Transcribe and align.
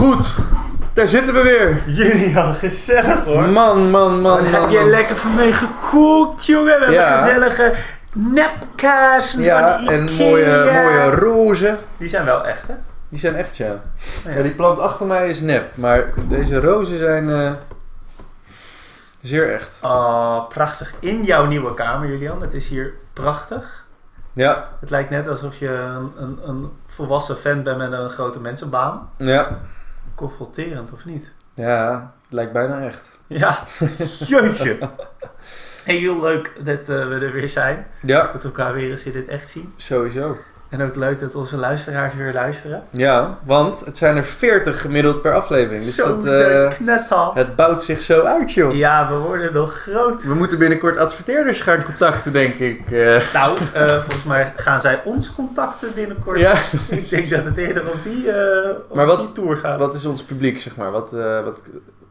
Goed, 0.00 0.34
daar 0.92 1.06
zitten 1.06 1.34
we 1.34 1.42
weer. 1.42 1.82
Julian, 1.86 2.54
gezellig 2.54 3.24
hoor. 3.24 3.48
Man, 3.48 3.90
man, 3.90 4.20
man. 4.20 4.42
Wat 4.42 4.50
heb 4.50 4.60
man, 4.60 4.72
man. 4.72 4.88
lekker 4.88 5.16
voor 5.16 5.30
mij 5.30 5.52
gekookt, 5.52 6.46
jongen? 6.46 6.78
We 6.78 6.94
hebben 6.94 7.18
gezellige 7.18 7.74
nepkaarsen 8.12 9.40
Ja, 9.42 9.78
van 9.78 9.92
en 9.92 10.04
mooie, 10.04 10.70
mooie 10.82 11.10
rozen. 11.14 11.78
Die 11.96 12.08
zijn 12.08 12.24
wel 12.24 12.46
echt, 12.46 12.68
hè? 12.68 12.74
Die 13.08 13.18
zijn 13.18 13.36
echt, 13.36 13.56
ja. 13.56 13.80
Ja. 14.24 14.30
ja. 14.30 14.42
Die 14.42 14.54
plant 14.54 14.78
achter 14.78 15.06
mij 15.06 15.28
is 15.28 15.40
nep, 15.40 15.76
maar 15.76 16.04
deze 16.28 16.60
rozen 16.60 16.98
zijn 16.98 17.30
eh, 17.30 17.50
zeer 19.22 19.52
echt. 19.52 19.78
Oh, 19.82 20.48
prachtig. 20.48 20.92
In 20.98 21.24
jouw 21.24 21.46
nieuwe 21.46 21.74
kamer, 21.74 22.08
Julian. 22.08 22.40
Het 22.40 22.54
is 22.54 22.68
hier 22.68 22.92
prachtig. 23.12 23.84
Ja, 24.32 24.68
Het 24.80 24.90
lijkt 24.90 25.10
net 25.10 25.28
alsof 25.28 25.58
je 25.58 25.68
een, 25.68 26.12
een, 26.18 26.38
een 26.46 26.70
volwassen 26.86 27.36
fan 27.36 27.62
bent 27.62 27.78
met 27.78 27.92
een 27.92 28.10
grote 28.10 28.40
mensenbaan. 28.40 29.10
ja. 29.16 29.58
Confronterend, 30.20 30.92
of 30.92 31.04
niet? 31.04 31.32
Ja, 31.54 32.12
het 32.22 32.32
lijkt 32.32 32.52
bijna 32.52 32.80
echt. 32.80 33.18
Ja, 33.26 33.58
jeetje. 34.28 34.78
Hey, 35.84 35.96
heel 35.96 36.20
leuk 36.20 36.52
dat 36.64 36.78
eh, 36.80 36.86
we 37.08 37.14
er 37.14 37.32
weer 37.32 37.48
zijn. 37.48 37.86
Ja, 38.02 38.22
Dat 38.32 38.42
we 38.42 38.48
elkaar 38.48 38.72
weer 38.74 38.90
eens 38.90 39.04
in 39.04 39.12
dit 39.12 39.28
echt 39.28 39.50
zien. 39.50 39.72
sowieso. 39.76 40.36
En 40.70 40.82
ook 40.82 40.96
leuk 40.96 41.20
dat 41.20 41.34
onze 41.34 41.56
luisteraars 41.56 42.14
weer 42.14 42.32
luisteren. 42.32 42.82
Ja, 42.90 43.38
want 43.44 43.80
het 43.84 43.96
zijn 43.98 44.16
er 44.16 44.24
40 44.24 44.80
gemiddeld 44.80 45.22
per 45.22 45.34
aflevering. 45.34 45.84
Dus 45.84 45.94
Zo 45.94 46.20
dat, 46.20 46.74
knetal. 46.74 47.34
het 47.34 47.56
bouwt 47.56 47.82
zich 47.82 48.02
zo 48.02 48.22
uit, 48.22 48.52
joh. 48.52 48.74
Ja, 48.74 49.08
we 49.08 49.14
worden 49.18 49.52
nog 49.52 49.72
groot. 49.74 50.22
We 50.24 50.34
moeten 50.34 50.58
binnenkort 50.58 50.96
adverteerders 50.96 51.60
gaan 51.60 51.84
contacten, 51.84 52.32
denk 52.32 52.54
ik. 52.54 52.90
Eh, 52.90 53.32
Nou, 53.34 53.58
eh, 53.72 53.86
volgens 53.86 54.24
mij 54.24 54.52
gaan 54.56 54.80
zij 54.80 55.00
ons 55.04 55.34
contacten 55.34 55.88
binnenkort. 55.94 56.38
ja. 56.38 56.54
Ik 56.88 57.08
denk 57.08 57.30
dat 57.30 57.44
het 57.44 57.56
eerder 57.56 57.82
op 57.88 57.98
die, 58.04 58.26
op 58.88 58.94
Maar 58.94 59.06
wat- 59.06 59.18
die 59.18 59.32
tour 59.32 59.56
gaat. 59.56 59.78
Wat 59.78 59.94
is 59.94 60.04
ons 60.04 60.22
publiek, 60.22 60.60
zeg 60.60 60.76
maar? 60.76 60.90
Wat, 60.90 61.10
wat, 61.44 61.62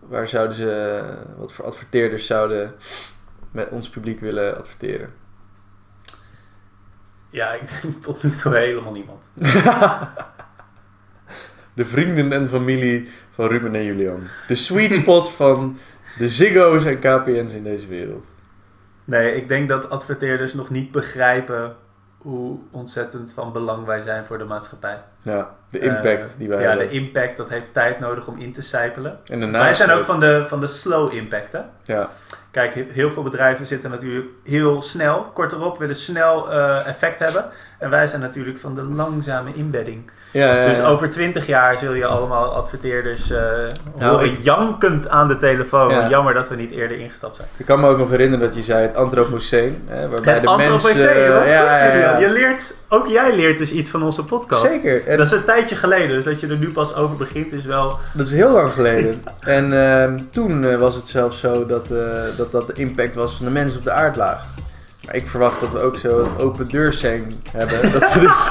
waar 0.07 0.27
zouden 0.27 0.55
ze, 0.55 1.01
wat 1.37 1.53
voor 1.53 1.65
adverteerders 1.65 2.25
zouden 2.25 2.71
met 3.51 3.67
ons 3.69 3.89
publiek 3.89 4.19
willen 4.19 4.57
adverteren? 4.57 5.09
Ja, 7.29 7.53
ik 7.53 7.81
denk 7.81 7.95
tot 8.03 8.23
nu 8.23 8.31
toe 8.35 8.55
helemaal 8.55 8.91
niemand. 8.91 9.29
De 11.73 11.85
vrienden 11.85 12.31
en 12.31 12.49
familie 12.49 13.09
van 13.31 13.47
Ruben 13.47 13.75
en 13.75 13.83
Julian. 13.83 14.21
De 14.47 14.55
sweet 14.55 14.93
spot 14.93 15.31
van 15.41 15.77
de 16.17 16.29
Ziggo's 16.29 16.85
en 16.85 16.99
KPN's 16.99 17.53
in 17.53 17.63
deze 17.63 17.87
wereld. 17.87 18.25
Nee, 19.05 19.35
ik 19.35 19.47
denk 19.47 19.69
dat 19.69 19.89
adverteerders 19.89 20.53
nog 20.53 20.69
niet 20.69 20.91
begrijpen 20.91 21.75
hoe 22.17 22.59
ontzettend 22.71 23.33
van 23.33 23.53
belang 23.53 23.85
wij 23.85 24.01
zijn 24.01 24.25
voor 24.25 24.37
de 24.37 24.43
maatschappij. 24.43 25.03
Ja, 25.21 25.55
de 25.69 25.79
impact 25.79 26.21
Eh, 26.21 26.27
die 26.37 26.47
wij 26.47 26.61
Ja, 26.61 26.67
hebben. 26.69 26.87
de 26.87 26.93
impact, 26.93 27.37
dat 27.37 27.49
heeft 27.49 27.73
tijd 27.73 27.99
nodig 27.99 28.27
om 28.27 28.37
in 28.37 28.51
te 28.51 28.61
sijpelen. 28.61 29.19
Wij 29.51 29.73
zijn 29.73 29.91
ook 29.91 30.03
van 30.03 30.19
de, 30.19 30.45
van 30.47 30.59
de 30.59 30.67
slow 30.67 31.13
impact, 31.13 31.51
hè? 31.51 31.59
Ja, 31.83 32.09
Kijk, 32.51 32.73
he- 32.73 32.87
heel 32.91 33.11
veel 33.11 33.23
bedrijven 33.23 33.65
zitten 33.67 33.89
natuurlijk 33.89 34.27
heel 34.43 34.81
snel, 34.81 35.23
kort 35.23 35.51
erop, 35.51 35.77
willen 35.79 35.95
snel 35.95 36.51
eh, 36.51 36.87
effect 36.87 37.19
hebben. 37.19 37.45
En 37.79 37.89
wij 37.89 38.07
zijn 38.07 38.21
natuurlijk 38.21 38.57
van 38.59 38.75
de 38.75 38.83
langzame 38.83 39.53
inbedding. 39.53 40.11
Ja, 40.31 40.55
ja, 40.55 40.67
Dus 40.67 40.81
over 40.83 41.09
twintig 41.09 41.47
jaar 41.47 41.77
zul 41.77 41.93
je 41.93 42.05
allemaal 42.05 42.53
adverteerders 42.55 43.31
eh 43.31 43.39
Nou, 43.97 44.11
horen 44.11 44.25
ik- 44.25 44.37
jankend 44.41 45.09
aan 45.09 45.27
de 45.27 45.35
telefoon. 45.37 45.89
Ja. 45.89 46.09
Jammer 46.09 46.33
dat 46.33 46.49
we 46.49 46.55
niet 46.55 46.71
eerder 46.71 46.97
ingestapt 46.97 47.35
zijn. 47.35 47.47
Ik 47.57 47.65
kan 47.65 47.79
me 47.79 47.87
ook 47.87 47.97
nog 47.97 48.09
herinneren 48.09 48.45
dat 48.47 48.55
je 48.55 48.61
zei 48.61 48.81
het 48.87 48.95
Anthropoceen. 48.95 49.83
Hè, 49.87 50.09
waarbij 50.09 50.33
Het 50.33 50.43
de 50.43 50.55
mensen... 50.57 51.33
wat 51.33 51.43
eh, 51.43 51.51
ja. 51.99 52.17
Je 52.17 52.29
leert, 52.31 52.75
ook 52.89 53.07
jij 53.07 53.35
leert 53.35 53.57
dus 53.57 53.71
iets 53.71 53.89
van 53.89 54.03
onze 54.03 54.25
podcast. 54.25 54.61
Zeker. 54.61 55.07
En 55.07 55.17
Dat 55.17 55.25
is 55.25 55.31
een 55.33 55.43
tijdje 55.43 55.75
geleden, 55.75 56.07
dus 56.09 56.25
dat 56.25 56.39
je 56.39 56.47
er 56.47 56.57
nu 56.57 56.71
pas 56.71 56.95
over 56.95 57.15
begint 57.15 57.51
is 57.53 57.65
wel... 57.65 57.97
Dat 58.11 58.25
is 58.27 58.33
heel 58.33 58.51
lang 58.51 58.71
geleden. 58.71 59.23
En 59.39 59.73
ehm, 59.87 60.19
toen 60.31 60.65
eh, 60.65 60.75
was 60.75 60.95
het 60.95 61.07
zelfs 61.07 61.39
zo 61.39 61.65
dat, 61.65 61.87
dat 62.37 62.51
dat 62.51 62.67
de 62.67 62.73
impact 62.73 63.15
was 63.15 63.35
van 63.35 63.45
de 63.45 63.51
mensen 63.51 63.77
op 63.77 63.83
de 63.83 63.91
aardlaag. 63.91 64.41
Maar 65.09 65.17
ik 65.17 65.27
verwacht 65.27 65.59
dat 65.59 65.71
we 65.71 65.79
ook 65.79 65.97
zo 65.97 66.17
een 66.19 66.37
open 66.37 66.67
deur 66.67 66.93
zijn 66.93 67.41
hebben. 67.51 67.91
Dat 67.91 68.13
je 68.13 68.19
dus 68.19 68.49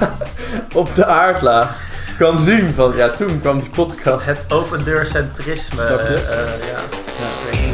op 0.82 0.94
de 0.94 1.06
aardlaag 1.06 1.82
kan 2.18 2.38
zien 2.38 2.68
van... 2.68 2.96
Ja, 2.96 3.10
toen 3.10 3.40
kwam 3.40 3.58
die 3.60 3.70
podcast. 3.70 4.26
Het 4.26 4.44
open 4.48 4.84
deurcentrisme. 4.84 5.82
Snap 5.82 6.00
je? 6.00 6.14
eh, 6.14 6.40
eh, 6.40 6.48
ja. 6.68 7.71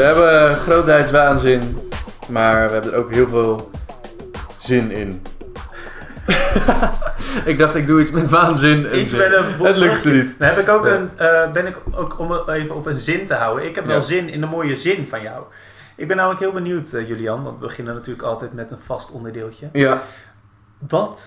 We 0.00 0.06
hebben 0.06 0.56
grootheidswaanzin. 0.56 1.78
Maar 2.28 2.66
we 2.66 2.72
hebben 2.72 2.92
er 2.92 2.98
ook 2.98 3.12
heel 3.12 3.28
veel 3.28 3.70
zin 4.58 4.90
in. 4.90 5.22
ik 7.50 7.58
dacht, 7.58 7.74
ik 7.74 7.86
doe 7.86 8.00
iets 8.00 8.10
met 8.10 8.28
waanzin. 8.28 8.86
En 8.88 8.98
Iets 9.00 9.10
zin. 9.10 9.18
met 9.18 9.32
een 9.32 9.66
Het 9.66 9.76
lukte 9.76 10.10
niet. 10.10 10.38
Dan 10.38 10.48
heb 10.48 10.58
ik 10.58 10.68
ook 10.68 10.84
Ja. 10.86 10.92
een, 10.94 11.10
eh, 11.16 11.52
ben 11.52 11.66
ik 11.66 11.76
ook 11.92 12.18
om 12.18 12.32
even 12.48 12.74
op 12.74 12.86
een 12.86 12.94
zin 12.98 13.26
te 13.26 13.34
houden. 13.34 13.66
Ik 13.66 13.74
heb 13.74 13.86
wel 13.86 13.96
Ja. 13.96 14.02
zin 14.02 14.28
in 14.28 14.40
de 14.40 14.46
mooie 14.46 14.76
zin 14.76 15.08
van 15.08 15.22
jou. 15.22 15.44
Ik 15.96 16.08
ben 16.08 16.16
namelijk 16.16 16.40
heel 16.40 16.52
benieuwd, 16.52 16.92
eh, 16.92 17.08
Julian, 17.08 17.42
want 17.42 17.58
we 17.60 17.66
beginnen 17.66 17.94
natuurlijk 17.94 18.22
altijd 18.26 18.52
met 18.52 18.70
een 18.70 18.80
vast 18.84 19.10
onderdeeltje. 19.10 19.68
Ja. 19.72 20.02
Wat 20.88 21.26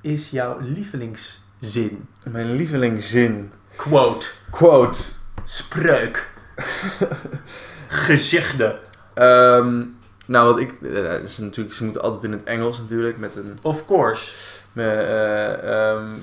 is 0.00 0.30
jouw 0.30 0.56
lievelingszin? 0.60 2.08
Mijn 2.24 2.52
lievelingszin. 2.56 3.52
Quote, 3.76 4.26
Quote. 4.50 4.98
spreuk, 5.44 6.30
gezegde. 7.88 8.78
Ehm, 9.14 9.84
nou, 10.26 10.46
wat 10.52 10.58
ik. 10.60 10.82
eh, 10.82 11.20
is 11.20 11.38
natuurlijk, 11.38 11.74
ze 11.76 11.84
moeten 11.84 12.02
altijd 12.02 12.24
in 12.24 12.32
het 12.32 12.44
Engels 12.44 12.78
natuurlijk. 12.78 13.18
Met 13.18 13.36
een. 13.36 13.58
Of 13.62 13.86
course. 13.86 14.32
met, 14.72 14.86
eh, 14.86 15.90
ehm, 15.90 16.14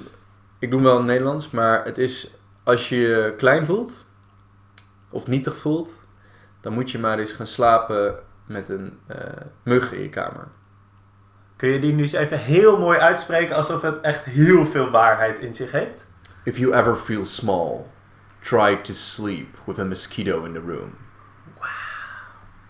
ik 0.59 0.69
doe 0.69 0.79
hem 0.79 0.83
wel 0.83 0.91
in 0.93 0.97
het 1.01 1.07
Nederlands, 1.09 1.49
maar 1.51 1.85
het 1.85 1.97
is. 1.97 2.33
Als 2.63 2.89
je 2.89 2.95
je 2.95 3.33
klein 3.37 3.65
voelt. 3.65 4.05
of 5.09 5.27
nietig 5.27 5.57
voelt. 5.57 5.89
dan 6.61 6.73
moet 6.73 6.91
je 6.91 6.99
maar 6.99 7.19
eens 7.19 7.31
gaan 7.31 7.47
slapen 7.47 8.15
met 8.45 8.69
een 8.69 8.99
eh, 9.07 9.17
mug 9.63 9.93
in 9.93 10.01
je 10.01 10.09
kamer. 10.09 10.47
Kun 11.55 11.69
je 11.69 11.79
die 11.79 11.93
nu 11.93 12.01
eens 12.01 12.11
even 12.11 12.39
heel 12.39 12.79
mooi 12.79 12.99
uitspreken 12.99 13.55
alsof 13.55 13.81
het 13.81 14.01
echt 14.01 14.23
heel 14.23 14.65
veel 14.65 14.89
waarheid 14.89 15.39
in 15.39 15.53
zich 15.53 15.71
heeft? 15.71 16.05
If 16.43 16.57
you 16.57 16.73
ever 16.73 16.95
feel 16.95 17.25
small, 17.25 17.85
try 18.41 18.75
to 18.75 18.93
sleep 18.93 19.47
with 19.65 19.79
a 19.79 19.83
mosquito 19.83 20.43
in 20.43 20.53
the 20.53 20.59
room. 20.59 20.93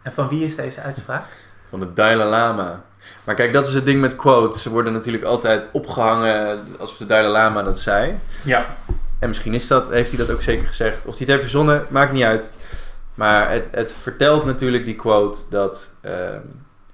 En 0.05 0.13
van 0.13 0.29
wie 0.29 0.45
is 0.45 0.55
deze 0.55 0.81
uitspraak? 0.81 1.25
Van 1.69 1.79
de 1.79 1.93
Dalai 1.93 2.29
Lama. 2.29 2.83
Maar 3.23 3.35
kijk, 3.35 3.53
dat 3.53 3.67
is 3.67 3.73
het 3.73 3.85
ding 3.85 4.01
met 4.01 4.16
quotes. 4.16 4.61
Ze 4.61 4.69
worden 4.69 4.93
natuurlijk 4.93 5.23
altijd 5.23 5.67
opgehangen 5.71 6.66
alsof 6.79 6.97
de 6.97 7.05
Dalai 7.05 7.31
Lama 7.31 7.63
dat 7.63 7.79
zei. 7.79 8.19
Ja. 8.44 8.75
En 9.19 9.27
misschien 9.27 9.53
is 9.53 9.67
dat, 9.67 9.89
heeft 9.89 10.09
hij 10.09 10.25
dat 10.25 10.35
ook 10.35 10.41
zeker 10.41 10.67
gezegd. 10.67 10.97
Of 10.97 11.17
hij 11.17 11.19
het 11.19 11.27
heeft 11.27 11.41
verzonnen, 11.41 11.85
maakt 11.89 12.11
niet 12.11 12.23
uit. 12.23 12.51
Maar 13.15 13.51
het, 13.51 13.67
het 13.71 13.95
vertelt 14.01 14.45
natuurlijk 14.45 14.85
die 14.85 14.95
quote 14.95 15.39
dat 15.49 15.91
ehm, 16.01 16.41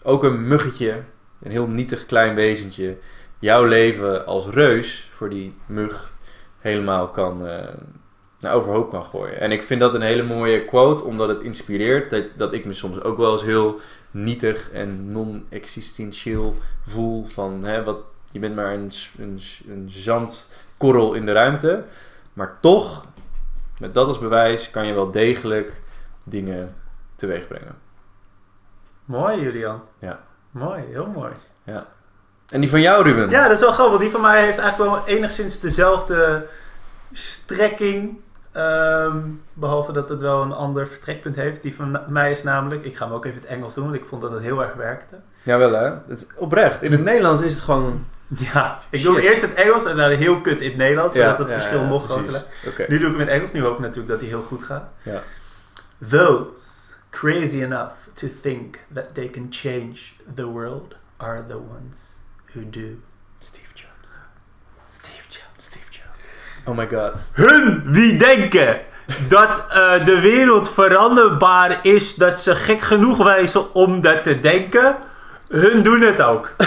ook 0.03 0.23
een 0.23 0.47
muggetje, 0.47 1.01
een 1.41 1.51
heel 1.51 1.67
nietig 1.67 2.05
klein 2.05 2.35
wezentje, 2.35 2.97
jouw 3.39 3.63
leven 3.63 4.25
als 4.25 4.47
reus 4.47 5.09
voor 5.13 5.29
die 5.29 5.55
mug 5.65 6.11
helemaal 6.59 7.07
kan, 7.07 7.47
eh 7.47 7.67
naar 8.41 8.53
overhoop 8.53 8.89
kan 8.89 9.03
gooien. 9.03 9.39
En 9.39 9.51
ik 9.51 9.63
vind 9.63 9.79
dat 9.79 9.93
een 9.93 10.01
hele 10.01 10.23
mooie 10.23 10.65
quote, 10.65 11.03
omdat 11.03 11.27
het 11.27 11.39
inspireert 11.39 12.09
dat, 12.09 12.23
dat 12.35 12.53
ik 12.53 12.65
me 12.65 12.73
soms 12.73 13.01
ook 13.01 13.17
wel 13.17 13.31
eens 13.31 13.43
heel 13.43 13.79
nietig 14.11 14.71
en 14.71 15.11
non-existentieel 15.11 16.55
voel 16.87 17.25
van, 17.25 17.63
hè, 17.63 17.83
wat, 17.83 17.97
je 18.31 18.39
bent 18.39 18.55
maar 18.55 18.73
een, 18.73 18.91
een, 19.67 19.89
zandkorrel 19.89 21.13
in 21.13 21.25
de 21.25 21.31
ruimte. 21.31 21.83
Maar 22.33 22.57
toch, 22.61 23.05
met 23.79 23.93
dat 23.93 24.07
als 24.07 24.19
bewijs, 24.19 24.71
kan 24.71 24.87
je 24.87 24.93
wel 24.93 25.11
degelijk 25.11 25.81
dingen 26.23 26.75
teweeg 27.15 27.47
brengen. 27.47 27.75
Mooi, 29.05 29.41
Julian. 29.41 29.81
Ja. 29.99 30.19
Mooi, 30.51 30.83
heel 30.91 31.07
mooi. 31.07 31.31
En 32.51 32.61
die 32.61 32.69
van 32.69 32.81
jou, 32.81 33.03
Ruben? 33.03 33.29
Ja, 33.29 33.43
dat 33.43 33.51
is 33.57 33.63
wel 33.63 33.71
grappig. 33.71 33.99
Die 33.99 34.09
van 34.09 34.21
mij 34.21 34.45
heeft 34.45 34.57
eigenlijk 34.57 34.91
wel 34.91 35.07
enigszins 35.15 35.59
dezelfde 35.59 36.47
strekking. 37.11 38.19
Ehm, 38.51 39.17
behalve 39.53 39.91
dat 39.91 40.09
het 40.09 40.21
wel 40.21 40.41
een 40.41 40.53
ander 40.53 40.87
vertrekpunt 40.87 41.35
heeft. 41.35 41.61
Die 41.61 41.75
van 41.75 41.99
mij 42.07 42.31
is 42.31 42.43
namelijk, 42.43 42.83
ik 42.83 42.97
ga 42.97 43.05
hem 43.05 43.13
ook 43.13 43.25
even 43.25 43.39
het 43.39 43.49
Engels 43.49 43.73
doen, 43.73 43.83
want 43.83 43.95
ik 43.95 44.05
vond 44.05 44.21
dat 44.21 44.31
het 44.31 44.41
heel 44.41 44.61
erg 44.61 44.73
werkte. 44.73 45.15
Jawel 45.43 45.71
hè? 45.71 45.93
Het, 46.07 46.27
oprecht. 46.35 46.81
In 46.81 46.91
het 46.91 47.03
Nederlands 47.03 47.43
is 47.43 47.53
het 47.53 47.63
gewoon... 47.63 48.05
Ja, 48.27 48.79
ik 48.89 49.03
doe 49.03 49.21
eerst 49.21 49.41
het 49.41 49.53
Engels 49.53 49.85
en 49.85 49.97
dan 49.97 50.09
heel 50.09 50.41
kut 50.41 50.61
in 50.61 50.67
het 50.69 50.77
Nederlands, 50.77 51.15
zodat 51.15 51.37
het 51.37 51.51
verschil 51.51 51.85
nog 51.85 52.05
groter 52.05 52.31
lijkt. 52.31 52.47
Oké. 52.67 52.85
Nu 52.87 52.99
doe 52.99 53.07
ik 53.07 53.11
hem 53.11 53.21
in 53.21 53.27
het 53.27 53.35
Engels, 53.35 53.51
nu 53.51 53.61
hoop 53.61 53.73
ik 53.73 53.79
natuurlijk 53.79 54.07
dat 54.07 54.19
hij 54.19 54.29
heel 54.29 54.41
goed 54.41 54.63
gaat. 54.63 54.89
Ja. 55.03 55.21
Those 56.09 56.93
crazy 57.09 57.63
enough 57.63 57.93
to 58.13 58.27
think 58.41 58.79
that 58.93 59.13
they 59.13 59.29
can 59.29 59.47
change 59.49 59.95
the 60.35 60.45
world 60.45 60.95
are 61.17 61.43
the 61.47 61.57
ones 61.57 62.19
who 62.53 62.69
do. 62.69 62.87
Steve 63.39 63.69
Jobs. 63.73 63.91
Oh 66.65 66.77
my 66.77 66.87
god. 66.87 67.11
Hun 67.31 67.81
wie 67.85 68.17
denken 68.17 68.79
dat 69.27 69.63
eh, 69.69 70.05
de 70.05 70.19
wereld 70.19 70.69
veranderbaar 70.73 71.79
is, 71.81 72.15
dat 72.15 72.39
ze 72.39 72.55
gek 72.55 72.81
genoeg 72.81 73.17
wijzen 73.17 73.73
om 73.73 74.01
dat 74.01 74.23
te 74.23 74.39
denken, 74.39 74.95
hun 75.49 75.81
doen 75.83 76.01
het 76.01 76.21
ook. 76.21 76.55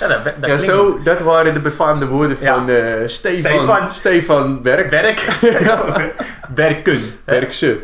ja, 0.00 0.06
dat, 0.08 0.24
dat 0.24 0.46
Ja, 0.46 0.56
zo, 0.56 0.98
dat 1.04 1.20
waren 1.20 1.54
de 1.54 1.60
befaamde 1.60 2.06
woorden 2.06 2.36
Ja. 2.40 2.54
van 2.54 2.68
eh, 2.68 3.08
Stefan, 3.08 3.52
Stefan. 3.52 3.92
Stefan 3.92 4.62
Berk. 4.62 4.90
Werk. 4.90 5.20
Werken. 6.54 7.00
Berkse. 7.24 7.78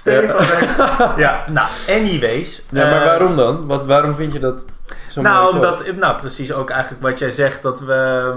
Stefan. 0.00 0.44
Ja, 1.24 1.44
nou, 1.48 1.68
anyways. 1.88 2.62
Ja, 2.70 2.90
maar 2.90 3.00
eh, 3.00 3.06
waarom 3.06 3.36
dan? 3.36 3.66
Wat, 3.66 3.86
waarom 3.86 4.14
vind 4.14 4.32
je 4.32 4.38
dat 4.38 4.64
zo 5.08 5.22
Nou, 5.22 5.54
omdat, 5.54 5.92
nou, 5.96 6.20
precies 6.20 6.52
ook 6.52 6.70
eigenlijk 6.70 7.02
wat 7.02 7.18
jij 7.18 7.30
zegt, 7.30 7.62
dat 7.62 7.80
we, 7.80 8.32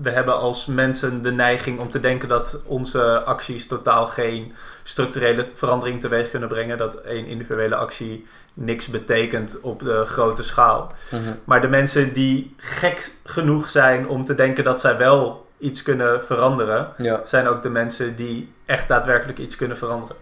we 0.00 0.10
hebben 0.10 0.36
als 0.38 0.66
mensen 0.66 1.22
de 1.22 1.32
neiging 1.32 1.78
om 1.78 1.90
te 1.90 2.00
denken 2.00 2.28
dat 2.28 2.58
onze 2.64 3.22
acties 3.24 3.66
totaal 3.66 4.06
geen 4.06 4.52
structurele 4.82 5.46
verandering 5.54 6.00
teweeg 6.00 6.30
kunnen 6.30 6.48
brengen. 6.48 6.78
Dat 6.78 6.94
één 6.94 7.26
individuele 7.26 7.74
actie 7.74 8.26
niks 8.54 8.86
betekent 8.86 9.60
op 9.60 9.80
de 9.80 10.02
grote 10.06 10.42
schaal. 10.42 10.92
Mhm. 11.10 11.32
Maar 11.44 11.60
de 11.60 11.68
mensen 11.68 12.12
die 12.12 12.54
gek 12.56 13.12
genoeg 13.24 13.70
zijn 13.70 14.08
om 14.08 14.24
te 14.24 14.34
denken 14.34 14.64
dat 14.64 14.80
zij 14.80 14.96
wel 14.96 15.46
iets 15.58 15.82
kunnen 15.82 16.24
veranderen, 16.24 16.88
Ja. 16.96 17.20
zijn 17.24 17.48
ook 17.48 17.62
de 17.62 17.68
mensen 17.68 18.16
die 18.16 18.52
echt 18.66 18.88
daadwerkelijk 18.88 19.38
iets 19.38 19.56
kunnen 19.56 19.76
veranderen. 19.76 20.16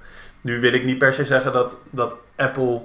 Nu 0.45 0.61
wil 0.61 0.73
ik 0.73 0.85
niet 0.85 0.99
per 0.99 1.13
se 1.13 1.25
zeggen 1.25 1.53
dat, 1.53 1.81
dat 1.91 2.17
Apple 2.37 2.83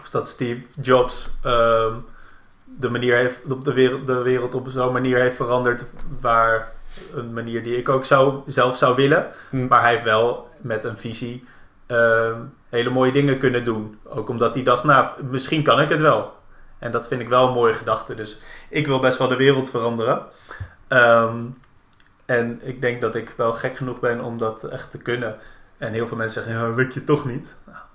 of 0.00 0.10
dat 0.10 0.28
Steve 0.28 0.66
Jobs 0.80 1.30
ehm, 1.42 1.94
de, 2.64 2.90
manier 2.90 3.16
heeft, 3.16 3.40
op 3.50 3.64
de, 3.64 3.72
wereld, 3.72 4.06
de 4.06 4.22
wereld 4.22 4.54
op 4.54 4.68
zo'n 4.68 4.92
manier 4.92 5.18
heeft 5.18 5.36
veranderd 5.36 5.84
waar 6.20 6.72
een 7.14 7.32
manier 7.32 7.62
die 7.62 7.76
ik 7.76 7.88
ook 7.88 8.04
zou, 8.04 8.42
zelf 8.46 8.76
zou 8.76 8.96
willen. 8.96 9.30
Hm. 9.50 9.66
Maar 9.66 9.80
hij 9.80 9.92
heeft 9.92 10.04
wel 10.04 10.48
met 10.60 10.84
een 10.84 10.96
visie 10.96 11.44
ehm, 11.86 12.40
hele 12.68 12.90
mooie 12.90 13.12
dingen 13.12 13.38
kunnen 13.38 13.64
doen. 13.64 13.98
Ook 14.04 14.28
omdat 14.28 14.54
hij 14.54 14.62
dacht, 14.62 14.84
nou, 14.84 15.06
misschien 15.30 15.62
kan 15.62 15.80
ik 15.80 15.88
het 15.88 16.00
wel. 16.00 16.32
En 16.78 16.90
dat 16.90 17.08
vind 17.08 17.20
ik 17.20 17.28
wel 17.28 17.46
een 17.46 17.54
mooie 17.54 17.74
gedachte. 17.74 18.14
Dus 18.14 18.40
ik 18.68 18.86
wil 18.86 19.00
best 19.00 19.18
wel 19.18 19.28
de 19.28 19.36
wereld 19.36 19.70
veranderen. 19.70 20.22
Ehm, 20.88 21.36
en 22.26 22.60
ik 22.62 22.80
denk 22.80 23.00
dat 23.00 23.14
ik 23.14 23.32
wel 23.36 23.52
gek 23.52 23.76
genoeg 23.76 24.00
ben 24.00 24.20
om 24.20 24.38
dat 24.38 24.64
echt 24.64 24.90
te 24.90 24.98
kunnen. 24.98 25.36
En 25.86 25.92
heel 25.92 26.06
veel 26.06 26.16
mensen 26.16 26.42
zeggen, 26.44 26.62
ja, 26.62 26.74
lukt 26.74 26.94
je 26.94 27.04
toch 27.04 27.24
niet. 27.26 27.54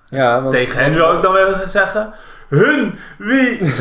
Ja, 0.09 0.41
want, 0.41 0.53
Tegen 0.53 0.83
hen 0.83 0.94
wil 0.94 1.15
ik 1.15 1.21
dan 1.21 1.33
wel 1.33 1.56
zeggen, 1.65 2.13
hun, 2.50 2.95
wie? 3.18 3.62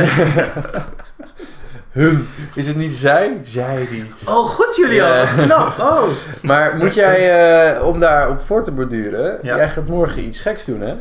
Hun. 1.93 2.29
Is 2.55 2.67
het 2.67 2.77
niet 2.77 2.95
zij? 2.95 3.41
Zij 3.43 3.87
die. 3.91 4.13
Oh, 4.25 4.47
goed 4.47 4.77
Julian, 4.77 5.09
Ja. 5.09 5.25
wat 5.37 5.45
knap. 5.45 5.79
Oh. 5.79 6.03
Maar 6.43 6.77
moet 6.77 6.95
jij, 6.95 7.41
eh, 7.77 7.85
om 7.87 8.01
daarop 8.01 8.41
voor 8.47 8.65
te 8.65 8.71
borduren, 8.71 9.39
Ja. 9.43 9.57
jij 9.57 9.69
gaat 9.69 9.87
morgen 9.87 10.23
iets 10.25 10.41
geks 10.41 10.65
doen, 10.65 10.81
hè? 10.81 10.95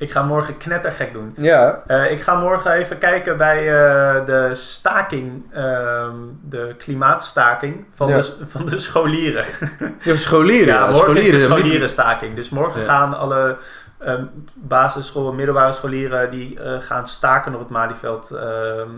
Ik 0.00 0.10
ga 0.10 0.22
morgen 0.22 0.56
knettergek 0.56 1.12
doen. 1.12 1.34
Ja. 1.36 1.82
Eh, 1.86 2.10
ik 2.10 2.20
ga 2.20 2.34
morgen 2.34 2.72
even 2.72 2.98
kijken 2.98 3.36
bij 3.36 3.58
eh, 3.58 4.26
de 4.26 4.50
staking, 4.54 5.52
ehm, 5.52 6.14
de 6.42 6.74
klimaatstaking 6.78 7.86
van, 7.94 8.08
Ja. 8.08 8.16
de, 8.16 8.36
van 8.46 8.64
de 8.64 8.78
scholieren. 8.78 9.44
Hebt 9.98 10.18
scholieren. 10.20 10.74
Ja, 10.74 10.86
morgen 10.90 11.16
is 11.16 11.16
de 11.16 11.20
scholieren. 11.22 11.40
scholierenstaking. 11.40 12.34
Dus 12.36 12.48
morgen 12.50 12.80
Ja. 12.80 12.86
gaan 12.86 13.18
alle 13.18 13.56
ehm 13.98 14.24
basisschool- 14.54 15.32
middelbare 15.32 15.72
scholieren 15.72 16.30
die 16.30 16.60
eh, 16.60 16.80
gaan 16.80 17.08
staken 17.08 17.54
op 17.54 17.60
het 17.60 17.68
Malieveld 17.70 18.30
ehm, 18.30 18.90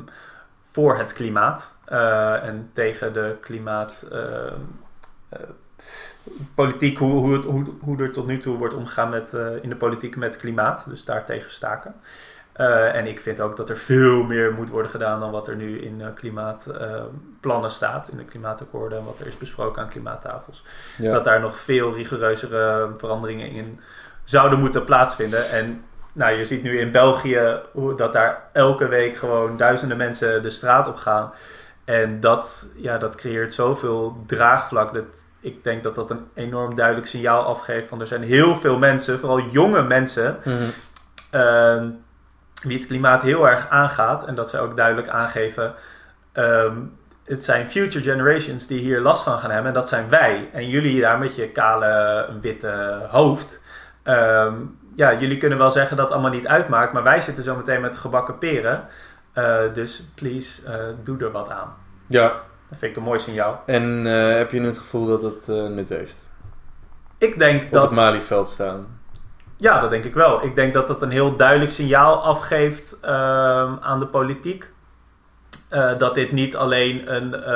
voor 0.73 0.99
het 0.99 1.13
klimaat. 1.13 1.75
en 2.43 2.71
tegen 2.73 3.13
de 3.13 3.37
klimaat... 3.41 4.07
politiek, 6.55 6.99
hoe, 6.99 7.13
hoe, 7.13 7.33
het, 7.33 7.45
hoe, 7.45 7.65
hoe 7.81 8.03
er 8.03 8.13
tot 8.13 8.27
nu 8.27 8.39
toe 8.39 8.57
wordt 8.57 8.75
omgegaan 8.75 9.11
met, 9.11 9.35
eh, 9.35 9.63
in 9.63 9.69
de 9.69 9.77
politiek 9.77 10.17
met 10.17 10.37
klimaat. 10.37 10.85
Dus 10.89 11.05
daar 11.05 11.25
tegen 11.25 11.51
staken. 11.51 11.95
Eh, 12.53 12.95
en 12.95 13.07
ik 13.07 13.21
vind 13.21 13.41
ook 13.41 13.57
dat 13.57 13.71
er 13.71 13.77
veel 13.77 14.23
meer 14.23 14.53
moet 14.53 14.69
worden 14.69 14.91
gedaan 14.91 15.21
dan 15.21 15.31
wat 15.31 15.49
er 15.49 15.57
nu 15.57 15.81
in 15.81 16.01
eh, 16.01 16.07
klimaatplannen 16.15 17.71
staat. 17.71 18.09
In 18.09 18.17
de 18.17 18.25
klimaatakkoorden 18.25 18.99
en 18.99 19.05
wat 19.05 19.19
er 19.21 19.27
is 19.27 19.39
besproken 19.39 19.83
aan 19.83 19.89
klimaattafels 19.89 20.65
Ja. 20.99 21.13
dat 21.13 21.25
daar 21.25 21.41
nog 21.41 21.59
veel 21.59 21.95
rigoureuzere 21.95 22.91
veranderingen 22.99 23.51
in 23.51 23.81
zouden 24.25 24.59
moeten 24.59 24.85
plaatsvinden. 24.85 25.51
En 25.51 25.85
nou, 26.13 26.37
je 26.37 26.45
ziet 26.45 26.63
nu 26.63 26.81
in 26.81 26.93
België 26.93 27.61
hoe 27.73 27.95
dat 27.95 28.13
daar 28.13 28.43
elke 28.53 28.89
week 28.89 29.17
gewoon 29.17 29.57
duizenden 29.57 29.97
mensen 29.97 30.43
de 30.43 30.51
straat 30.51 30.89
op 30.89 30.97
gaan. 30.97 31.33
En 31.85 32.21
dat, 32.21 32.67
ja, 32.77 32.99
dat 32.99 33.15
creëert 33.15 33.55
zoveel 33.55 34.23
draagvlak. 34.27 34.95
Dat 34.95 35.05
ik 35.41 35.65
denk 35.65 35.83
dat 35.83 35.95
dat 35.95 36.11
een 36.11 36.27
enorm 36.35 36.75
duidelijk 36.75 37.07
signaal 37.07 37.43
afgeeft. 37.45 37.89
Van 37.89 38.01
er 38.01 38.07
zijn 38.07 38.23
heel 38.23 38.57
veel 38.57 38.79
mensen, 38.79 39.19
vooral 39.19 39.41
jonge 39.51 39.83
mensen, 39.83 40.37
Mhm. 40.45 40.63
ehm, 41.31 41.89
wie 42.63 42.79
het 42.79 42.87
klimaat 42.87 43.23
heel 43.23 43.49
erg 43.49 43.69
aangaat. 43.69 44.25
En 44.27 44.35
dat 44.35 44.51
zij 44.51 44.61
ook 44.61 44.77
duidelijk 44.77 45.09
aangeven. 45.09 45.75
ehm, 46.33 46.77
het 47.25 47.45
zijn 47.45 47.69
future 47.69 48.05
generations 48.05 48.67
die 48.67 48.79
hier 48.79 49.01
last 49.01 49.23
van 49.25 49.39
gaan 49.39 49.51
hebben. 49.51 49.69
En 49.69 49.75
dat 49.75 49.89
zijn 49.89 50.09
wij. 50.09 50.49
En 50.53 50.69
jullie 50.69 51.01
daar 51.01 51.19
met 51.19 51.37
je 51.37 51.49
kale, 51.49 52.27
witte 52.41 52.99
hoofd. 53.11 53.63
ehm, 54.03 54.55
ja, 54.97 55.15
jullie 55.15 55.37
kunnen 55.39 55.59
wel 55.59 55.71
zeggen 55.71 55.97
dat 55.97 56.05
het 56.05 56.15
allemaal 56.15 56.33
niet 56.33 56.47
uitmaakt. 56.47 56.93
Maar 56.93 57.03
wij 57.03 57.21
zitten 57.21 57.45
zo 57.45 57.57
meteen 57.57 57.81
met 57.81 57.97
gebakken 57.97 58.39
peren. 58.39 58.85
Eh, 59.33 59.75
dus 59.75 60.03
please, 60.15 60.67
eh, 60.67 60.85
doe 61.03 61.19
er 61.19 61.31
wat 61.31 61.49
aan. 61.49 61.75
Ja. 62.07 62.29
Dat 62.69 62.79
vind 62.79 62.91
ik 62.91 62.97
een 62.97 63.03
mooi 63.03 63.19
signaal. 63.19 63.63
En 63.67 64.07
eh, 64.07 64.37
heb 64.37 64.51
je 64.51 64.61
het 64.61 64.79
gevoel 64.79 65.07
dat 65.07 65.23
het 65.23 65.47
nut 65.47 65.89
heeft? 65.89 66.31
Ik 67.19 67.39
denk 67.39 67.65
Op 67.65 67.71
dat... 67.71 67.83
het 67.83 67.95
Malieveld 67.95 68.49
staan. 68.49 69.01
Ja, 69.57 69.81
dat 69.81 69.91
denk 69.91 70.05
ik 70.05 70.15
wel. 70.15 70.45
Ik 70.45 70.55
denk 70.55 70.75
dat 70.75 70.89
dat 70.89 71.03
een 71.03 71.11
heel 71.11 71.37
duidelijk 71.37 71.71
signaal 71.71 72.23
afgeeft 72.23 73.01
ehm, 73.01 73.73
aan 73.81 74.01
de 74.01 74.07
politiek. 74.07 74.71
Dat 75.99 76.15
dit 76.15 76.33
niet 76.33 76.57
alleen 76.57 77.15
een, 77.15 77.51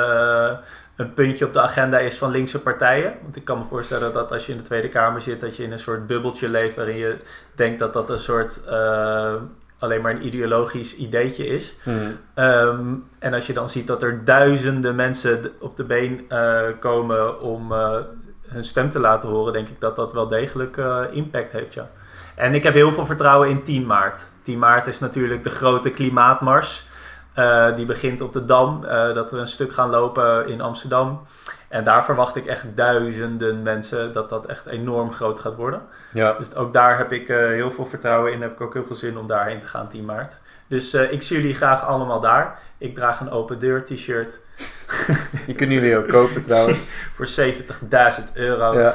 een 0.95 1.13
puntje 1.13 1.45
op 1.45 1.53
de 1.53 1.61
agenda 1.61 1.99
is 1.99 2.17
van 2.17 2.31
linkse 2.31 2.61
partijen. 2.61 3.13
Want 3.21 3.35
ik 3.35 3.45
kan 3.45 3.57
me 3.57 3.65
voorstellen 3.65 4.13
dat 4.13 4.31
als 4.31 4.45
je 4.45 4.51
in 4.51 4.57
de 4.57 4.63
Tweede 4.63 4.89
Kamer 4.89 5.21
zit, 5.21 5.41
dat 5.41 5.55
je 5.55 5.63
in 5.63 5.71
een 5.71 5.79
soort 5.79 6.07
bubbeltje 6.07 6.49
leeft 6.49 6.75
waarin 6.75 6.97
je 6.97 7.17
denkt 7.55 7.79
dat 7.79 7.93
dat 7.93 8.09
een 8.09 8.19
soort 8.19 8.67
alleen 9.79 10.01
maar 10.01 10.11
een 10.11 10.25
ideologisch 10.25 10.95
ideetje 10.95 11.47
is. 11.47 11.75
Mhm. 11.83 11.95
Ehm, 12.33 12.93
en 13.19 13.33
als 13.33 13.47
je 13.47 13.53
dan 13.53 13.69
ziet 13.69 13.87
dat 13.87 14.03
er 14.03 14.25
duizenden 14.25 14.95
mensen 14.95 15.51
op 15.59 15.77
de 15.77 15.83
been 15.83 16.25
eh, 16.29 16.61
komen 16.79 17.41
om 17.41 17.71
eh, 17.71 17.95
hun 18.47 18.65
stem 18.65 18.89
te 18.89 18.99
laten 18.99 19.29
horen, 19.29 19.53
denk 19.53 19.67
ik 19.67 19.79
dat 19.79 19.95
dat 19.95 20.13
wel 20.13 20.27
degelijk 20.27 20.77
eh, 20.77 21.03
impact 21.11 21.51
heeft, 21.51 21.73
ja. 21.73 21.89
En 22.35 22.53
ik 22.53 22.63
heb 22.63 22.73
heel 22.73 22.91
veel 22.91 23.05
vertrouwen 23.05 23.49
in 23.49 23.63
10 23.63 23.85
maart. 23.85 24.27
10 24.41 24.59
maart 24.59 24.87
is 24.87 24.99
natuurlijk 24.99 25.43
de 25.43 25.49
grote 25.49 25.89
klimaatmars. 25.89 26.85
Die 27.75 27.85
begint 27.85 28.21
op 28.21 28.33
de 28.33 28.45
Dam, 28.45 28.81
dat 29.13 29.31
we 29.31 29.37
een 29.37 29.47
stuk 29.47 29.73
gaan 29.73 29.89
lopen 29.89 30.47
in 30.47 30.61
Amsterdam. 30.61 31.21
En 31.67 31.83
daar 31.83 32.05
verwacht 32.05 32.35
ik 32.35 32.45
echt 32.45 32.65
duizenden 32.75 33.61
mensen 33.61 34.13
dat 34.13 34.29
dat 34.29 34.45
echt 34.45 34.65
enorm 34.65 35.11
groot 35.11 35.39
gaat 35.39 35.55
worden. 35.55 35.81
Ja. 36.11 36.33
Dus 36.33 36.55
ook 36.55 36.73
daar 36.73 36.97
heb 36.97 37.11
ik 37.11 37.29
eh, 37.29 37.37
heel 37.37 37.71
veel 37.71 37.85
vertrouwen 37.85 38.33
in. 38.33 38.41
Heb 38.41 38.51
ik 38.51 38.61
ook 38.61 38.73
heel 38.73 38.85
veel 38.85 38.95
zin 38.95 39.17
om 39.17 39.27
daarheen 39.27 39.59
te 39.59 39.67
gaan 39.67 39.87
10 39.87 40.05
maart. 40.05 40.39
Dus 40.67 40.93
eh, 40.93 41.11
ik 41.11 41.21
zie 41.21 41.37
jullie 41.37 41.55
graag 41.55 41.85
allemaal 41.85 42.19
daar. 42.19 42.59
Ik 42.77 42.95
draag 42.95 43.19
een 43.19 43.29
open 43.29 43.59
deur 43.59 43.85
t-shirt 43.85 44.39
Die 45.45 45.55
kunnen 45.55 45.75
jullie 45.75 45.97
ook 45.97 46.07
kopen 46.07 46.43
trouwens. 46.43 46.77
voor 47.15 47.27
70.000 47.27 48.33
euro. 48.33 48.79
Ja. 48.79 48.93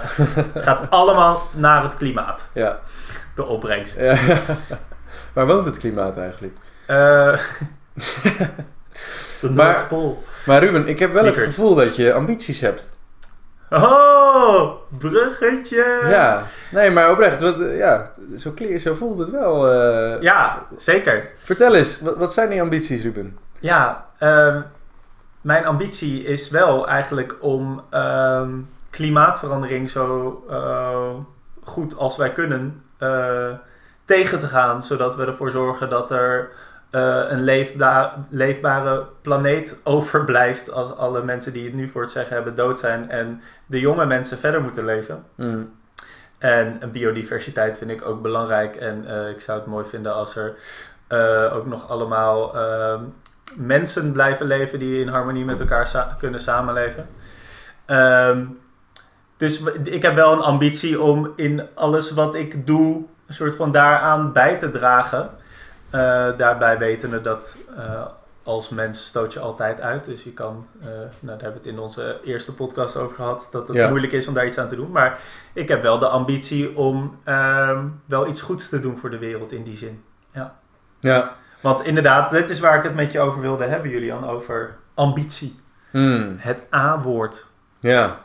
Gaat 0.54 0.90
allemaal 0.90 1.48
naar 1.52 1.82
het 1.82 1.96
klimaat. 1.96 2.50
ja. 2.54 2.78
De 3.34 3.44
opbrengst. 3.44 3.98
ja. 3.98 4.16
Waar 5.32 5.46
woont 5.46 5.64
het 5.64 5.78
klimaat 5.78 6.16
eigenlijk? 6.16 6.56
Eh, 6.86 7.38
de 9.40 9.50
Noordpool. 9.50 10.22
Maar 10.46 10.64
Ruben, 10.64 10.86
ik 10.88 10.98
heb 10.98 11.12
wel 11.12 11.22
Lieverd. 11.22 11.44
het 11.46 11.54
gevoel 11.54 11.74
dat 11.74 11.96
je 11.96 12.12
ambities 12.12 12.60
hebt. 12.60 12.92
Oh, 13.70 14.70
bruggetje. 14.98 16.00
Ja. 16.08 16.46
Nee, 16.70 16.90
maar 16.90 17.10
oprecht. 17.10 17.40
Wat, 17.40 17.60
eh, 17.60 17.76
ja, 17.78 18.10
zo, 18.36 18.54
zo 18.78 18.94
voelt 18.94 19.18
het 19.18 19.30
wel. 19.30 19.70
eh. 19.72 20.22
Ja, 20.22 20.62
zeker. 20.76 21.30
Vertel 21.36 21.74
eens, 21.74 22.00
wat, 22.00 22.16
wat 22.16 22.32
zijn 22.32 22.50
die 22.50 22.60
ambities, 22.60 23.02
Ruben? 23.02 23.38
Ja, 23.60 24.06
ehm, 24.18 24.60
mijn 25.40 25.66
ambitie 25.66 26.24
is 26.24 26.50
wel 26.50 26.88
eigenlijk 26.88 27.36
om 27.40 27.82
ehm, 27.90 28.50
klimaatverandering 28.90 29.90
zo 29.90 30.44
eh, 30.50 31.10
goed 31.64 31.96
als 31.96 32.16
wij 32.16 32.32
kunnen 32.32 32.82
tegen 34.04 34.38
te 34.38 34.46
gaan. 34.46 34.82
Zodat 34.82 35.16
we 35.16 35.26
ervoor 35.26 35.50
zorgen 35.50 35.88
dat 35.88 36.10
er 36.10 36.50
eh, 36.92 37.22
een 37.28 37.42
leefba- 37.42 38.26
leefbare 38.30 39.06
planeet 39.22 39.80
overblijft 39.84 40.72
als 40.72 40.96
alle 40.96 41.22
mensen 41.22 41.52
die 41.52 41.64
het 41.64 41.74
nu 41.74 41.88
voor 41.88 42.02
het 42.02 42.10
zeggen 42.10 42.34
hebben 42.34 42.54
dood 42.54 42.78
zijn 42.78 43.10
en 43.10 43.40
de 43.66 43.80
jonge 43.80 44.06
mensen 44.06 44.38
verder 44.38 44.62
moeten 44.62 44.84
leven. 44.84 45.24
Mm. 45.34 45.72
En 46.38 46.76
een 46.80 46.90
biodiversiteit 46.90 47.78
vind 47.78 47.90
ik 47.90 48.06
ook 48.06 48.22
belangrijk. 48.22 48.76
En 48.76 49.04
eh, 49.06 49.28
ik 49.28 49.40
zou 49.40 49.58
het 49.58 49.66
mooi 49.68 49.86
vinden 49.86 50.14
als 50.14 50.36
er 50.36 50.54
eh, 51.06 51.54
ook 51.56 51.66
nog 51.66 51.88
allemaal 51.88 52.56
ehm, 52.56 53.00
mensen 53.56 54.12
blijven 54.12 54.46
leven 54.46 54.78
die 54.78 55.00
in 55.00 55.08
harmonie 55.08 55.44
met 55.44 55.60
elkaar 55.60 55.86
sa- 55.86 56.16
kunnen 56.18 56.40
samenleven. 56.40 57.06
Ehm, 57.84 58.44
dus 59.36 59.62
ik 59.84 60.02
heb 60.02 60.14
wel 60.14 60.32
een 60.32 60.40
ambitie 60.40 61.00
om 61.00 61.32
in 61.36 61.68
alles 61.74 62.10
wat 62.10 62.34
ik 62.34 62.66
doe, 62.66 63.04
een 63.26 63.34
soort 63.34 63.54
van 63.54 63.72
daaraan 63.72 64.32
bij 64.32 64.58
te 64.58 64.70
dragen. 64.70 65.30
Eh, 65.92 66.36
daarbij 66.36 66.78
wetende 66.78 67.20
dat 67.20 67.56
eh, 67.76 68.06
als 68.42 68.68
mens 68.68 69.06
stoot 69.06 69.32
je 69.32 69.40
altijd 69.40 69.80
uit. 69.80 70.04
Dus 70.04 70.24
je 70.24 70.32
kan, 70.32 70.66
eh, 70.80 70.86
nou, 70.88 71.02
daar 71.20 71.28
hebben 71.28 71.52
we 71.52 71.58
het 71.58 71.66
in 71.66 71.78
onze 71.78 72.20
eerste 72.24 72.54
podcast 72.54 72.96
over 72.96 73.16
gehad, 73.16 73.48
dat 73.52 73.68
het 73.68 73.76
Ja. 73.76 73.88
moeilijk 73.88 74.12
is 74.12 74.28
om 74.28 74.34
daar 74.34 74.46
iets 74.46 74.58
aan 74.58 74.68
te 74.68 74.76
doen. 74.76 74.90
Maar 74.90 75.18
ik 75.52 75.68
heb 75.68 75.82
wel 75.82 75.98
de 75.98 76.06
ambitie 76.08 76.76
om 76.76 77.18
ehm, 77.24 77.84
wel 78.06 78.26
iets 78.26 78.40
goeds 78.42 78.68
te 78.68 78.80
doen 78.80 78.96
voor 78.96 79.10
de 79.10 79.18
wereld 79.18 79.52
in 79.52 79.62
die 79.62 79.76
zin. 79.76 80.02
Ja. 81.00 81.34
Want 81.60 81.84
inderdaad, 81.84 82.30
dit 82.30 82.50
is 82.50 82.60
waar 82.60 82.76
ik 82.76 82.82
het 82.82 82.94
met 82.94 83.12
je 83.12 83.20
over 83.20 83.40
wilde 83.40 83.64
hebben, 83.64 83.90
Julian, 83.90 84.28
over 84.28 84.76
ambitie. 84.94 85.56
Hmm. 85.90 86.36
Het 86.38 86.62
A-woord. 86.74 87.46
Ja. 87.80 88.18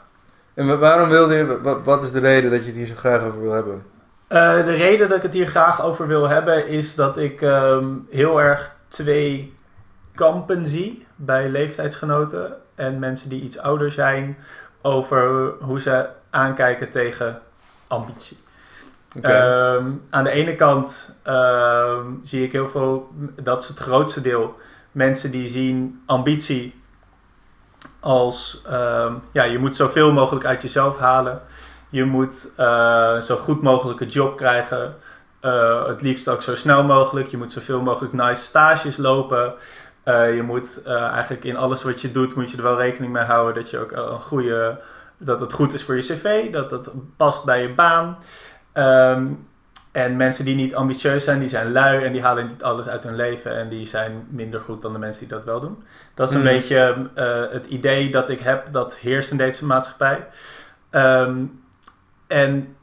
En 0.54 0.68
wa- 0.68 0.78
waarom 0.78 1.10
wilde 1.10 1.36
je, 1.36 1.62
wa- 1.62 1.82
wat 1.82 2.04
is 2.04 2.12
de 2.12 2.20
reden 2.20 2.52
dat 2.52 2.60
je 2.60 2.66
het 2.66 2.76
hier 2.76 2.86
zo 2.86 2.96
graag 2.96 3.22
over 3.24 3.42
wil 3.42 3.52
hebben? 3.52 3.86
Eh, 4.28 4.66
de 4.66 4.74
reden 4.74 5.08
dat 5.08 5.18
ik 5.18 5.24
het 5.24 5.34
hier 5.34 5.48
graag 5.48 5.82
over 5.82 6.08
wil 6.08 6.28
hebben 6.28 6.68
is 6.68 6.96
dat 6.96 7.18
ik 7.18 7.42
ehm, 7.42 7.86
heel 8.10 8.42
erg 8.42 8.76
twee 8.88 9.56
kampen 10.16 10.68
zie 10.68 11.06
bij 11.16 11.50
leeftijdsgenoten 11.50 12.56
en 12.76 13.00
mensen 13.00 13.30
die 13.30 13.42
iets 13.42 13.60
ouder 13.60 13.92
zijn 13.92 14.38
over 14.82 15.54
hoe 15.60 15.82
ze 15.82 16.10
aankijken 16.30 16.90
tegen 16.90 17.42
ambitie. 17.88 18.38
Ehm, 19.22 19.86
aan 20.10 20.24
de 20.24 20.30
ene 20.30 20.56
kant 20.56 21.16
ehm, 21.24 22.06
zie 22.24 22.44
ik 22.44 22.52
heel 22.52 22.70
veel, 22.70 23.12
dat 23.42 23.62
is 23.62 23.68
het 23.68 23.78
grootste 23.78 24.22
deel, 24.22 24.56
mensen 24.92 25.32
die 25.32 25.48
zien 25.48 26.02
ambitie 26.06 26.82
als, 28.00 28.62
ja, 29.32 29.44
je 29.44 29.58
moet 29.58 29.76
zoveel 29.76 30.12
mogelijk 30.12 30.46
uit 30.46 30.62
jezelf 30.62 30.98
halen. 30.98 31.42
Je 31.90 32.06
moet 32.06 32.54
eh, 32.58 33.22
zo 33.22 33.36
goed 33.38 33.62
mogelijk 33.62 34.00
een 34.00 34.08
job 34.08 34.38
krijgen. 34.38 34.96
Eh, 35.40 35.88
het 35.88 36.02
liefst 36.02 36.28
ook 36.28 36.44
zo 36.44 36.56
snel 36.56 36.84
mogelijk. 36.84 37.28
Je 37.28 37.38
moet 37.38 37.52
zoveel 37.52 37.82
mogelijk 37.82 38.14
nice 38.14 38.42
stages 38.44 38.98
lopen. 38.98 39.54
Eh, 40.04 40.36
je 40.36 40.42
moet 40.42 40.84
eigenlijk 40.86 41.44
in 41.44 41.58
alles 41.58 41.84
wat 41.84 42.02
je 42.02 42.12
doet, 42.12 42.36
moet 42.36 42.52
je 42.52 42.58
er 42.58 42.64
wel 42.64 42.78
rekening 42.78 43.14
mee 43.14 43.24
houden 43.24 43.56
dat 43.62 43.70
je 43.70 43.80
ook 43.80 43.92
een 43.92 44.22
goede, 44.22 44.80
dat 45.18 45.40
het 45.40 45.54
goed 45.54 45.74
is 45.74 45.84
voor 45.84 45.96
je 45.96 46.02
cv, 46.02 46.52
dat 46.52 46.72
het 46.72 46.92
past 47.18 47.46
bij 47.46 47.62
je 47.62 47.74
baan. 47.74 48.18
Ehm, 48.72 49.28
en 49.92 50.16
mensen 50.16 50.46
die 50.46 50.56
niet 50.56 50.76
ambitieus 50.76 51.24
zijn, 51.24 51.40
die 51.40 51.50
zijn 51.50 51.72
lui 51.72 52.04
en 52.04 52.12
die 52.12 52.22
halen 52.22 52.48
niet 52.48 52.64
alles 52.64 52.88
uit 52.88 53.04
hun 53.04 53.16
leven 53.16 53.56
en 53.56 53.70
die 53.70 53.88
zijn 53.88 54.28
minder 54.30 54.60
goed 54.62 54.82
dan 54.82 54.94
de 54.94 55.00
mensen 55.00 55.28
die 55.28 55.36
dat 55.36 55.46
wel 55.46 55.60
doen. 55.60 55.84
Dat 56.14 56.30
is 56.30 56.36
een 56.36 56.42
Mhm. 56.42 56.54
beetje 56.54 57.10
het 57.52 57.66
idee 57.66 58.12
dat 58.12 58.30
ik 58.30 58.40
heb 58.40 58.68
dat 58.72 58.96
heerst 58.96 59.32
in 59.32 59.38
deze 59.38 59.66
maatschappij. 59.66 60.28
Ehm, 60.90 61.44
en 62.28 62.76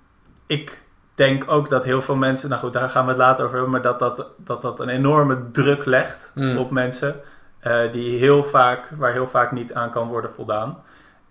ik 0.46 0.82
denk 1.14 1.44
ook 1.46 1.70
dat 1.70 1.84
heel 1.84 2.02
veel 2.02 2.16
mensen, 2.16 2.48
nou 2.48 2.60
goed, 2.60 2.72
daar 2.72 2.90
gaan 2.90 3.04
we 3.04 3.10
het 3.10 3.20
later 3.20 3.44
over 3.44 3.56
hebben, 3.56 3.72
maar 3.72 3.82
dat 3.82 3.98
dat, 3.98 4.26
dat, 4.36 4.62
dat 4.62 4.80
een 4.80 4.88
enorme 4.88 5.50
druk 5.52 5.84
legt 5.84 6.30
Hmm. 6.34 6.56
op 6.56 6.70
mensen 6.70 7.20
eh, 7.60 7.78
die 7.92 8.18
heel 8.18 8.44
vaak, 8.44 8.80
waar 8.96 9.12
heel 9.12 9.28
vaak 9.28 9.52
niet 9.52 9.74
aan 9.74 9.90
kan 9.90 10.08
worden 10.08 10.30
voldaan. 10.30 10.82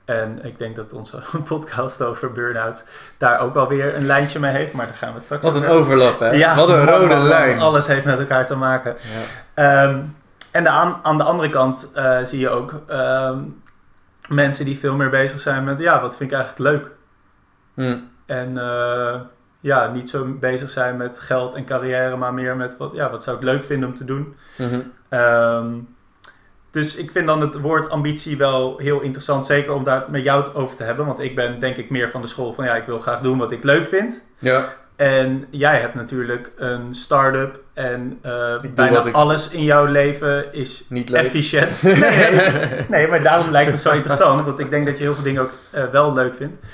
En 0.06 0.46
ik 0.46 0.60
denk 0.60 0.76
dat 0.76 0.94
onze 0.94 1.22
podcast 1.48 2.02
over 2.02 2.32
burn-outs 2.32 2.84
daar 3.18 3.40
ook 3.40 3.56
alweer 3.56 3.96
een 3.96 4.06
lijntje 4.06 4.40
mee 4.40 4.52
heeft, 4.52 4.74
maar 4.74 4.86
daar 4.86 4.96
gaan 4.96 5.10
we 5.10 5.16
het 5.16 5.26
straks 5.26 5.44
Wat 5.44 5.56
een 5.56 5.64
over 5.66 5.76
overlap, 5.76 6.20
hè? 6.20 6.30
Ja, 6.32 6.56
Wat 6.56 6.70
een 6.70 6.86
rode 6.86 7.06
man, 7.06 7.18
man, 7.18 7.28
lijn. 7.28 7.60
Alles 7.60 7.88
heeft 7.88 8.06
met 8.06 8.20
elkaar 8.20 8.46
te 8.46 8.56
maken. 8.56 8.96
Ja. 9.54 9.84
Ehm, 9.84 10.00
en 10.52 10.64
de 10.64 10.70
aan, 10.70 11.00
aan 11.04 11.18
de 11.18 11.24
andere 11.24 11.50
kant 11.50 11.92
eh, 11.94 12.18
zie 12.24 12.40
je 12.40 12.50
ook 12.50 12.82
ehm, 12.88 13.40
mensen 14.30 14.66
die 14.66 14.80
veel 14.80 14.96
meer 14.96 15.10
bezig 15.10 15.40
zijn 15.40 15.64
met, 15.64 15.80
ja, 15.80 16.02
wat 16.02 16.18
vind 16.18 16.32
ik 16.32 16.38
eigenlijk 16.38 16.72
leuk? 16.72 16.92
Hmm. 17.74 18.10
En 18.26 18.58
eh, 18.58 19.16
ja, 19.60 19.92
niet 19.92 20.10
zo 20.10 20.26
bezig 20.40 20.70
zijn 20.70 20.98
met 20.98 21.20
geld 21.20 21.56
en 21.56 21.66
carrière, 21.66 22.16
maar 22.16 22.34
meer 22.34 22.56
met, 22.56 22.78
wat, 22.78 22.94
ja, 22.94 23.10
wat 23.10 23.24
zou 23.24 23.38
ik 23.38 23.44
leuk 23.44 23.64
vinden 23.64 23.90
om 23.90 23.96
te 23.96 24.06
doen? 24.06 24.36
Mhm. 24.58 24.80
Ehm, 25.10 25.68
dus 26.72 26.96
ik 26.96 27.12
vind 27.12 27.28
dan 27.28 27.42
het 27.42 27.60
woord 27.60 27.90
ambitie 27.90 28.38
wel 28.38 28.78
heel 28.78 29.02
interessant, 29.02 29.46
zeker 29.46 29.74
om 29.74 29.84
daar 29.84 30.06
met 30.10 30.24
jou 30.24 30.44
het 30.44 30.56
over 30.56 30.76
te 30.78 30.84
hebben. 30.84 31.06
Want 31.06 31.20
ik 31.20 31.36
ben 31.36 31.60
denk 31.60 31.78
ik 31.78 31.90
meer 31.90 32.10
van 32.10 32.22
de 32.22 32.28
school 32.28 32.54
van, 32.54 32.66
ja, 32.66 32.76
ik 32.76 32.86
wil 32.86 33.00
graag 33.00 33.20
doen 33.22 33.38
wat 33.38 33.52
ik 33.52 33.64
leuk 33.64 33.88
vind. 33.88 34.26
Ja. 34.40 34.74
En 34.96 35.46
jij 35.50 35.80
hebt 35.80 35.96
natuurlijk 35.96 36.52
een 36.58 36.94
start-up 36.94 37.60
en 37.74 38.20
eh, 38.22 38.56
bijna 38.76 39.04
ik- 39.04 39.14
alles 39.16 39.50
in 39.52 39.64
jouw 39.64 39.86
leven 39.86 40.54
is 40.54 40.86
Niet 40.90 41.10
leuk. 41.10 41.22
efficiënt. 41.24 41.84
nee, 41.84 41.96
nee, 42.32 42.86
nee, 42.90 43.08
maar 43.08 43.24
daarom 43.24 43.52
lijkt 43.52 43.72
het 43.72 43.80
zo 43.82 43.92
interessant, 43.92 44.44
want 44.44 44.60
ik 44.60 44.70
denk 44.70 44.86
dat 44.86 44.98
je 44.98 45.04
heel 45.04 45.14
veel 45.14 45.24
dingen 45.24 45.42
ook 45.42 45.52
eh, 45.72 45.86
wel 45.86 46.14
leuk 46.14 46.36
vindt. 46.36 46.66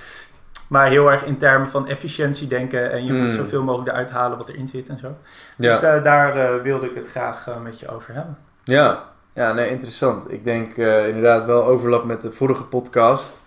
Maar 0.70 0.88
heel 0.90 1.12
erg 1.12 1.24
in 1.26 1.38
termen 1.38 1.70
van 1.70 1.88
efficiëntie 1.88 2.48
denken 2.48 2.92
en 2.92 3.06
je 3.06 3.12
moet 3.14 3.22
Hmm. 3.22 3.32
zoveel 3.32 3.64
mogelijk 3.64 3.90
eruit 3.90 4.10
halen 4.10 4.38
wat 4.38 4.50
erin 4.50 4.68
zit 4.68 4.88
en 4.90 4.98
zo. 4.98 5.16
Dus 5.58 5.80
Ja. 5.80 5.96
eh, 5.96 6.04
daar 6.04 6.36
eh, 6.36 6.62
wilde 6.62 6.86
ik 6.86 6.96
het 6.96 7.10
graag 7.10 7.48
eh, 7.48 7.62
met 7.62 7.80
je 7.80 7.88
over 7.90 8.14
hebben. 8.14 8.38
Ja. 8.64 9.04
ja, 9.34 9.54
nee, 9.54 9.70
interessant. 9.70 10.32
Ik 10.32 10.44
denk 10.44 10.78
inderdaad 10.78 11.46
wel 11.46 11.64
overlap 11.66 12.04
met 12.04 12.22
de 12.22 12.32
vorige 12.32 12.64
podcast. 12.64 13.42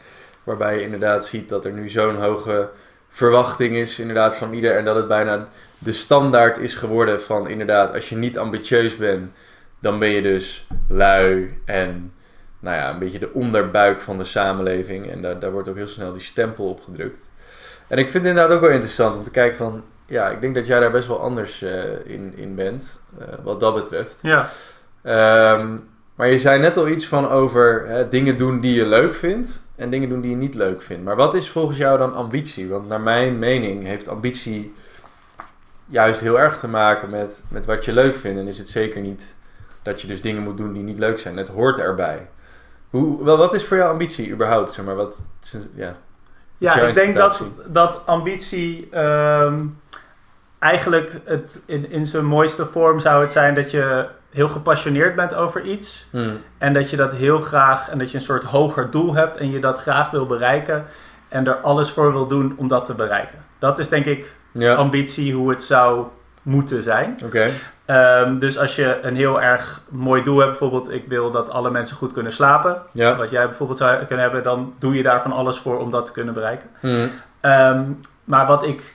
Waarbij 0.44 0.74
je 0.74 0.82
inderdaad 0.82 1.26
ziet 1.26 1.48
dat 1.48 1.64
er 1.64 1.72
nu 1.72 1.88
zo'n 1.88 2.16
hoge 2.16 2.68
verwachting 3.10 3.74
is 3.76 3.98
inderdaad 3.98 4.34
van 4.36 4.52
ieder. 4.52 4.76
En 4.76 4.84
dat 4.84 4.96
het 4.96 5.08
bijna 5.08 5.46
de 5.78 5.92
standaard 5.92 6.58
is 6.58 6.74
geworden 6.74 7.22
van 7.22 7.48
inderdaad, 7.48 7.94
als 7.94 8.08
je 8.08 8.16
niet 8.16 8.38
ambitieus 8.38 8.96
bent, 8.96 9.30
dan 9.80 9.98
ben 9.98 10.08
je 10.08 10.22
dus 10.22 10.66
lui 10.88 11.58
en 11.64 12.12
nou 12.62 12.76
ja, 12.76 12.90
een 12.90 12.98
beetje 12.98 13.18
de 13.18 13.32
onderbuik 13.32 14.00
van 14.00 14.18
de 14.18 14.24
samenleving. 14.24 15.10
En 15.10 15.22
daar, 15.22 15.38
daar 15.38 15.50
wordt 15.52 15.68
ook 15.68 15.76
heel 15.76 15.88
snel 15.88 16.12
die 16.12 16.22
stempel 16.22 16.68
op 16.68 16.82
gedrukt. 16.82 17.30
En 17.88 17.98
ik 17.98 18.08
vind 18.08 18.24
het 18.24 18.32
inderdaad 18.32 18.56
ook 18.56 18.60
wel 18.60 18.70
interessant 18.70 19.16
om 19.16 19.22
te 19.22 19.30
kijken 19.30 19.56
van, 19.56 19.82
ja, 20.06 20.28
ik 20.28 20.40
denk 20.40 20.54
dat 20.54 20.66
jij 20.66 20.80
daar 20.80 20.90
best 20.90 21.08
wel 21.08 21.20
anders 21.20 21.62
eh, 21.62 21.82
in, 22.04 22.32
in 22.36 22.54
bent, 22.54 23.00
eh, 23.18 23.26
wat 23.42 23.60
dat 23.60 23.74
betreft. 23.74 24.18
Ja. 24.22 24.48
Ehm, 25.02 25.76
maar 26.14 26.28
je 26.28 26.38
zei 26.38 26.60
net 26.60 26.76
al 26.76 26.88
iets 26.88 27.06
van 27.06 27.28
over 27.28 27.86
hè, 27.86 28.08
dingen 28.08 28.36
doen 28.36 28.60
die 28.60 28.74
je 28.74 28.86
leuk 28.86 29.14
vindt 29.14 29.62
en 29.76 29.90
dingen 29.90 30.08
doen 30.08 30.20
die 30.20 30.30
je 30.30 30.36
niet 30.36 30.54
leuk 30.54 30.82
vindt. 30.82 31.04
Maar 31.04 31.16
wat 31.16 31.34
is 31.34 31.50
volgens 31.50 31.78
jou 31.78 31.98
dan 31.98 32.14
ambitie? 32.14 32.68
Want 32.68 32.88
naar 32.88 33.00
mijn 33.00 33.38
mening 33.38 33.84
heeft 33.84 34.08
ambitie 34.08 34.74
juist 35.86 36.20
heel 36.20 36.40
erg 36.40 36.58
te 36.58 36.68
maken 36.68 37.10
met, 37.10 37.42
met 37.48 37.66
wat 37.66 37.84
je 37.84 37.92
leuk 37.92 38.16
vindt. 38.16 38.40
En 38.40 38.46
is 38.46 38.58
het 38.58 38.68
zeker 38.68 39.00
niet 39.00 39.34
dat 39.82 40.00
je 40.00 40.06
dus 40.06 40.22
dingen 40.22 40.42
moet 40.42 40.56
doen 40.56 40.72
die 40.72 40.82
niet 40.82 40.98
leuk 40.98 41.18
zijn. 41.18 41.36
Het 41.36 41.48
hoort 41.48 41.78
erbij. 41.78 42.28
Hoe, 42.92 43.24
wel, 43.24 43.36
wat 43.36 43.54
is 43.54 43.64
voor 43.64 43.76
jou 43.76 43.90
ambitie 43.90 44.30
überhaupt? 44.30 44.72
Zeg 44.72 44.84
maar, 44.84 44.96
wat, 44.96 45.24
ja. 45.74 45.96
Ja, 46.58 46.74
ik 46.74 46.94
denk 46.94 47.14
dat, 47.14 47.46
dat 47.68 48.02
ambitie 48.06 48.88
ehm, 48.90 49.66
eigenlijk 50.58 51.20
het, 51.24 51.62
in, 51.66 51.90
in 51.90 52.06
zijn 52.06 52.24
mooiste 52.24 52.66
vorm 52.66 53.00
zou 53.00 53.22
het 53.22 53.32
zijn 53.32 53.54
dat 53.54 53.70
je 53.70 54.06
heel 54.30 54.48
gepassioneerd 54.48 55.16
bent 55.16 55.34
over 55.34 55.62
iets. 55.62 56.06
Hmm. 56.10 56.40
En 56.58 56.72
dat 56.72 56.90
je 56.90 56.96
dat 56.96 57.12
heel 57.12 57.40
graag, 57.40 57.88
en 57.88 57.98
dat 57.98 58.10
je 58.10 58.16
een 58.16 58.24
soort 58.24 58.44
hoger 58.44 58.90
doel 58.90 59.14
hebt 59.14 59.36
en 59.36 59.50
je 59.50 59.60
dat 59.60 59.78
graag 59.78 60.10
wil 60.10 60.26
bereiken. 60.26 60.84
En 61.28 61.46
er 61.46 61.56
alles 61.56 61.90
voor 61.90 62.12
wil 62.12 62.26
doen 62.26 62.54
om 62.56 62.68
dat 62.68 62.84
te 62.84 62.94
bereiken. 62.94 63.44
Dat 63.58 63.78
is 63.78 63.88
denk 63.88 64.04
ik 64.04 64.36
Ja, 64.52 64.74
ambitie 64.74 65.34
hoe 65.34 65.50
het 65.50 65.62
zou 65.62 66.06
moeten 66.42 66.82
zijn. 66.82 67.18
oké. 67.24 67.48
Ehm, 67.84 68.38
dus 68.38 68.58
als 68.58 68.76
je 68.76 68.98
een 69.02 69.16
heel 69.16 69.42
erg 69.42 69.80
mooi 69.88 70.22
doel 70.22 70.38
hebt, 70.38 70.50
bijvoorbeeld 70.50 70.92
ik 70.92 71.04
wil 71.08 71.30
dat 71.30 71.50
alle 71.50 71.70
mensen 71.70 71.96
goed 71.96 72.12
kunnen 72.12 72.32
slapen. 72.32 72.82
Ja. 72.92 73.16
Wat 73.16 73.30
jij 73.30 73.46
bijvoorbeeld 73.46 73.78
zou 73.78 74.04
kunnen 74.04 74.24
hebben, 74.24 74.42
dan 74.42 74.74
doe 74.78 74.94
je 74.94 75.02
daar 75.02 75.22
van 75.22 75.32
alles 75.32 75.58
voor 75.58 75.78
om 75.78 75.90
dat 75.90 76.06
te 76.06 76.12
kunnen 76.12 76.34
bereiken. 76.34 76.68
Hmm. 76.80 77.10
Ehm, 77.40 77.82
maar 78.24 78.46
wat 78.46 78.66
ik 78.66 78.94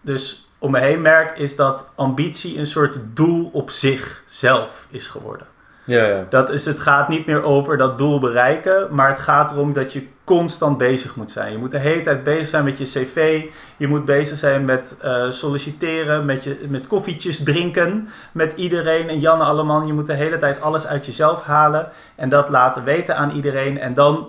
dus 0.00 0.48
om 0.58 0.70
me 0.70 0.78
heen 0.78 1.02
merk, 1.02 1.38
is 1.38 1.56
dat 1.56 1.92
ambitie 1.94 2.58
een 2.58 2.66
soort 2.66 3.00
doel 3.14 3.50
op 3.52 3.70
zichzelf 3.70 4.86
is 4.90 5.06
geworden. 5.06 5.46
Ja, 5.90 6.06
ja. 6.06 6.26
Dat 6.28 6.50
is, 6.50 6.64
het 6.64 6.80
gaat 6.80 7.08
niet 7.08 7.26
meer 7.26 7.42
over 7.42 7.76
dat 7.76 7.98
doel 7.98 8.20
bereiken, 8.20 8.86
maar 8.90 9.08
het 9.08 9.18
gaat 9.18 9.50
erom 9.50 9.72
dat 9.72 9.92
je 9.92 10.06
constant 10.24 10.78
bezig 10.78 11.16
moet 11.16 11.30
zijn. 11.30 11.52
Je 11.52 11.58
moet 11.58 11.70
de 11.70 11.78
hele 11.78 12.02
tijd 12.02 12.24
bezig 12.24 12.46
zijn 12.46 12.64
met 12.64 12.78
je 12.78 12.84
cv, 12.84 13.44
je 13.76 13.86
moet 13.86 14.04
bezig 14.04 14.38
zijn 14.38 14.64
met 14.64 14.96
eh, 15.00 15.30
solliciteren, 15.30 16.24
met, 16.24 16.44
je, 16.44 16.66
met 16.68 16.86
koffietjes 16.86 17.42
drinken, 17.42 18.08
met 18.32 18.52
iedereen 18.56 19.08
en 19.08 19.18
Janne 19.18 19.44
Alleman. 19.44 19.86
Je 19.86 19.92
moet 19.92 20.06
de 20.06 20.12
hele 20.12 20.38
tijd 20.38 20.60
alles 20.60 20.86
uit 20.86 21.06
jezelf 21.06 21.42
halen 21.42 21.88
en 22.14 22.28
dat 22.28 22.48
laten 22.48 22.84
weten 22.84 23.16
aan 23.16 23.30
iedereen. 23.30 23.78
En 23.78 23.94
dan, 23.94 24.28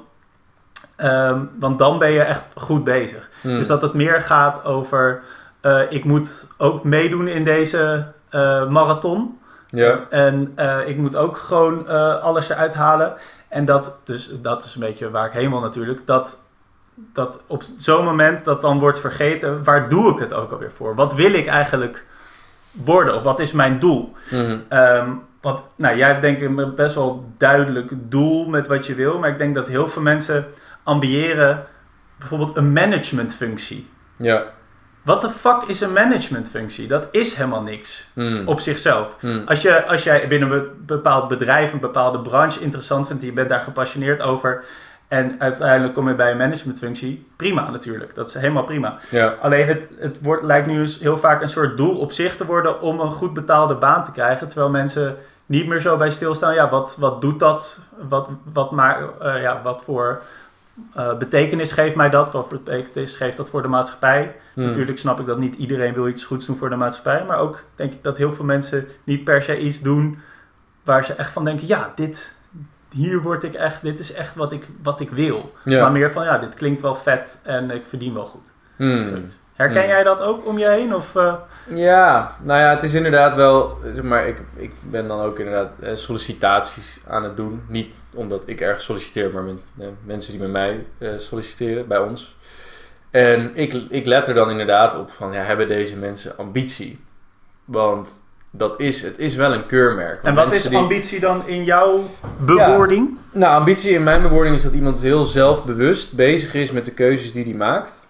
ehm, 0.96 1.40
want 1.60 1.80
dan 1.80 2.00
ben 2.00 2.12
je 2.12 2.22
echt 2.22 2.44
goed 2.56 2.84
bezig. 2.84 3.30
Hmm. 3.42 3.58
Dus 3.58 3.68
dat 3.68 3.82
het 3.82 3.94
meer 3.94 4.22
gaat 4.22 4.66
over, 4.66 5.22
eh, 5.62 5.82
ik 5.90 6.06
moet 6.06 6.48
ook 6.58 6.84
meedoen 6.84 7.28
in 7.28 7.44
deze 7.44 8.06
eh, 8.30 8.68
marathon. 8.68 9.40
Ja. 9.72 10.06
En 10.10 10.52
eh, 10.56 10.80
ik 10.86 10.98
moet 10.98 11.16
ook 11.16 11.38
gewoon 11.38 11.88
eh, 11.88 12.22
alles 12.22 12.50
eruit 12.50 12.74
halen. 12.74 13.14
En 13.48 13.66
dat, 13.66 14.00
dus, 14.04 14.32
dat 14.42 14.64
is 14.64 14.74
een 14.74 14.82
beetje 14.82 15.10
waar 15.10 15.26
ik 15.26 15.34
heen 15.34 15.50
wil 15.50 15.60
natuurlijk. 15.60 16.06
Dat, 16.06 16.44
dat 16.96 17.44
op 17.48 17.64
zo'n 17.78 18.06
moment 18.06 18.46
dat 18.46 18.62
dan 18.62 18.80
wordt 18.80 19.00
vergeten, 19.00 19.64
waar 19.64 19.90
doe 19.90 20.14
ik 20.14 20.20
het 20.20 20.34
ook 20.34 20.52
alweer 20.52 20.72
voor? 20.72 20.96
Wat 20.96 21.14
wil 21.14 21.34
ik 21.34 21.48
eigenlijk 21.48 22.06
worden? 22.72 23.16
Of 23.16 23.24
wat 23.24 23.40
is 23.40 23.52
mijn 23.52 23.80
doel? 23.80 24.14
Hmm. 24.30 24.64
Ehm, 24.70 25.10
Want 25.42 25.60
nou, 25.76 25.98
jij 25.98 26.08
hebt 26.08 26.22
denk 26.22 26.40
ik 26.40 26.58
een 26.58 26.76
best 26.76 26.96
wel 26.96 27.26
duidelijk 27.38 27.92
doel 27.94 28.48
met 28.48 28.68
wat 28.68 28.86
je 28.86 28.96
wil. 28.96 29.20
Maar 29.20 29.30
ik 29.30 29.38
denk 29.38 29.56
dat 29.56 29.68
heel 29.68 29.88
veel 29.88 30.02
mensen 30.02 30.48
ambiëren 30.84 31.66
bijvoorbeeld 32.18 32.58
een 32.58 32.74
managementfunctie. 32.74 33.90
Ja. 34.16 34.44
Wat 35.02 35.22
de 35.22 35.30
fuck 35.30 35.64
is 35.68 35.82
een 35.82 35.94
managementfunctie? 35.94 36.88
Dat 36.88 37.08
is 37.12 37.34
helemaal 37.34 37.62
niks 37.62 38.08
Hmm. 38.14 38.48
op 38.48 38.60
zichzelf. 38.60 39.16
Hmm. 39.20 39.44
Als, 39.46 39.62
je, 39.62 39.86
als 39.86 40.04
jij 40.04 40.28
binnen 40.28 40.52
een 40.52 40.68
bepaald 40.86 41.28
bedrijf, 41.28 41.74
een 41.74 41.80
bepaalde 41.80 42.20
branche 42.20 42.60
interessant 42.60 43.08
vindt, 43.08 43.24
je 43.24 43.34
bent 43.34 43.50
daar 43.50 43.60
gepassioneerd 43.60 44.22
over 44.22 44.64
en 45.08 45.36
uiteindelijk 45.40 45.94
kom 45.94 46.08
je 46.08 46.16
bij 46.16 46.32
een 46.32 46.38
managementfunctie, 46.38 47.28
prima 47.36 47.70
natuurlijk. 47.70 48.16
Dat 48.16 48.28
is 48.28 48.34
helemaal 48.34 48.64
prima. 48.64 48.98
Ja. 49.10 49.36
Alleen 49.42 49.68
het, 49.68 49.88
het 49.98 50.18
wordt, 50.22 50.44
lijkt 50.44 50.68
nu 50.68 50.80
eens 50.80 51.00
heel 51.00 51.18
vaak 51.18 51.42
een 51.42 51.50
soort 51.50 51.78
doel 51.78 51.98
op 51.98 52.12
zich 52.12 52.36
te 52.36 52.46
worden 52.46 52.82
om 52.82 53.00
een 53.00 53.12
goed 53.12 53.34
betaalde 53.34 53.76
baan 53.76 54.04
te 54.04 54.12
krijgen. 54.12 54.48
Terwijl 54.48 54.70
mensen 54.70 55.18
niet 55.46 55.68
meer 55.68 55.82
zo 55.82 55.98
bij 55.98 56.12
stilstaan. 56.12 56.54
Ja, 56.54 56.70
wat, 56.70 56.96
wat 57.00 57.22
doet 57.22 57.40
dat? 57.40 57.80
Wat, 58.10 58.30
wat, 58.54 58.72
maar, 58.72 59.00
eh, 59.20 59.42
ja, 59.42 59.62
wat 59.64 59.84
voor 59.84 60.22
eh, 60.96 61.18
betekenis 61.18 61.72
geeft 61.72 61.96
mij 61.96 62.10
dat? 62.10 62.32
Wat 62.32 62.48
voor 62.48 62.60
betekenis 62.64 63.16
geeft 63.16 63.38
dat 63.38 63.50
voor 63.50 63.62
de 63.62 63.68
maatschappij? 63.68 64.36
Hmm. 64.54 64.66
Natuurlijk 64.66 64.98
snap 64.98 65.20
ik 65.20 65.26
dat 65.26 65.38
niet 65.38 65.56
iedereen 65.56 65.94
wil 65.94 66.08
iets 66.08 66.24
goeds 66.24 66.46
doen 66.46 66.56
voor 66.58 66.70
de 66.70 66.76
maatschappij. 66.76 67.26
Maar 67.28 67.38
ook 67.38 67.64
denk 67.76 67.94
ik 67.94 68.04
dat 68.04 68.18
heel 68.18 68.34
veel 68.34 68.46
mensen 68.46 68.88
niet 69.04 69.24
per 69.24 69.44
se 69.44 69.60
iets 69.60 69.82
doen 69.82 70.20
waar 70.84 71.06
ze 71.06 71.14
echt 71.14 71.32
van 71.32 71.46
denken: 71.46 71.68
ja, 71.68 71.92
dit, 71.96 72.36
hier 72.92 73.22
word 73.22 73.44
ik 73.44 73.54
echt, 73.54 73.82
dit 73.82 74.00
is 74.00 74.14
echt 74.14 74.36
wat 74.36 74.52
ik, 74.52 74.68
wat 74.84 75.00
ik 75.00 75.10
wil. 75.10 75.52
Ja. 75.64 75.82
Maar 75.82 75.92
meer 75.92 76.12
van 76.12 76.24
ja, 76.24 76.38
dit 76.38 76.54
klinkt 76.54 76.82
wel 76.82 76.96
vet 76.96 77.42
en 77.46 77.72
ik 77.72 77.86
verdien 77.86 78.14
wel 78.14 78.26
goed. 78.26 78.52
Hmm. 78.76 79.26
Herken 79.54 79.82
Hmm. 79.82 79.90
jij 79.90 80.04
dat 80.04 80.22
ook 80.22 80.48
om 80.48 80.58
je 80.58 80.68
heen? 80.68 80.96
Of, 80.96 81.16
eh, 81.16 81.34
Ja, 81.68 82.36
nou 82.42 82.60
ja, 82.60 82.70
het 82.70 82.84
is 82.84 82.94
inderdaad 82.94 83.36
wel, 83.36 83.78
zeg 83.94 84.04
maar, 84.04 84.28
ik, 84.28 84.42
ik 84.56 84.72
ben 84.90 85.08
dan 85.08 85.22
ook 85.22 85.40
inderdaad 85.40 85.72
eh, 85.80 85.96
sollicitaties 85.96 87.00
aan 87.08 87.24
het 87.24 87.38
doen. 87.38 87.62
Niet 87.68 87.96
omdat 88.14 88.44
ik 88.46 88.62
ergens 88.62 88.86
solliciteer, 88.86 89.32
maar 89.34 89.44
met, 89.44 89.60
eh, 89.80 89.88
mensen 90.04 90.32
die 90.32 90.42
met 90.42 90.52
mij 90.52 90.86
eh, 90.98 91.10
solliciteren, 91.18 91.88
bij 91.88 92.00
ons. 92.00 92.36
En 93.12 93.52
ik, 93.54 93.74
ik 93.74 94.06
let 94.06 94.28
er 94.28 94.34
dan 94.34 94.50
inderdaad 94.50 94.96
op 94.98 95.12
van, 95.12 95.32
ja, 95.32 95.42
hebben 95.42 95.68
deze 95.68 95.98
mensen 95.98 96.38
ambitie? 96.38 97.00
Want 97.66 98.22
dat 98.52 98.80
is, 98.80 99.02
het 99.02 99.18
is 99.20 99.36
wel 99.36 99.54
een 99.54 99.66
keurmerk. 99.66 100.24
en 100.24 100.36
wat 100.36 100.54
is 100.54 100.64
die- 100.64 100.78
ambitie 100.78 101.20
dan 101.20 101.42
in 101.48 101.64
jouw 101.64 102.04
bewoording? 102.40 103.18
Nou, 103.32 103.56
ambitie 103.60 103.92
in 103.92 104.04
mijn 104.04 104.22
bewoording 104.22 104.56
is 104.56 104.64
dat 104.64 104.74
iemand 104.74 105.02
heel 105.02 105.26
zelfbewust 105.26 106.14
bezig 106.14 106.54
is 106.54 106.72
met 106.72 106.86
de 106.86 106.92
keuzes 106.92 107.32
die 107.32 107.44
hij 107.44 107.54
maakt. 107.54 108.08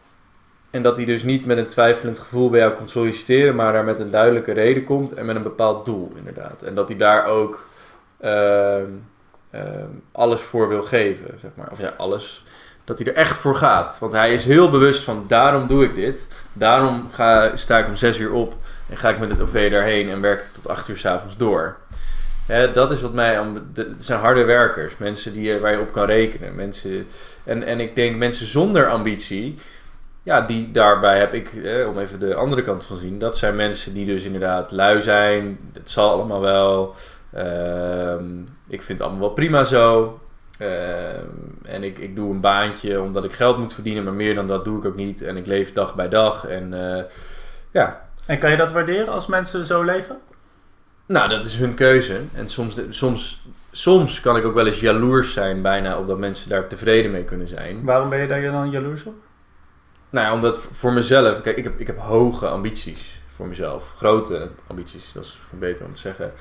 En 0.70 0.84
dat 0.84 0.96
hij 0.96 1.06
dus 1.06 1.24
niet 1.24 1.46
met 1.46 1.58
een 1.58 1.68
twijfelend 1.68 2.20
gevoel 2.20 2.50
bij 2.50 2.60
jou 2.60 2.74
komt 2.74 2.90
solliciteren, 2.90 3.56
maar 3.56 3.74
daar 3.74 3.84
met 3.84 4.00
een 4.00 4.12
duidelijke 4.12 4.52
reden 4.52 4.84
komt 4.84 5.14
en 5.14 5.26
met 5.26 5.36
een 5.36 5.44
bepaald 5.44 5.86
doel, 5.86 6.12
inderdaad. 6.16 6.62
En 6.62 6.76
dat 6.76 6.88
hij 6.90 6.98
daar 6.98 7.26
ook 7.26 7.66
ehm, 8.20 8.86
ehm, 9.50 9.88
alles 10.12 10.42
voor 10.42 10.68
wil 10.68 10.84
geven, 10.84 11.38
zeg 11.42 11.52
maar. 11.56 11.68
Of 11.72 11.80
ja, 11.80 11.94
alles. 11.98 12.46
Dat 12.92 13.00
hij 13.00 13.08
er 13.14 13.20
echt 13.20 13.38
voor 13.38 13.56
gaat. 13.56 13.98
Want 14.00 14.12
hij 14.12 14.34
is 14.34 14.46
heel 14.46 14.70
bewust 14.70 15.04
van, 15.04 15.26
daarom 15.28 15.68
doe 15.68 15.84
ik 15.84 15.96
dit. 15.96 16.28
Daarom 16.54 17.08
ga, 17.12 17.56
sta 17.56 17.78
ik 17.78 17.88
om 17.88 17.96
zes 17.96 18.18
uur 18.20 18.32
op 18.32 18.56
en 18.90 18.98
ga 18.98 19.10
ik 19.10 19.20
met 19.20 19.30
het 19.30 19.42
OV 19.42 19.72
daarheen 19.72 20.10
en 20.10 20.22
werk 20.22 20.40
ik 20.40 20.54
tot 20.54 20.68
acht 20.68 20.88
uur 20.88 20.98
s'avonds 20.98 21.38
door. 21.38 21.78
Dat 22.74 22.92
is 22.92 23.02
wat 23.02 23.14
mij... 23.14 23.44
Het 23.74 23.88
zijn 24.00 24.20
harde 24.20 24.44
werkers. 24.44 24.94
Mensen 24.98 25.34
die, 25.34 25.44
je- 25.44 25.60
waar 25.60 25.72
je 25.72 25.80
op 25.80 25.92
kan 25.92 26.06
rekenen. 26.06 26.56
Mensen, 26.56 27.08
en, 27.44 27.64
en 27.64 27.80
ik 27.80 27.96
denk 27.96 28.16
mensen 28.18 28.48
zonder 28.48 28.88
ambitie... 28.90 29.58
Ja, 30.24 30.42
die 30.42 30.72
daarbij 30.72 31.20
heb 31.20 31.34
ik... 31.34 31.54
Eh, 31.54 31.88
om 31.88 32.00
even 32.00 32.20
de 32.20 32.36
andere 32.36 32.62
kant 32.64 32.86
van 32.86 32.98
zien. 32.98 33.20
Dat 33.20 33.38
zijn 33.38 33.56
mensen 33.56 33.94
die 33.94 34.06
dus 34.06 34.24
inderdaad 34.24 34.72
lui 34.72 35.02
zijn. 35.02 35.60
Het 35.74 35.90
zal 35.92 36.12
allemaal 36.12 36.42
wel. 36.42 36.96
Ehm, 37.34 38.40
ik 38.68 38.82
vind 38.82 39.00
het 39.00 39.02
allemaal 39.02 39.20
wel 39.28 39.30
prima 39.36 39.64
zo. 39.64 40.20
Ehm, 40.62 41.26
en 41.64 41.84
ik, 41.84 41.98
ik 41.98 42.16
doe 42.16 42.32
een 42.32 42.40
baantje 42.40 43.02
omdat 43.02 43.24
ik 43.24 43.34
geld 43.34 43.58
moet 43.58 43.74
verdienen. 43.74 44.04
Maar 44.04 44.14
meer 44.14 44.36
dan 44.36 44.48
dat 44.48 44.66
doe 44.66 44.78
ik 44.78 44.86
ook 44.86 44.96
niet. 44.96 45.22
En 45.22 45.38
ik 45.38 45.46
leef 45.46 45.74
dag 45.74 45.96
bij 45.96 46.10
dag. 46.10 46.48
En 46.48 46.74
eh, 46.74 47.04
ja, 47.72 48.10
En 48.26 48.40
kan 48.40 48.52
je 48.52 48.58
dat 48.58 48.72
waarderen 48.72 49.08
als 49.14 49.28
mensen 49.28 49.66
zo 49.66 49.84
leven? 49.84 50.18
nou, 51.06 51.30
dat 51.30 51.46
is 51.46 51.56
hun 51.56 51.74
keuze. 51.74 52.22
En 52.34 52.50
soms, 52.50 52.80
soms, 52.90 53.42
soms 53.72 54.22
kan 54.22 54.38
ik 54.38 54.46
ook 54.46 54.54
wel 54.54 54.66
eens 54.66 54.80
jaloers 54.80 55.34
zijn 55.34 55.62
bijna 55.62 55.98
op 55.98 56.08
dat 56.08 56.18
mensen 56.18 56.50
daar 56.50 56.68
tevreden 56.68 57.12
mee 57.12 57.24
kunnen 57.24 57.48
zijn. 57.48 57.84
Waarom 57.84 58.10
ben 58.10 58.20
je 58.20 58.28
daar 58.28 58.42
dan 58.42 58.70
jaloers 58.70 59.04
op? 59.04 59.14
Nou 60.10 60.26
ja, 60.26 60.34
omdat 60.34 60.60
voor 60.72 60.94
mezelf, 60.94 61.42
kijk, 61.42 61.58
ik 61.58 61.64
heb, 61.64 61.80
ik 61.80 61.88
heb 61.88 61.98
hoge 61.98 62.48
ambities 62.48 63.20
voor 63.36 63.48
mezelf. 63.48 63.94
Grote 63.96 64.50
ambities, 64.68 65.12
dat 65.14 65.24
is 65.24 65.40
beter 65.50 65.86
om 65.86 65.94
te 65.94 66.00
zeggen. 66.00 66.32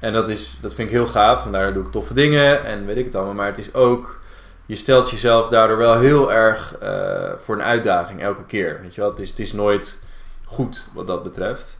En 0.00 0.12
dat, 0.12 0.28
is, 0.28 0.58
dat 0.60 0.74
vind 0.74 0.88
ik 0.88 0.94
heel 0.94 1.06
gaaf, 1.06 1.42
vandaar 1.42 1.72
doe 1.72 1.84
ik 1.84 1.90
toffe 1.90 2.14
dingen 2.14 2.64
en 2.64 2.86
weet 2.86 2.96
ik 2.96 3.04
het 3.04 3.14
allemaal. 3.14 3.34
Maar 3.34 3.46
het 3.46 3.58
is 3.58 3.74
ook, 3.74 4.20
je 4.66 4.76
stelt 4.76 5.10
jezelf 5.10 5.48
daardoor 5.48 5.76
wel 5.76 5.98
heel 5.98 6.32
erg 6.32 6.78
eh, 6.78 7.32
voor 7.38 7.54
een 7.54 7.62
uitdaging 7.62 8.22
elke 8.22 8.44
keer. 8.44 8.78
Weet 8.82 8.94
je 8.94 9.00
wel, 9.00 9.10
het 9.10 9.18
is, 9.18 9.28
het 9.28 9.38
is 9.38 9.52
nooit 9.52 9.98
goed 10.44 10.88
wat 10.94 11.06
dat 11.06 11.22
betreft. 11.22 11.78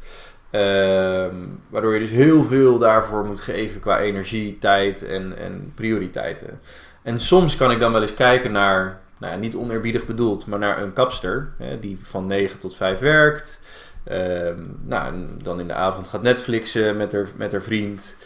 Ehm, 0.51 1.35
waardoor 1.69 1.95
je 1.95 2.01
dus 2.01 2.11
heel 2.11 2.45
veel 2.45 2.79
daarvoor 2.79 3.25
moet 3.25 3.41
geven 3.41 3.81
qua 3.81 3.99
energie, 3.99 4.59
tijd 4.59 5.05
en, 5.05 5.39
en 5.39 5.73
prioriteiten. 5.75 6.61
En 7.03 7.21
soms 7.21 7.57
kan 7.57 7.71
ik 7.71 7.81
dan 7.81 7.93
wel 7.93 8.03
eens 8.03 8.15
kijken 8.15 8.53
naar, 8.53 9.01
nou 9.19 9.33
ja, 9.33 9.39
niet 9.39 9.55
oneerbiedig 9.55 10.07
bedoeld, 10.07 10.47
maar 10.47 10.59
naar 10.59 10.83
een 10.83 10.93
kapster 10.93 11.53
hè, 11.59 11.81
die 11.81 11.99
van 12.03 12.27
9 12.27 12.59
tot 12.59 12.77
5 12.77 12.99
werkt. 12.99 13.61
Ehm, 14.09 14.61
nou, 14.85 15.07
en 15.07 15.39
dan 15.43 15.61
in 15.61 15.67
de 15.67 15.75
avond 15.75 16.09
gaat 16.09 16.23
Netflixen 16.23 16.97
met 16.97 17.13
haar, 17.13 17.29
met 17.37 17.53
haar 17.53 17.63
vriend. 17.63 18.17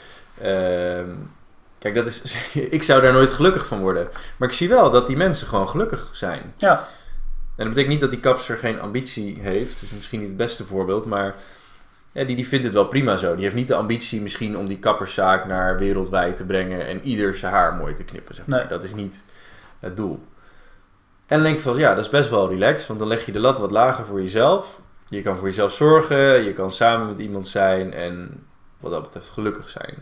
Ehm, 0.40 1.08
kijk, 1.78 1.94
dat 1.94 2.06
is, 2.06 2.36
ik 2.54 2.82
zou 2.82 3.02
daar 3.02 3.12
nooit 3.12 3.30
gelukkig 3.30 3.66
van 3.66 3.80
worden. 3.80 4.08
Maar 4.36 4.48
ik 4.48 4.54
zie 4.54 4.68
wel 4.68 4.90
dat 4.90 5.06
die 5.06 5.16
mensen 5.16 5.46
gewoon 5.46 5.68
gelukkig 5.68 6.10
zijn. 6.12 6.54
Ja. 6.56 6.88
En 7.56 7.64
dat 7.64 7.68
betekent 7.68 7.88
niet 7.88 8.00
dat 8.00 8.10
die 8.10 8.20
kapster 8.20 8.56
geen 8.56 8.80
ambitie 8.80 9.38
heeft. 9.40 9.80
Dus 9.80 9.90
misschien 9.90 10.20
niet 10.20 10.28
het 10.28 10.36
beste 10.36 10.64
voorbeeld, 10.64 11.06
maar 11.06 11.34
ja, 12.12 12.24
die, 12.24 12.36
die 12.36 12.48
vindt 12.48 12.64
het 12.64 12.74
wel 12.74 12.86
prima 12.86 13.16
zo. 13.16 13.34
Die 13.34 13.44
heeft 13.44 13.56
niet 13.56 13.68
de 13.68 13.74
ambitie 13.74 14.20
misschien 14.20 14.56
om 14.56 14.66
die 14.66 14.78
kapperszaak 14.78 15.46
naar 15.46 15.78
wereldwijd 15.78 16.36
te 16.36 16.44
brengen 16.44 16.86
en 16.86 17.00
ieder 17.02 17.34
zijn 17.34 17.52
haar 17.52 17.74
mooi 17.74 17.94
te 17.94 18.04
knippen. 18.04 18.34
Zeg 18.34 18.46
maar. 18.46 18.58
Nee. 18.58 18.68
Dat 18.68 18.84
is 18.84 18.94
niet 18.94 19.22
het 19.80 19.96
doel. 19.96 20.24
En 21.26 21.42
denk 21.42 21.56
ik 21.56 21.62
van, 21.62 21.76
ja, 21.76 21.94
dat 21.94 22.04
is 22.04 22.10
best 22.10 22.30
wel 22.30 22.48
relaxed, 22.48 22.86
want 22.86 22.98
dan 22.98 23.08
leg 23.08 23.26
je 23.26 23.32
de 23.32 23.38
lat 23.38 23.58
wat 23.58 23.70
lager 23.70 24.04
voor 24.04 24.22
jezelf. 24.22 24.80
Je 25.12 25.22
kan 25.22 25.36
voor 25.36 25.46
jezelf 25.46 25.72
zorgen, 25.72 26.42
je 26.42 26.52
kan 26.52 26.70
samen 26.70 27.06
met 27.06 27.18
iemand 27.18 27.48
zijn 27.48 27.92
en 27.92 28.46
wat 28.80 28.90
dat 28.90 29.02
betreft 29.02 29.28
gelukkig 29.28 29.68
zijn. 29.68 29.94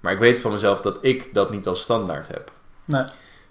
Maar 0.00 0.12
ik 0.12 0.18
weet 0.18 0.40
van 0.40 0.52
mezelf 0.52 0.80
dat 0.80 0.98
ik 1.00 1.34
dat 1.34 1.50
niet 1.50 1.66
als 1.66 1.80
standaard 1.80 2.28
heb. 2.28 2.52
Nee. 2.84 3.04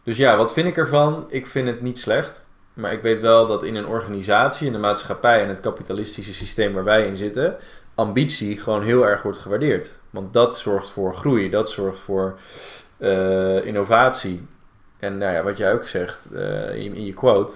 Dus 0.04 0.18
ja, 0.18 0.38
wat 0.38 0.54
vind 0.54 0.68
ik 0.68 0.78
ervan? 0.78 1.26
Ik 1.30 1.48
vind 1.48 1.68
het 1.68 1.82
niet 1.82 2.00
slecht. 2.00 2.48
Maar 2.74 2.94
ik 2.94 3.02
weet 3.02 3.20
wel 3.20 3.48
dat 3.48 3.64
in 3.64 3.76
een 3.76 3.86
organisatie, 3.86 4.68
in 4.68 4.74
de 4.74 4.80
maatschappij 4.80 5.44
en 5.44 5.50
het 5.50 5.60
kapitalistische 5.60 6.34
systeem 6.34 6.74
waar 6.74 6.84
wij 6.84 7.06
in 7.06 7.16
zitten, 7.16 7.58
ambitie 7.96 8.58
gewoon 8.58 8.84
heel 8.84 9.08
erg 9.08 9.22
wordt 9.22 9.38
gewaardeerd. 9.38 10.00
Want 10.10 10.34
dat 10.34 10.58
zorgt 10.58 10.90
voor 10.90 11.16
groei, 11.16 11.50
dat 11.50 11.70
zorgt 11.70 12.00
voor 12.00 12.40
eh, 12.98 13.66
innovatie. 13.66 14.48
En 15.00 15.18
nou 15.18 15.34
ja, 15.34 15.44
wat 15.44 15.58
jij 15.58 15.74
ook 15.74 15.88
zegt 15.88 16.32
eh, 16.34 16.76
in, 16.76 16.94
in 16.94 17.06
je 17.06 17.14
quote. 17.14 17.54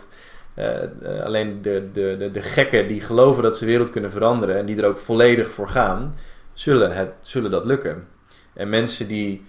Eh, 0.56 0.84
eh, 0.84 1.24
alleen 1.24 1.62
de, 1.62 1.90
de, 1.94 2.16
de, 2.20 2.32
de 2.32 2.42
gekken 2.42 2.88
die 2.88 3.02
geloven 3.02 3.44
dat 3.44 3.58
ze 3.58 3.66
de 3.66 3.72
wereld 3.72 3.90
kunnen 3.90 4.12
veranderen 4.12 4.58
en 4.58 4.66
die 4.66 4.78
er 4.78 4.88
ook 4.88 4.98
volledig 4.98 5.52
voor 5.52 5.70
gaan, 5.70 6.16
zullen, 6.54 6.96
het, 6.96 7.12
zullen 7.20 7.52
dat 7.52 7.66
lukken. 7.66 8.08
En 8.54 8.70
mensen 8.70 9.08
die 9.08 9.46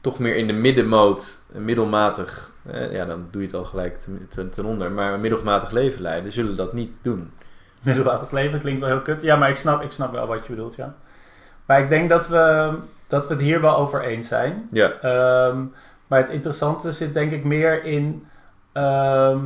toch 0.00 0.18
meer 0.18 0.36
in 0.36 0.46
de 0.46 0.52
middenmoot, 0.52 1.42
middelmatig, 1.52 2.52
eh, 2.70 2.92
ja, 2.92 3.04
dan 3.04 3.28
doe 3.30 3.40
je 3.42 3.46
het 3.46 3.56
al 3.56 3.64
gelijk 3.64 3.98
ten, 3.98 4.26
ten, 4.28 4.50
ten 4.50 4.64
onder, 4.64 4.92
maar 4.92 5.12
een 5.12 5.20
middelmatig 5.20 5.70
leven 5.70 6.02
leiden, 6.02 6.32
zullen 6.32 6.56
dat 6.56 6.72
niet 6.72 6.92
doen. 7.02 7.30
Middelmatig 7.82 8.30
leven 8.30 8.58
klinkt 8.58 8.80
wel 8.80 8.88
heel 8.88 9.02
kut. 9.02 9.22
Ja, 9.22 9.36
maar 9.36 9.50
ik 9.50 9.56
snap, 9.56 9.82
ik 9.82 9.92
snap 9.92 10.12
wel 10.12 10.26
wat 10.26 10.46
je 10.46 10.52
bedoelt, 10.52 10.74
ja. 10.74 10.94
Maar 11.66 11.80
ik 11.80 11.88
denk 11.88 12.08
dat 12.08 12.28
we, 12.28 12.72
dat 13.06 13.26
we 13.26 13.34
het 13.34 13.42
hier 13.42 13.60
wel 13.60 13.76
over 13.76 14.02
eens 14.02 14.28
zijn. 14.28 14.68
Ja, 14.72 14.92
Ehm, 15.00 15.64
maar 16.06 16.20
het 16.20 16.30
interessante 16.30 16.92
zit 16.92 17.14
denk 17.14 17.32
ik 17.32 17.44
meer 17.44 17.84
in 17.84 18.26
ehm, 18.72 19.40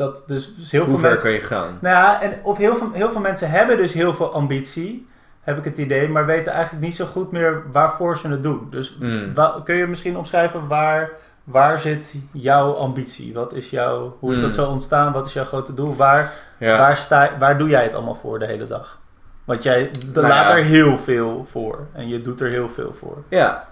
dat 0.00 0.24
dus, 0.26 0.54
dus 0.56 0.70
heel 0.70 0.80
hoe 0.80 0.90
veel 0.90 0.98
ver 0.98 1.08
mensen... 1.08 1.28
kan 1.28 1.36
je 1.38 1.44
gaan? 1.46 1.78
Nou 1.80 1.94
ja, 1.96 2.22
en 2.22 2.34
of 2.42 2.58
heel 2.58 2.76
veel, 2.76 2.90
heel 2.92 3.12
veel 3.12 3.20
mensen 3.20 3.50
hebben 3.50 3.76
dus 3.76 3.92
heel 3.92 4.14
veel 4.14 4.32
ambitie, 4.32 5.06
heb 5.40 5.58
ik 5.58 5.64
het 5.64 5.78
idee, 5.78 6.08
maar 6.08 6.26
weten 6.26 6.52
eigenlijk 6.52 6.84
niet 6.84 6.94
zo 6.96 7.06
goed 7.06 7.30
meer 7.32 7.62
waarvoor 7.72 8.16
ze 8.18 8.28
het 8.28 8.42
doen. 8.42 8.66
Dus 8.70 8.96
Mm. 9.00 9.34
wa- 9.34 9.60
kun 9.64 9.74
je 9.74 9.86
misschien 9.86 10.16
omschrijven 10.16 10.66
waar, 10.68 11.10
waar 11.44 11.78
zit 11.80 12.14
jouw 12.32 12.72
ambitie? 12.72 13.34
Wat 13.34 13.52
is 13.54 13.70
jouw, 13.70 14.16
hoe 14.20 14.32
is 14.32 14.38
dat 14.40 14.46
Mm. 14.48 14.54
zo 14.54 14.66
ontstaan? 14.70 15.12
Wat 15.12 15.26
is 15.26 15.32
jouw 15.32 15.44
grote 15.44 15.74
doel? 15.74 15.96
Waar, 15.96 16.32
Ja. 16.58 16.78
waar, 16.78 16.96
sta, 16.96 17.30
waar 17.38 17.58
doe 17.58 17.68
jij 17.68 17.82
het 17.82 17.94
allemaal 17.94 18.14
voor 18.14 18.38
de 18.38 18.46
hele 18.46 18.66
dag? 18.66 18.98
Want 19.44 19.62
jij 19.62 19.90
Nou 20.14 20.26
laat 20.26 20.48
ja. 20.48 20.56
er 20.56 20.64
heel 20.64 20.98
veel 20.98 21.44
voor 21.48 21.86
en 21.92 22.08
je 22.08 22.20
doet 22.20 22.40
er 22.40 22.48
heel 22.50 22.68
veel 22.68 22.92
voor. 22.94 23.22
ja. 23.28 23.68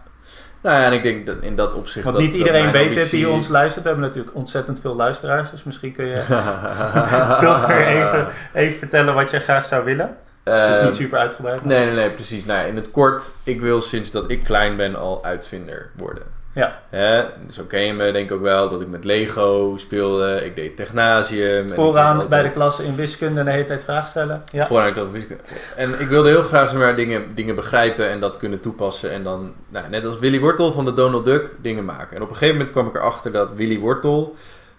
Nou 0.60 0.80
ja, 0.80 0.84
en 0.86 0.92
ik 0.92 1.02
denk 1.02 1.26
dat 1.26 1.36
in 1.40 1.56
dat 1.56 1.74
opzicht... 1.74 2.04
Want 2.04 2.16
dat- 2.16 2.24
niet 2.26 2.34
dat 2.36 2.46
iedereen 2.46 2.70
mijn 2.70 2.88
weet 2.94 3.10
die 3.10 3.28
ons 3.28 3.48
luistert. 3.48 3.84
We 3.84 3.90
hebben 3.90 4.08
natuurlijk 4.08 4.36
ontzettend 4.36 4.80
veel 4.80 4.94
luisteraars, 4.96 5.50
dus 5.50 5.64
misschien 5.64 5.92
kun 5.92 6.06
je 6.06 6.14
toch 7.46 7.66
weer 7.66 7.86
even, 7.86 8.26
even 8.54 8.78
vertellen 8.78 9.14
wat 9.14 9.30
jij 9.30 9.40
graag 9.40 9.66
zou 9.66 9.84
willen. 9.84 10.16
Of 10.44 10.52
Ehm, 10.54 10.84
niet 10.84 10.96
super 10.96 11.18
uitgebreid. 11.18 11.64
Nee, 11.64 11.84
nee, 11.86 11.94
nee, 11.94 12.10
precies. 12.10 12.44
Nou, 12.44 12.68
in 12.68 12.76
het 12.76 12.90
kort, 12.90 13.24
ik 13.44 13.60
wil 13.60 13.80
sinds 13.80 14.10
dat 14.10 14.30
ik 14.30 14.44
klein 14.44 14.76
ben 14.76 14.96
al 14.96 15.24
uitvinder 15.24 15.90
worden. 15.96 16.22
Ja. 16.58 16.80
Hè? 16.88 17.24
Zo 17.50 17.62
ken 17.64 17.80
je 17.80 17.92
me 17.92 18.12
denk 18.12 18.30
ik 18.30 18.36
ook 18.36 18.42
wel, 18.42 18.68
dat 18.68 18.80
ik 18.80 18.88
met 18.88 19.04
Lego 19.04 19.74
speelde. 19.76 20.44
Ik 20.44 20.54
deed 20.54 20.76
technasium. 20.76 21.68
Vooraan 21.68 22.10
altijd- 22.12 22.28
bij 22.28 22.42
de 22.42 22.48
klasse 22.48 22.84
in 22.84 22.94
wiskunde 22.96 23.44
de 23.44 23.50
hele 23.50 23.64
tijd 23.64 23.84
vragen 23.84 24.08
stellen. 24.08 24.42
Ja. 24.52 24.66
Vooraan 24.66 24.94
dat 24.94 25.10
wiskunde. 25.10 25.42
En 25.76 26.00
ik 26.00 26.06
wilde 26.06 26.28
heel 26.28 26.42
graag 26.42 26.70
zeg 26.70 26.78
maar, 26.78 26.96
dingen, 26.96 27.34
dingen 27.34 27.54
begrijpen 27.54 28.08
en 28.08 28.20
dat 28.20 28.38
kunnen 28.38 28.60
toepassen. 28.60 29.10
En 29.10 29.22
dan, 29.22 29.54
nou, 29.68 29.88
net 29.88 30.04
als 30.04 30.18
Willy 30.18 30.40
Wortel 30.40 30.72
van 30.72 30.84
de 30.84 30.92
Donald 30.92 31.24
Duck, 31.24 31.50
dingen 31.62 31.84
maken. 31.84 32.16
En 32.16 32.22
op 32.22 32.28
een 32.28 32.34
gegeven 32.36 32.54
moment 32.54 32.72
kwam 32.72 32.86
ik 32.86 32.94
erachter 32.94 33.32
dat 33.32 33.52
Willy 33.52 33.78
Wortel, 33.78 34.36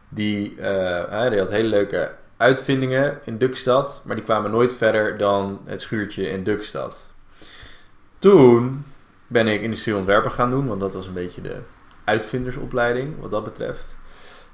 die, 0.09 0.55
die 1.29 1.39
had 1.39 1.49
hele 1.49 1.67
leuke 1.67 2.11
uitvindingen 2.37 3.19
in 3.23 3.37
Dukstad. 3.37 4.01
Maar 4.03 4.15
die 4.15 4.25
kwamen 4.25 4.51
nooit 4.51 4.73
verder 4.75 5.17
dan 5.17 5.59
het 5.65 5.81
schuurtje 5.81 6.29
in 6.29 6.43
Dukstad. 6.43 7.11
Toen 8.19 8.85
ben 9.29 9.47
ik 9.47 9.61
industrieel 9.61 9.97
ontwerpen 9.97 10.31
gaan 10.31 10.49
doen, 10.49 10.67
want 10.67 10.79
dat 10.79 10.93
was 10.93 11.07
een 11.07 11.13
beetje 11.13 11.41
de 11.41 11.55
uitvindersopleiding 12.03 13.19
wat 13.19 13.31
dat 13.31 13.43
betreft. 13.43 13.97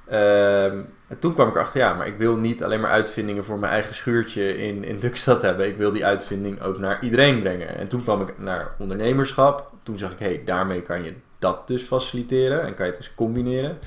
Ehm, 0.08 0.82
en 1.08 1.20
toen 1.20 1.34
kwam 1.34 1.48
ik 1.48 1.56
erachter, 1.56 1.80
ja, 1.80 1.94
maar 1.94 2.08
ik 2.08 2.18
wil 2.18 2.36
niet 2.36 2.64
alleen 2.64 2.82
maar 2.82 2.92
uitvindingen 2.92 3.44
voor 3.44 3.60
mijn 3.60 3.72
eigen 3.72 3.96
schuurtje 3.96 4.58
in, 4.58 4.84
in 4.84 5.00
Dukstad 5.00 5.42
hebben. 5.42 5.68
Ik 5.68 5.78
wil 5.78 5.92
die 5.92 6.06
uitvinding 6.06 6.62
ook 6.62 6.78
naar 6.78 7.04
iedereen 7.04 7.40
brengen. 7.40 7.78
En 7.78 7.88
toen 7.88 8.04
kwam 8.04 8.22
ik 8.22 8.34
naar 8.38 8.76
ondernemerschap. 8.78 9.72
Toen 9.84 9.98
zag 9.98 10.12
ik, 10.12 10.20
hé, 10.20 10.26
hey, 10.26 10.42
daarmee 10.46 10.82
kan 10.82 11.04
je 11.04 11.14
dat 11.40 11.68
dus 11.68 11.84
faciliteren 11.84 12.62
en 12.62 12.76
kan 12.76 12.86
je 12.86 12.92
het 12.92 13.02
dus 13.02 13.14
combineren. 13.16 13.78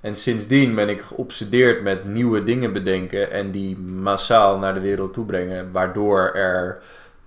En 0.00 0.16
sindsdien 0.16 0.74
ben 0.74 0.88
ik 0.88 1.00
geobsedeerd 1.00 1.82
met 1.82 2.04
nieuwe 2.04 2.42
dingen 2.42 2.72
bedenken 2.72 3.30
en 3.30 3.50
die 3.50 3.78
massaal 3.78 4.58
naar 4.58 4.74
de 4.74 4.80
wereld 4.80 5.12
toe 5.12 5.24
brengen, 5.24 5.72
waardoor 5.72 6.30
er 6.34 6.82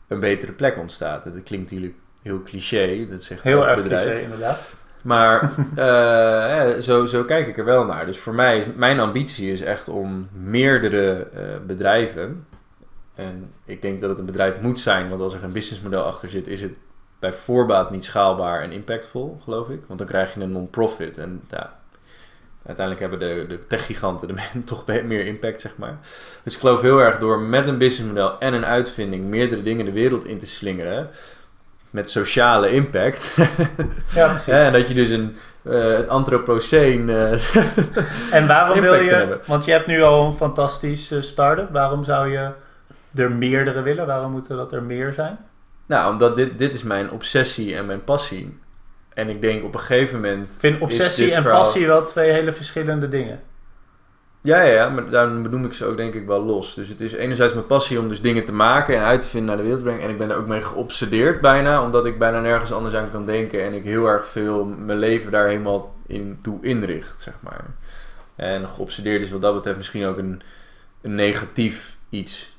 een 0.08 0.20
betere 0.20 0.52
plek 0.52 0.78
ontstaat. 0.78 1.24
Dat 1.24 1.44
klinkt 1.44 1.72
natuurlijk 1.72 1.96
heel 2.22 2.42
cliché, 2.44 3.08
dat 3.10 3.24
zegt 3.24 3.44
Heel 3.44 3.68
erg 3.68 3.82
bedrijf. 3.82 4.04
cliché 4.04 4.20
inderdaad. 4.24 4.76
Maar 5.02 5.52
eh, 5.76 6.80
zo, 6.82 7.06
zo 7.06 7.24
kijk 7.24 7.48
ik 7.48 7.58
er 7.58 7.66
wel 7.66 7.86
naar. 7.86 8.06
Dus 8.06 8.18
voor 8.20 8.34
mij, 8.34 8.58
is- 8.58 8.66
mijn 8.76 9.00
ambitie 9.00 9.52
is 9.52 9.62
echt 9.62 9.88
om 9.88 10.28
meerdere 10.34 11.28
eh, 11.34 11.42
bedrijven. 11.68 12.48
En 13.16 13.52
ik 13.66 13.82
denk 13.82 14.00
dat 14.00 14.10
het 14.10 14.20
een 14.20 14.26
bedrijf 14.26 14.62
moet 14.62 14.80
zijn, 14.80 15.10
want 15.10 15.22
als 15.22 15.34
er 15.34 15.44
een 15.44 15.52
businessmodel 15.52 16.04
achter 16.04 16.30
zit, 16.30 16.48
is 16.48 16.62
het 16.62 16.72
bij 17.20 17.34
voorbaat 17.34 17.92
niet 17.92 18.06
schaalbaar 18.06 18.62
en 18.62 18.72
impactvol, 18.72 19.40
geloof 19.44 19.70
ik. 19.70 19.80
Want 19.88 20.00
dan 20.00 20.08
krijg 20.08 20.34
je 20.34 20.40
een 20.42 20.52
non-profit. 20.52 21.18
En 21.18 21.42
ja, 21.50 21.80
uiteindelijk 22.66 23.10
hebben 23.10 23.20
de, 23.30 23.46
de 23.48 23.66
techgiganten 23.66 24.28
de 24.28 24.34
men 24.54 24.64
toch 24.64 24.86
meer 24.86 25.26
impact, 25.26 25.62
zeg 25.62 25.78
maar. 25.78 25.98
Dus 26.44 26.54
ik 26.54 26.60
geloof 26.60 26.82
heel 26.82 27.00
erg 27.00 27.18
door 27.20 27.40
met 27.40 27.68
een 27.68 27.78
businessmodel 27.78 28.40
en 28.40 28.54
een 28.54 28.66
uitvinding 28.66 29.26
meerdere 29.26 29.62
dingen 29.62 29.86
de 29.86 29.92
wereld 29.92 30.26
in 30.26 30.38
te 30.38 30.48
slingeren. 30.48 31.10
Met 31.92 32.10
sociale 32.10 32.72
impact. 32.72 33.36
Ja, 34.16 34.28
precies. 34.28 34.48
En 34.54 34.74
dat 34.74 34.88
je 34.88 34.94
dus 34.94 35.10
een, 35.10 35.36
eh, 35.64 35.92
het 35.98 36.08
antropoceen... 36.08 37.10
eh, 37.10 37.32
En 38.38 38.48
waarom 38.48 38.80
wil 38.82 38.94
je, 38.96 39.10
hebben. 39.10 39.40
want 39.46 39.66
je 39.66 39.72
hebt 39.72 39.88
nu 39.88 40.02
al 40.02 40.26
een 40.26 40.34
fantastisch 40.34 41.12
eh, 41.12 41.22
start-up. 41.22 41.72
Waarom 41.72 42.04
zou 42.04 42.32
je 42.32 42.50
er 43.16 43.32
meerdere 43.32 43.82
willen? 43.82 44.06
Waarom 44.06 44.32
moeten 44.32 44.58
dat 44.58 44.72
er 44.72 44.84
meer 44.84 45.14
zijn? 45.14 45.38
nou, 45.86 46.12
omdat 46.14 46.36
dit, 46.36 46.58
dit 46.58 46.74
is 46.74 46.84
mijn 46.84 47.12
obsessie 47.12 47.76
en 47.76 47.86
mijn 47.86 48.04
passie. 48.04 48.60
En 49.14 49.30
ik 49.30 49.42
denk 49.42 49.64
op 49.64 49.74
een 49.74 49.80
gegeven 49.80 50.16
moment... 50.22 50.46
Ik 50.48 50.60
vind 50.60 50.82
obsessie 50.82 51.34
en 51.34 51.42
verhaal- 51.42 51.62
passie 51.62 51.88
wel 51.88 52.06
twee 52.06 52.32
hele 52.32 52.52
verschillende 52.54 53.08
dingen. 53.08 53.40
Ja, 54.42 54.62
ja, 54.62 54.90
maar 54.90 55.10
daarom 55.10 55.44
benoem 55.44 55.66
ik 55.66 55.74
ze 55.74 55.86
ook 55.86 55.98
denk 55.98 56.14
ik 56.14 56.26
wel 56.26 56.44
los. 56.44 56.74
Dus 56.74 56.90
het 56.90 57.02
is 57.02 57.14
enerzijds 57.14 57.54
mijn 57.54 57.66
passie 57.66 58.00
om 58.00 58.10
dus 58.10 58.22
dingen 58.22 58.46
te 58.46 58.54
maken 58.54 58.96
en 58.96 59.04
uit 59.04 59.22
te 59.22 59.28
vinden 59.28 59.48
naar 59.48 59.58
de 59.58 59.64
wereld 59.64 59.82
te 59.82 59.88
brengen. 59.88 60.04
En 60.04 60.10
ik 60.10 60.18
ben 60.18 60.30
er 60.30 60.38
ook 60.38 60.48
mee 60.48 60.62
geobsedeerd 60.62 61.42
bijna, 61.42 61.84
omdat 61.84 62.06
ik 62.06 62.20
bijna 62.20 62.40
nergens 62.40 62.72
anders 62.72 62.96
aan 62.96 63.12
kan 63.12 63.26
denken. 63.26 63.64
En 63.64 63.74
ik 63.74 63.84
heel 63.84 64.08
erg 64.08 64.28
veel 64.28 64.66
mijn 64.66 65.00
leven 65.00 65.32
daar 65.32 65.48
helemaal 65.48 65.96
in 66.08 66.40
toe 66.42 66.58
inricht, 66.62 67.22
zeg 67.22 67.34
maar. 67.40 67.66
En 68.36 68.68
geobsedeerd 68.68 69.22
is 69.22 69.32
wat 69.32 69.42
dat 69.42 69.54
betreft 69.54 69.78
misschien 69.78 70.06
ook 70.06 70.18
een, 70.18 70.42
een 71.02 71.16
negatief 71.16 71.98
iets. 72.10 72.58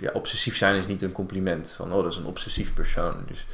Ja, 0.00 0.10
obsessief 0.12 0.56
zijn 0.56 0.76
is 0.76 0.86
niet 0.86 1.02
een 1.02 1.12
compliment. 1.12 1.74
Van, 1.76 1.92
oh, 1.92 2.02
dat 2.02 2.12
is 2.12 2.18
een 2.18 2.24
obsessief 2.24 2.74
persoon. 2.74 3.14
Dus, 3.26 3.46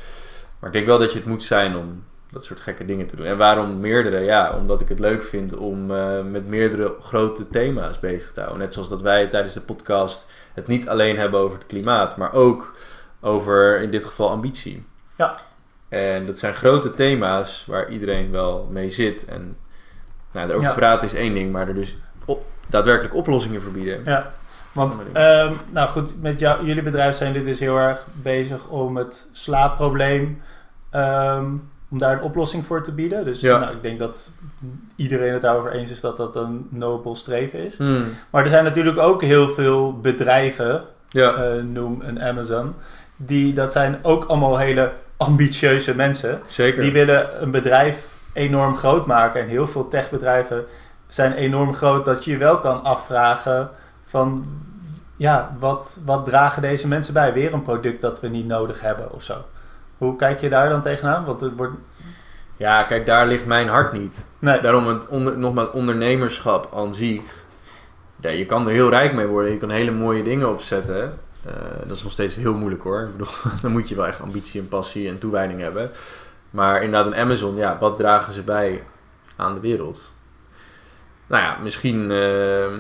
maar 0.59 0.69
ik 0.69 0.75
denk 0.75 0.87
wel 0.87 0.99
dat 0.99 1.13
je 1.13 1.19
het 1.19 1.29
moet 1.29 1.43
zijn 1.43 1.77
om 1.77 2.05
dat 2.35 2.45
soort 2.45 2.61
gekke 2.61 2.85
dingen 2.85 3.07
te 3.07 3.17
doen. 3.17 3.27
En 3.27 3.37
waarom 3.37 3.81
meerdere? 3.81 4.19
Ja, 4.21 4.53
omdat 4.57 4.81
ik 4.81 4.89
het 4.89 4.99
leuk 4.99 5.23
vind 5.25 5.57
om 5.57 5.91
eh, 5.91 6.23
met 6.23 6.47
meerdere 6.49 6.95
grote 7.03 7.49
thema's 7.49 8.01
bezig 8.01 8.33
te 8.33 8.41
houden. 8.41 8.63
Net 8.63 8.73
zoals 8.73 8.89
dat 8.89 9.03
wij 9.03 9.27
tijdens 9.29 9.55
de 9.55 9.61
podcast 9.61 10.27
het 10.55 10.67
niet 10.67 10.89
alleen 10.89 11.19
hebben 11.19 11.41
over 11.41 11.59
het 11.59 11.67
klimaat, 11.67 12.17
maar 12.17 12.33
ook 12.33 12.75
over 13.21 13.81
in 13.81 13.91
dit 13.91 14.05
geval 14.05 14.31
ambitie. 14.31 14.85
Ja. 15.17 15.37
En 15.89 16.27
dat 16.27 16.39
zijn 16.39 16.55
grote 16.55 16.91
thema's 16.91 17.65
waar 17.67 17.89
iedereen 17.91 18.31
wel 18.31 18.69
mee 18.71 18.91
zit. 18.91 19.25
En 19.25 19.57
nou, 20.33 20.49
erover 20.49 20.69
Ja. 20.69 20.75
praten 20.75 21.07
is 21.07 21.15
één 21.15 21.35
ding, 21.35 21.53
maar 21.53 21.69
er 21.69 21.75
dus 21.75 21.97
op, 22.25 22.45
daadwerkelijk 22.69 23.15
oplossingen 23.15 23.63
voor 23.63 23.73
bieden. 23.73 24.01
Ja, 24.05 24.31
want 24.73 24.95
ehm, 25.13 25.53
nou 25.71 25.89
goed, 25.89 26.23
met 26.23 26.41
jou, 26.41 26.67
jullie 26.67 26.83
bedrijf 26.83 27.17
zijn 27.17 27.33
jullie 27.33 27.47
dus 27.47 27.59
heel 27.59 27.77
erg 27.77 28.07
bezig 28.13 28.67
om 28.69 28.97
het 28.97 29.29
slaapprobleem, 29.33 30.43
ehm, 30.91 31.45
om 31.95 32.01
daar 32.01 32.13
een 32.13 32.23
oplossing 32.23 32.67
voor 32.67 32.83
te 32.83 32.93
bieden. 32.95 33.25
Dus 33.25 33.41
Ja. 33.41 33.59
nou, 33.59 33.73
ik 33.75 33.83
denk 33.83 33.99
dat 33.99 34.33
iedereen 34.97 35.33
het 35.33 35.43
daarover 35.43 35.73
eens 35.73 35.91
is 35.91 36.01
dat 36.01 36.17
dat 36.17 36.37
een 36.37 36.67
nobel 36.71 37.15
streven 37.15 37.59
is. 37.67 37.77
Hmm, 37.77 38.05
Maar 38.31 38.43
er 38.43 38.51
zijn 38.51 38.65
natuurlijk 38.65 38.99
ook 38.99 39.23
heel 39.23 39.49
veel 39.49 40.01
bedrijven, 40.01 40.83
Ja, 41.09 41.35
eh, 41.35 41.63
noem 41.63 42.01
een 42.05 42.23
Amazon, 42.23 42.75
die, 43.17 43.53
dat 43.53 43.73
zijn 43.73 43.99
ook 44.03 44.25
allemaal 44.25 44.59
hele 44.59 44.93
ambitieuze 45.17 45.95
mensen. 45.97 46.41
zeker. 46.47 46.83
Die 46.83 46.93
willen 46.93 47.43
een 47.43 47.51
bedrijf 47.51 48.07
enorm 48.33 48.77
groot 48.77 49.07
maken. 49.07 49.41
En 49.41 49.49
heel 49.49 49.67
veel 49.67 49.89
techbedrijven 49.89 50.65
zijn 51.09 51.33
enorm 51.33 51.75
groot 51.75 52.05
dat 52.05 52.25
je 52.25 52.31
je 52.31 52.37
wel 52.37 52.59
kan 52.59 52.83
afvragen 52.85 53.71
van... 54.05 54.47
Ja, 55.17 55.57
wat, 55.59 56.01
wat 56.05 56.25
dragen 56.25 56.63
deze 56.63 56.89
mensen 56.89 57.15
bij? 57.15 57.33
Weer 57.33 57.53
een 57.53 57.63
product 57.63 58.01
dat 58.01 58.21
we 58.21 58.29
niet 58.29 58.47
nodig 58.47 58.81
hebben 58.81 59.13
of 59.13 59.23
zo. 59.23 59.35
Hoe 60.05 60.17
kijk 60.17 60.41
je 60.41 60.49
daar 60.49 60.69
dan 60.69 60.83
tegenaan? 60.83 61.25
Want 61.25 61.41
het 61.41 61.57
wordt... 61.57 61.75
Ja, 62.57 62.83
kijk, 62.83 63.07
daar 63.07 63.27
ligt 63.27 63.47
mijn 63.47 63.69
hart 63.69 63.93
niet. 63.93 64.27
Nee, 64.39 64.61
Daarom 64.61 64.87
het 64.87 65.09
onder, 65.09 65.39
nogmaals 65.39 65.71
ondernemerschap 65.71 66.69
aan 66.75 66.95
zich. 66.95 67.21
Ja, 68.21 68.31
je 68.31 68.47
kan 68.47 68.67
er 68.67 68.73
heel 68.73 68.91
rijk 68.91 69.15
mee 69.15 69.27
worden. 69.27 69.53
Je 69.53 69.59
kan 69.59 69.71
hele 69.71 69.91
mooie 69.91 70.23
dingen 70.23 70.49
opzetten. 70.49 71.19
Eh, 71.47 71.53
dat 71.87 71.97
is 71.97 72.03
nog 72.03 72.13
steeds 72.13 72.35
heel 72.35 72.55
moeilijk 72.55 72.83
hoor. 72.83 73.01
Ik 73.01 73.17
bedoel, 73.17 73.33
dan 73.63 73.73
moet 73.73 73.89
je 73.89 73.95
wel 73.95 74.07
echt 74.07 74.21
ambitie 74.21 74.61
en 74.61 74.69
passie 74.69 75.09
en 75.09 75.19
toewijding 75.19 75.61
hebben. 75.61 75.91
Maar 76.51 76.83
inderdaad, 76.83 77.07
een 77.07 77.19
Amazon, 77.19 77.57
ja, 77.57 77.79
wat 77.81 77.97
dragen 77.97 78.33
ze 78.33 78.43
bij 78.43 78.83
aan 79.37 79.55
de 79.55 79.61
wereld? 79.61 80.13
Nou 81.27 81.43
ja, 81.43 81.57
misschien, 81.63 82.11
eh, 82.11 82.73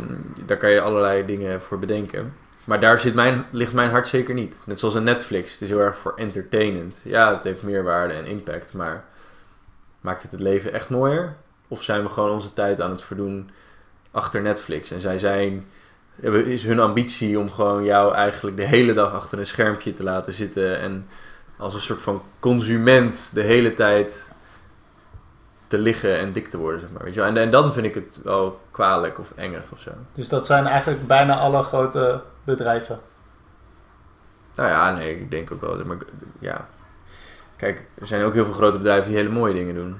daar 0.46 0.56
kan 0.56 0.70
je 0.70 0.80
allerlei 0.80 1.26
dingen 1.26 1.62
voor 1.62 1.78
bedenken. 1.78 2.32
Maar 2.64 2.81
daar 2.81 3.00
zit 3.00 3.14
mijn, 3.14 3.46
ligt 3.50 3.72
mijn 3.72 3.90
hart 3.90 4.09
zeker 4.09 4.35
niet. 4.35 4.62
Net 4.66 4.79
zoals 4.79 4.94
een 4.94 5.05
Netflix. 5.05 5.53
Het 5.53 5.61
is 5.61 5.68
heel 5.68 5.81
erg 5.81 5.96
voor 5.96 6.12
entertainment. 6.16 7.00
Ja, 7.05 7.35
het 7.35 7.44
heeft 7.44 7.62
meerwaarde 7.62 8.14
en 8.14 8.27
impact, 8.27 8.72
maar 8.72 9.05
maakt 10.00 10.22
het 10.22 10.31
het 10.31 10.40
leven 10.40 10.72
echt 10.72 10.90
mooier? 10.90 11.37
Of 11.68 11.83
zijn 11.83 12.03
we 12.03 12.09
gewoon 12.09 12.31
onze 12.31 12.53
tijd 12.53 12.81
aan 12.81 12.90
het 12.90 13.03
verdoen 13.03 13.50
achter 14.11 14.42
Netflix? 14.42 14.90
En 14.90 15.00
zij 15.00 15.18
zijn, 15.18 15.66
is 16.44 16.62
hun 16.64 16.81
ambitie 16.81 17.38
om 17.38 17.50
gewoon 17.50 17.85
jou 17.85 18.14
eigenlijk 18.14 18.57
de 18.57 18.66
hele 18.66 18.92
dag 18.92 19.12
achter 19.12 19.38
een 19.38 19.46
schermpje 19.46 19.92
te 19.92 20.03
laten 20.03 20.33
zitten 20.33 20.79
en 20.79 21.07
als 21.57 21.74
een 21.74 21.81
soort 21.81 22.03
van 22.03 22.22
consument 22.38 23.31
de 23.35 23.42
hele 23.42 23.74
tijd 23.74 24.33
te 25.66 25.79
liggen 25.79 26.18
en 26.18 26.33
dik 26.33 26.48
te 26.48 26.59
worden, 26.59 26.81
zeg 26.81 26.90
maar. 26.90 27.05
Weet 27.05 27.14
je 27.14 27.20
wel? 27.20 27.29
En, 27.29 27.37
en 27.37 27.50
dan 27.50 27.72
vind 27.72 27.87
ik 27.87 27.94
het 27.94 28.20
wel 28.24 28.61
kwalijk 28.70 29.18
of 29.18 29.33
engig 29.37 29.64
of 29.72 29.81
zo. 29.81 29.90
dus 30.14 30.29
dat 30.29 30.46
zijn 30.46 30.66
eigenlijk 30.66 31.07
bijna 31.07 31.38
alle 31.38 31.62
grote 31.62 32.22
bedrijven. 32.44 32.98
Nou 34.54 34.68
ja, 34.68 34.94
nee, 34.94 35.20
ik 35.20 35.30
denk 35.30 35.50
ook 35.52 35.61
wel. 35.61 35.85
Maar, 35.85 35.96
ja. 36.38 36.68
Kijk, 37.57 37.85
er 38.00 38.07
zijn 38.07 38.24
ook 38.24 38.33
heel 38.33 38.44
veel 38.44 38.54
grote 38.54 38.76
bedrijven 38.78 39.09
die 39.09 39.16
hele 39.16 39.33
mooie 39.33 39.54
dingen 39.54 39.74
doen. 39.74 39.90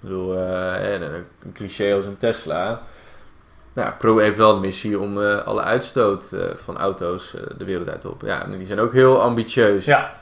Ik 0.00 0.10
bedoel, 0.10 0.38
eh, 0.38 0.92
een 1.00 1.52
cliché 1.52 1.94
als 1.94 2.04
een 2.04 2.18
Tesla. 2.18 2.82
Nou, 3.72 3.92
Pro 3.98 4.18
heeft 4.18 4.36
wel 4.36 4.54
de 4.54 4.60
missie 4.60 4.98
om 4.98 5.22
eh, 5.22 5.42
alle 5.44 5.62
uitstoot 5.62 6.32
eh, 6.32 6.40
van 6.64 6.76
auto's 6.78 7.34
de 7.58 7.64
wereld 7.64 7.88
uit 7.88 8.00
te 8.00 8.06
helpen. 8.06 8.28
Ja, 8.28 8.42
en 8.44 8.56
die 8.56 8.66
zijn 8.66 8.80
ook 8.80 8.92
heel 8.92 9.20
ambitieus. 9.22 9.84
Ja, 9.84 10.12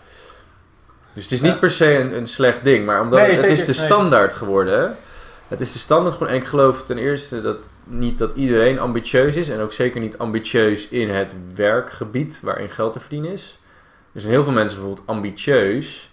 Dus 1.12 1.22
het 1.22 1.32
is 1.32 1.40
niet 1.40 1.60
per 1.60 1.70
se 1.70 1.98
een, 1.98 2.16
een 2.16 2.26
slecht 2.26 2.64
ding, 2.64 2.86
maar 2.86 3.00
omdat 3.00 3.18
Nee, 3.18 3.30
het 3.30 3.38
zeker, 3.38 3.52
is 3.52 3.64
de 3.64 3.72
nee. 3.76 3.84
standaard 3.86 4.34
geworden. 4.34 4.80
hè. 4.80 4.88
Het 5.48 5.60
is 5.60 5.72
de 5.72 5.78
standaard 5.78 6.12
geworden. 6.12 6.36
En 6.36 6.42
ik 6.42 6.48
geloof 6.48 6.84
ten 6.84 6.98
eerste 6.98 7.42
dat 7.42 7.56
niet 7.84 8.18
dat 8.18 8.34
iedereen 8.34 8.78
ambitieus 8.78 9.34
is. 9.34 9.48
En 9.48 9.60
ook 9.60 9.72
zeker 9.72 10.00
niet 10.00 10.18
ambitieus 10.18 10.88
in 10.88 11.08
het 11.10 11.34
werkgebied 11.54 12.40
waarin 12.42 12.68
geld 12.68 12.92
te 12.92 13.00
verdienen 13.00 13.32
is. 13.32 13.58
Er 14.12 14.20
zijn 14.20 14.32
heel 14.32 14.42
veel 14.44 14.52
mensen 14.52 14.78
bijvoorbeeld 14.78 15.06
ambitieus 15.08 16.10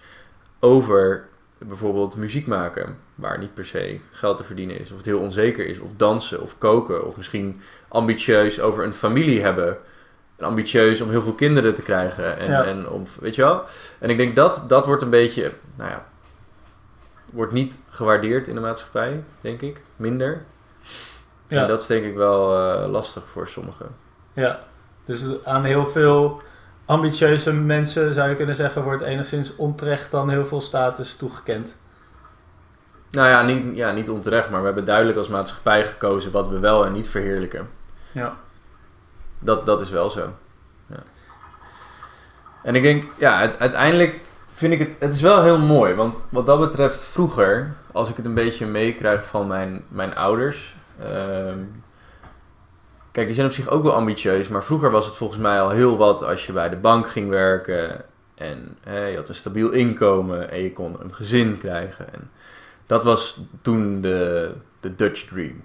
over 0.60 1.28
bijvoorbeeld 1.58 2.16
muziek 2.16 2.48
maken. 2.48 2.98
Waar 3.16 3.40
niet 3.40 3.54
per 3.54 3.66
se 3.66 4.00
geld 4.12 4.38
te 4.38 4.44
verdienen 4.44 4.80
is. 4.80 4.92
Of 4.92 4.98
het 4.98 5.06
heel 5.06 5.20
onzeker 5.20 5.68
is. 5.68 5.80
Of 5.80 5.90
dansen 5.98 6.42
of 6.42 6.58
koken. 6.58 7.06
Of 7.08 7.18
misschien 7.18 7.62
ambitieus 7.88 8.60
over 8.62 8.84
een 8.84 8.94
familie 8.94 9.42
hebben. 9.42 9.78
en 10.38 10.46
ambitieus 10.46 11.02
om 11.02 11.10
heel 11.10 11.22
veel 11.22 11.34
kinderen 11.34 11.74
te 11.74 11.82
krijgen. 11.82 12.38
En, 12.38 12.48
Ja. 12.52 12.64
en 12.66 12.90
om, 12.90 13.06
weet 13.20 13.36
je 13.36 13.42
wel? 13.42 13.64
En 14.00 14.10
ik 14.10 14.18
denk 14.18 14.36
dat 14.36 14.64
dat 14.68 14.86
wordt 14.86 15.02
een 15.02 15.10
beetje, 15.10 15.52
nou 15.76 15.90
ja, 15.90 16.06
wordt 17.34 17.54
niet 17.54 17.78
gewaardeerd 17.90 18.48
in 18.48 18.56
de 18.56 18.62
maatschappij, 18.62 19.24
denk 19.42 19.62
ik. 19.62 19.82
Minder. 19.96 20.44
Ja. 21.50 21.62
En 21.62 21.68
dat 21.68 21.82
is 21.82 21.88
denk 21.88 22.06
ik 22.06 22.16
wel 22.16 22.56
eh, 22.56 22.90
lastig 22.90 23.24
voor 23.32 23.48
sommigen. 23.48 23.88
Ja, 24.34 24.60
dus 25.06 25.24
aan 25.44 25.64
heel 25.64 25.86
veel 25.86 26.42
ambitieuze 26.86 27.54
mensen 27.54 28.14
zou 28.14 28.30
je 28.30 28.36
kunnen 28.36 28.56
zeggen, 28.56 28.84
wordt 28.84 29.02
enigszins 29.02 29.56
onterecht 29.56 30.12
dan 30.12 30.30
heel 30.30 30.46
veel 30.46 30.62
status 30.62 31.16
toegekend. 31.16 31.78
Nou 33.12 33.28
ja 33.28 33.42
niet, 33.42 33.78
ja, 33.78 33.92
niet 33.92 34.10
onterecht, 34.10 34.50
maar 34.50 34.60
we 34.60 34.66
hebben 34.66 34.86
duidelijk 34.86 35.18
als 35.18 35.28
maatschappij 35.28 35.86
gekozen 35.86 36.32
wat 36.32 36.48
we 36.48 36.60
wel 36.60 36.86
en 36.86 36.94
niet 36.94 37.10
verheerlijken. 37.10 37.70
Ja. 38.12 38.36
Dat, 39.40 39.66
dat 39.66 39.82
is 39.82 39.90
wel 39.90 40.10
zo. 40.10 40.34
Ja. 40.88 41.00
En 42.64 42.76
ik 42.76 42.84
denk, 42.84 43.04
ja, 43.18 43.58
uiteindelijk 43.58 44.20
vind 44.54 44.74
ik 44.74 44.80
het, 44.80 44.96
het 45.00 45.14
is 45.14 45.22
wel 45.22 45.44
heel 45.44 45.60
mooi. 45.60 45.94
Want 45.94 46.16
wat 46.30 46.46
dat 46.46 46.60
betreft, 46.60 47.04
vroeger, 47.04 47.74
als 47.92 48.10
ik 48.10 48.16
het 48.16 48.26
een 48.26 48.34
beetje 48.34 48.66
meekrijg 48.66 49.26
van 49.26 49.48
mijn, 49.48 49.84
mijn 49.88 50.16
ouders. 50.16 50.76
Ehm, 51.04 51.60
kijk, 53.12 53.26
die 53.26 53.36
zijn 53.36 53.48
op 53.48 53.54
zich 53.54 53.70
ook 53.70 53.84
wel 53.84 53.94
ambitieus. 53.94 54.48
Maar 54.48 54.64
vroeger 54.64 54.92
was 54.92 55.06
het 55.06 55.16
volgens 55.16 55.40
mij 55.40 55.62
al 55.62 55.70
heel 55.70 55.98
wat 55.98 56.24
als 56.24 56.46
je 56.46 56.54
bij 56.54 56.70
de 56.70 56.76
bank 56.76 57.10
ging 57.10 57.30
werken. 57.30 58.02
En 58.36 58.78
hè, 58.84 59.06
je 59.06 59.18
had 59.18 59.30
een 59.30 59.36
stabiel 59.36 59.72
inkomen 59.72 60.52
en 60.52 60.62
je 60.62 60.74
kon 60.74 60.98
een 61.00 61.14
gezin 61.14 61.58
krijgen. 61.58 62.14
En 62.14 62.32
dat 62.86 63.04
was 63.04 63.40
toen 63.62 64.02
de, 64.02 64.52
de 64.80 64.96
Dutch 64.96 65.28
dream. 65.28 65.62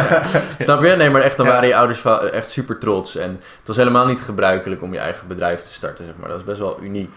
Snap 0.58 0.82
je? 0.84 0.88
Nee, 0.96 1.10
maar 1.10 1.22
echt, 1.22 1.36
dan 1.36 1.46
waren 1.46 1.68
je 1.68 1.76
ouders 1.76 2.04
echt 2.30 2.50
super 2.50 2.78
trots. 2.78 3.16
En 3.16 3.30
het 3.30 3.66
was 3.66 3.76
helemaal 3.76 4.06
niet 4.06 4.20
gebruikelijk 4.20 4.82
om 4.82 4.92
je 4.92 4.98
eigen 4.98 5.28
bedrijf 5.28 5.60
te 5.60 5.72
starten, 5.72 6.04
zeg 6.04 6.16
maar. 6.16 6.28
Dat 6.28 6.38
is 6.38 6.44
best 6.44 6.58
wel 6.58 6.82
uniek. 6.82 7.12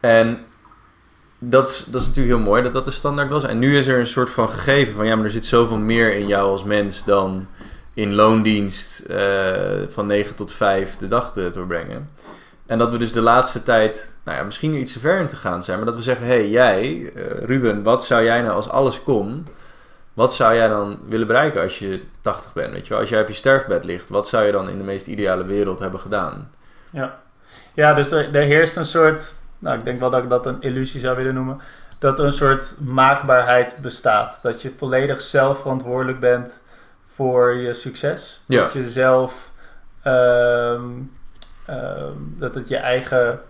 En 0.00 0.44
dat 1.44 1.68
is, 1.68 1.84
dat 1.90 2.00
is 2.00 2.06
natuurlijk 2.06 2.36
heel 2.36 2.44
mooi 2.44 2.62
dat 2.62 2.72
dat 2.72 2.84
de 2.84 2.90
standaard 2.90 3.30
was. 3.30 3.44
En 3.44 3.58
nu 3.58 3.78
is 3.78 3.86
er 3.86 3.98
een 3.98 4.06
soort 4.06 4.30
van 4.30 4.48
gegeven 4.48 4.94
van... 4.94 5.06
ja, 5.06 5.14
maar 5.14 5.24
er 5.24 5.30
zit 5.30 5.46
zoveel 5.46 5.78
meer 5.78 6.14
in 6.14 6.26
jou 6.26 6.50
als 6.50 6.64
mens 6.64 7.04
dan 7.04 7.46
in 7.94 8.14
loondienst 8.14 9.00
eh, 9.00 9.82
van 9.88 10.06
9 10.06 10.36
tot 10.36 10.52
5 10.52 10.96
de 10.96 11.08
dag 11.08 11.32
te 11.32 11.50
doorbrengen. 11.52 12.10
En 12.66 12.78
dat 12.78 12.90
we 12.90 12.98
dus 12.98 13.12
de 13.12 13.20
laatste 13.20 13.62
tijd, 13.62 14.12
nou 14.24 14.38
ja, 14.38 14.44
misschien 14.44 14.74
iets 14.74 14.92
te 14.92 14.98
ver 14.98 15.20
in 15.20 15.26
te 15.26 15.36
gaan 15.36 15.64
zijn, 15.64 15.76
maar 15.76 15.86
dat 15.86 15.94
we 15.94 16.02
zeggen: 16.02 16.26
hé, 16.26 16.32
hey, 16.32 16.48
jij, 16.48 17.12
eh, 17.14 17.44
Ruben, 17.44 17.82
wat 17.82 18.04
zou 18.04 18.24
jij 18.24 18.42
nou 18.42 18.54
als 18.54 18.68
alles 18.68 19.02
kon, 19.02 19.46
wat 20.14 20.34
zou 20.34 20.54
jij 20.54 20.68
dan 20.68 20.98
willen 21.08 21.26
bereiken 21.26 21.62
als 21.62 21.78
je 21.78 22.00
80 22.20 22.52
bent? 22.52 22.72
Weet 22.72 22.82
je 22.82 22.88
wel? 22.88 22.98
Als 22.98 23.08
jij 23.08 23.20
op 23.20 23.28
je 23.28 23.34
sterfbed 23.34 23.84
ligt, 23.84 24.08
wat 24.08 24.28
zou 24.28 24.46
je 24.46 24.52
dan 24.52 24.68
in 24.68 24.78
de 24.78 24.84
meest 24.84 25.06
ideale 25.06 25.44
wereld 25.44 25.78
hebben 25.78 26.00
gedaan? 26.00 26.50
Ja, 27.74 27.94
dus 27.94 28.10
er, 28.10 28.34
er 28.34 28.42
heerst 28.42 28.76
een 28.76 28.84
soort, 28.84 29.34
nou 29.62 29.78
ik 29.78 29.84
denk 29.84 30.00
wel 30.00 30.10
dat 30.10 30.22
ik 30.22 30.28
dat 30.28 30.46
een 30.46 30.60
illusie 30.60 31.00
zou 31.00 31.16
willen 31.16 31.34
noemen, 31.34 31.60
dat 31.98 32.18
er 32.18 32.24
een 32.24 32.32
soort 32.32 32.74
maakbaarheid 32.80 33.78
bestaat. 33.82 34.38
Dat 34.42 34.62
je 34.62 34.70
volledig 34.70 35.20
zelf 35.20 35.60
verantwoordelijk 35.60 36.20
bent 36.20 36.62
voor 37.06 37.54
je 37.54 37.74
succes. 37.74 38.42
Ja. 38.46 38.60
Dat 38.62 38.72
je 38.72 38.90
zelf, 38.90 39.50
ehm, 40.02 40.82
dat 42.38 42.54
het 42.54 42.68
je 42.68 42.76
eigen, 42.76 43.40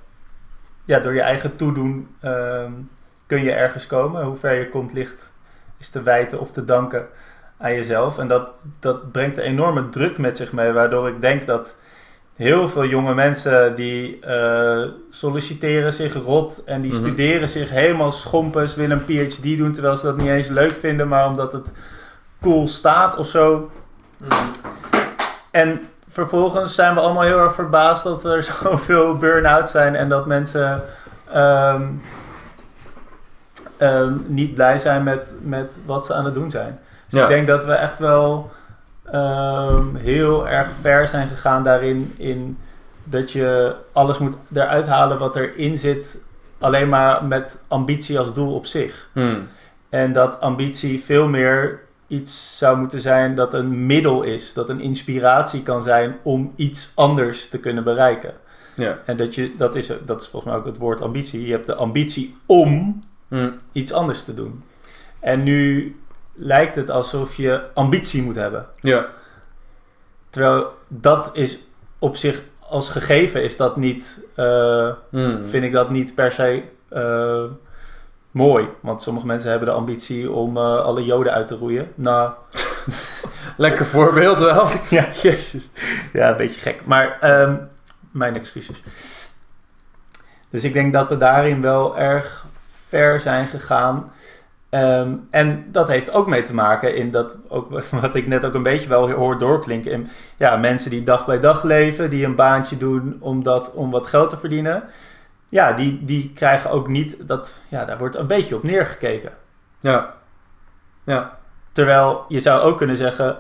ja, 0.85 0.99
door 0.99 1.15
je 1.15 1.23
eigen 1.23 1.57
toedoen 1.57 2.17
ehm, 2.21 2.73
kun 3.27 3.43
je 3.43 3.53
ergens 3.53 3.87
komen. 3.87 4.25
Hoe 4.25 4.37
ver 4.37 4.55
je 4.55 4.69
komt 4.69 4.93
ligt, 4.93 5.33
is 5.79 5.89
te 5.89 6.03
wijten 6.03 6.41
of 6.41 6.51
te 6.51 6.65
danken 6.65 7.07
aan 7.59 7.75
jezelf. 7.75 8.19
En 8.19 8.29
dat, 8.29 8.63
dat 8.81 9.13
brengt 9.13 9.37
een 9.37 9.45
enorme 9.45 9.89
druk 9.89 10.19
met 10.19 10.37
zich 10.37 10.53
mee, 10.53 10.73
waardoor 10.73 11.09
ik 11.09 11.21
denk 11.21 11.47
dat 11.47 11.77
heel 12.37 12.69
veel 12.69 12.85
jonge 12.85 13.15
mensen 13.15 13.75
die 13.75 14.21
eh, 14.21 14.83
solliciteren 15.11 15.93
zich 15.93 16.15
rot 16.15 16.63
en 16.65 16.81
die 16.81 16.93
Mhm. 16.93 17.01
studeren 17.01 17.49
zich 17.49 17.71
helemaal 17.71 18.13
schompers, 18.13 18.75
willen 18.75 18.99
een 19.09 19.29
PhD 19.29 19.59
doen 19.59 19.73
terwijl 19.73 19.97
ze 19.97 20.05
dat 20.07 20.17
niet 20.17 20.29
eens 20.29 20.49
leuk 20.49 20.73
vinden, 20.73 21.09
maar 21.09 21.27
omdat 21.27 21.53
het 21.53 21.73
cool 22.41 22.69
staat 22.69 23.17
of 23.17 23.27
zo. 23.29 23.71
En 25.51 25.81
vervolgens 26.09 26.75
zijn 26.75 26.95
we 26.95 27.01
allemaal 27.01 27.23
heel 27.23 27.39
erg 27.41 27.55
verbaasd 27.55 28.05
dat 28.05 28.25
er 28.25 28.43
zoveel 28.63 29.17
burn-out 29.17 29.69
zijn 29.69 29.97
en 29.97 30.09
dat 30.09 30.27
mensen 30.27 30.83
ehm, 31.33 31.83
ehm, 33.77 34.13
niet 34.27 34.55
blij 34.55 34.79
zijn 34.79 35.03
met, 35.03 35.35
met 35.43 35.79
wat 35.87 36.07
ze 36.07 36.15
aan 36.15 36.25
het 36.25 36.35
doen 36.35 36.51
zijn. 36.51 36.79
Dus 37.07 37.21
Ja. 37.21 37.23
ik 37.23 37.29
denk 37.29 37.47
dat 37.47 37.65
we 37.65 37.73
echt 37.73 37.99
wel 37.99 38.51
ehm, 39.13 39.95
heel 39.95 40.49
erg 40.49 40.71
ver 40.81 41.09
zijn 41.09 41.29
gegaan 41.29 41.65
daarin. 41.65 42.15
In 42.17 42.59
dat 43.05 43.33
je 43.33 43.75
alles 43.93 44.19
moet 44.19 44.37
eruit 44.55 44.87
halen 44.87 45.19
wat 45.19 45.37
erin 45.37 45.77
zit. 45.77 46.25
Alleen 46.59 46.89
maar 46.89 47.25
met 47.25 47.63
ambitie 47.69 48.19
als 48.19 48.35
doel 48.35 48.55
op 48.55 48.67
zich. 48.67 49.09
Hmm. 49.13 49.49
En 49.89 50.13
dat 50.13 50.41
ambitie 50.41 51.03
veel 51.05 51.29
meer 51.29 51.81
iets 52.07 52.59
zou 52.59 52.79
moeten 52.79 53.01
zijn 53.01 53.35
dat 53.35 53.55
een 53.55 53.87
middel 53.87 54.23
is. 54.23 54.53
Dat 54.53 54.69
een 54.69 54.81
inspiratie 54.81 55.63
kan 55.63 55.83
zijn 55.83 56.17
om 56.23 56.53
iets 56.57 56.93
anders 56.95 57.49
te 57.49 57.59
kunnen 57.59 57.85
bereiken. 57.85 58.35
Ja. 58.75 58.99
En 59.07 59.17
dat, 59.17 59.35
je, 59.35 59.55
dat, 59.59 59.77
is, 59.77 59.93
dat 60.07 60.23
is 60.23 60.29
volgens 60.29 60.53
mij 60.53 60.61
ook 60.61 60.67
het 60.67 60.79
woord 60.79 61.01
ambitie. 61.01 61.47
Je 61.47 61.53
hebt 61.53 61.67
de 61.67 61.75
ambitie 61.75 62.37
om 62.47 63.01
Hmm. 63.33 63.57
iets 63.73 63.93
anders 63.93 64.25
te 64.25 64.35
doen. 64.35 64.63
En 65.21 65.43
nu 65.43 65.97
lijkt 66.43 66.75
het 66.75 66.91
alsof 66.91 67.37
je 67.37 67.63
ambitie 67.75 68.23
moet 68.23 68.35
hebben. 68.35 68.67
Ja. 68.81 69.07
Terwijl 70.31 70.75
dat 70.89 71.31
is 71.33 71.59
op 71.99 72.17
zich 72.17 72.43
als 72.59 72.89
gegeven 72.91 73.43
is 73.43 73.57
dat 73.57 73.77
niet, 73.77 74.27
eh, 74.35 74.91
Hmm. 75.11 75.47
vind 75.47 75.65
ik 75.65 75.73
dat 75.73 75.91
niet 75.91 76.15
per 76.15 76.33
se 76.33 76.63
eh, 76.89 77.45
mooi. 78.31 78.69
Want 78.81 79.03
sommige 79.03 79.27
mensen 79.27 79.51
hebben 79.51 79.69
de 79.69 79.75
ambitie 79.75 80.31
om 80.31 80.57
eh, 80.57 80.63
alle 80.63 81.05
joden 81.05 81.33
uit 81.33 81.47
te 81.47 81.55
roeien. 81.57 81.93
Nou, 81.95 82.33
Lekker 83.57 83.87
voorbeeld 83.87 84.39
wel. 84.39 84.69
ja, 84.91 85.07
jezus. 85.23 85.71
Ja, 86.13 86.31
een 86.31 86.37
beetje 86.37 86.61
gek. 86.61 86.87
Maar 86.87 87.19
ehm, 87.21 87.57
mijn 88.11 88.35
excuses. 88.37 88.83
Dus 90.51 90.65
ik 90.65 90.73
denk 90.73 90.93
dat 90.93 91.09
we 91.09 91.17
daarin 91.17 91.61
wel 91.61 91.99
erg 91.99 92.47
ver 92.89 93.21
zijn 93.21 93.47
gegaan. 93.47 94.13
Ehm, 94.73 95.15
en 95.31 95.65
dat 95.73 95.89
heeft 95.89 96.13
ook 96.13 96.27
mee 96.27 96.43
te 96.43 96.55
maken 96.55 96.95
in 96.95 97.11
dat, 97.11 97.37
ook 97.49 97.71
wat 98.01 98.15
ik 98.15 98.27
net 98.27 98.45
ook 98.45 98.55
een 98.55 98.63
beetje 98.63 98.89
wel 98.89 99.11
hoor 99.11 99.39
doorklinken. 99.39 99.93
In, 99.93 100.09
ja, 100.37 100.57
mensen 100.57 100.91
die 100.91 101.03
dag 101.03 101.27
bij 101.27 101.41
dag 101.41 101.63
leven, 101.63 102.11
die 102.11 102.25
een 102.25 102.35
baantje 102.35 102.77
doen 102.77 103.17
om, 103.21 103.43
dat, 103.43 103.73
om 103.73 103.91
wat 103.91 104.07
geld 104.07 104.31
te 104.31 104.37
verdienen. 104.37 104.83
Ja, 105.49 105.73
die, 105.73 106.05
die 106.05 106.33
krijgen 106.35 106.71
ook 106.71 106.89
niet 106.89 107.29
dat, 107.29 107.61
ja, 107.69 107.85
daar 107.85 107.99
wordt 107.99 108.17
een 108.17 108.27
beetje 108.27 108.57
op 108.57 108.63
neergekeken. 108.63 109.33
Ja. 109.81 110.15
Ja. 111.05 111.39
Terwijl 111.73 112.25
je 112.29 112.41
zou 112.41 112.61
ook 112.61 112.77
kunnen 112.77 112.97
zeggen, 112.97 113.37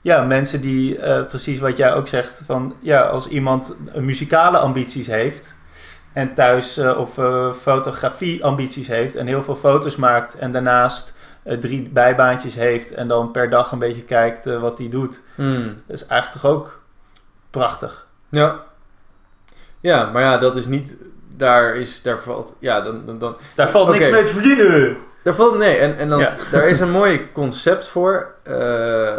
ja, 0.00 0.22
mensen 0.22 0.60
die 0.60 0.98
eh, 0.98 1.24
precies 1.26 1.58
wat 1.58 1.76
jij 1.76 1.94
ook 1.94 2.08
zegt, 2.08 2.42
van 2.46 2.74
ja, 2.80 3.02
als 3.02 3.28
iemand 3.28 3.76
muzikale 3.94 4.58
ambities 4.58 5.06
heeft 5.06 5.55
en 6.16 6.34
thuis 6.34 6.76
eh, 6.76 6.98
of 6.98 7.18
eh, 7.18 7.52
fotografie 7.52 8.44
ambities 8.44 8.88
heeft 8.88 9.14
en 9.14 9.26
heel 9.26 9.42
veel 9.42 9.56
foto's 9.56 9.96
maakt 9.96 10.38
en 10.38 10.52
daarnaast 10.52 11.14
eh, 11.42 11.58
drie 11.58 11.90
bijbaantjes 11.90 12.54
heeft 12.54 12.94
en 12.94 13.08
dan 13.08 13.30
per 13.30 13.50
dag 13.50 13.72
een 13.72 13.78
beetje 13.78 14.02
kijkt 14.02 14.44
wat 14.44 14.78
hij 14.78 14.88
doet, 14.88 15.22
Hmm. 15.34 15.82
dat 15.86 15.96
is 15.96 16.06
eigenlijk 16.06 16.42
toch 16.42 16.52
ook 16.52 16.80
prachtig. 17.50 18.06
Ja. 18.28 18.62
Ja, 19.80 20.10
maar 20.10 20.22
ja, 20.22 20.38
dat 20.38 20.56
is 20.56 20.66
niet... 20.66 20.96
Daar 21.36 21.74
is... 21.74 22.02
Daar 22.02 22.18
valt... 22.18 22.56
Ja, 22.58 22.80
dan... 22.80 23.02
dan, 23.06 23.18
dan 23.18 23.36
Daar 23.54 23.70
valt 23.70 23.88
niks 23.88 24.10
mee 24.10 24.22
te 24.22 24.32
verdienen. 24.32 24.96
daar 25.22 25.34
valt... 25.34 25.58
Nee, 25.58 25.76
en, 25.76 25.96
en 25.98 26.08
dan... 26.08 26.18
Ja. 26.18 26.36
Daar 26.50 26.68
is 26.68 26.80
een 26.80 26.90
mooi 26.90 27.28
concept 27.32 27.86
voor. 27.86 28.34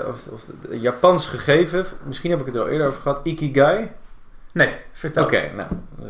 of, 0.08 0.28
of 0.28 0.44
Japans 0.70 1.28
gegeven. 1.28 1.86
Misschien 2.04 2.32
heb 2.32 2.40
ik 2.40 2.46
het 2.46 2.56
er 2.56 2.62
al 2.62 2.68
eerder 2.68 2.88
over 2.88 3.02
gehad. 3.02 3.20
Ikigai. 3.24 3.92
Nee, 4.58 4.74
vertel. 4.92 5.24
Oké, 5.24 5.52
nou... 5.56 5.70
eh, 6.02 6.08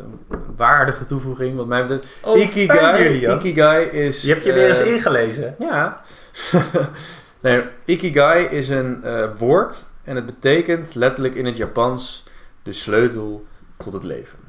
waardige 0.56 1.06
toevoeging 1.06 1.56
wat 1.56 1.68
mij 1.68 1.82
betreft. 1.82 2.08
Oh, 2.22 2.38
Ikigai, 2.38 3.04
jullie. 3.04 3.36
Ikigai 3.36 3.86
is... 3.86 4.22
Je 4.22 4.32
hebt 4.32 4.44
je 4.44 4.54
weer 4.54 4.70
eens 4.70 4.82
eh, 4.82 4.94
ingelezen. 4.94 5.56
Ja. 5.60 6.02
nee, 7.40 7.64
Ikigai 7.86 8.46
is 8.46 8.70
een 8.70 9.04
eh, 9.04 9.30
woord 9.38 9.86
en 10.04 10.16
het 10.16 10.26
betekent 10.26 10.96
letterlijk 10.96 11.36
in 11.36 11.46
het 11.46 11.58
Japans 11.58 12.24
de 12.64 12.74
sleutel 12.74 13.46
tot 13.78 13.94
het 13.94 14.04
leven. 14.04 14.40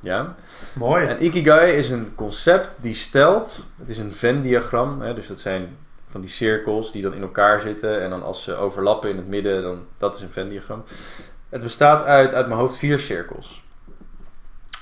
Ja? 0.00 0.34
Mooi. 0.72 1.06
En 1.06 1.24
Ikigai 1.24 1.72
is 1.72 1.90
een 1.90 2.12
concept 2.14 2.68
die 2.76 2.94
stelt, 2.94 3.66
het 3.78 3.88
is 3.88 3.98
een 3.98 4.12
Venn-diagram, 4.12 5.14
dus 5.14 5.26
dat 5.26 5.40
zijn 5.40 5.76
van 6.06 6.20
die 6.20 6.30
cirkels 6.30 6.92
die 6.92 7.02
dan 7.02 7.14
in 7.14 7.22
elkaar 7.22 7.60
zitten 7.60 8.02
en 8.02 8.10
dan 8.10 8.22
als 8.22 8.44
ze 8.44 8.54
overlappen 8.54 9.10
in 9.10 9.16
het 9.16 9.28
midden, 9.28 9.62
dan, 9.62 9.86
dat 9.98 10.16
is 10.16 10.22
een 10.22 10.30
Venn-diagram. 10.30 10.84
Het 11.50 11.62
bestaat 11.62 12.02
uit, 12.04 12.34
uit 12.34 12.46
mijn 12.46 12.60
hoofd 12.60 12.76
vier 12.76 12.98
cirkels. 12.98 13.62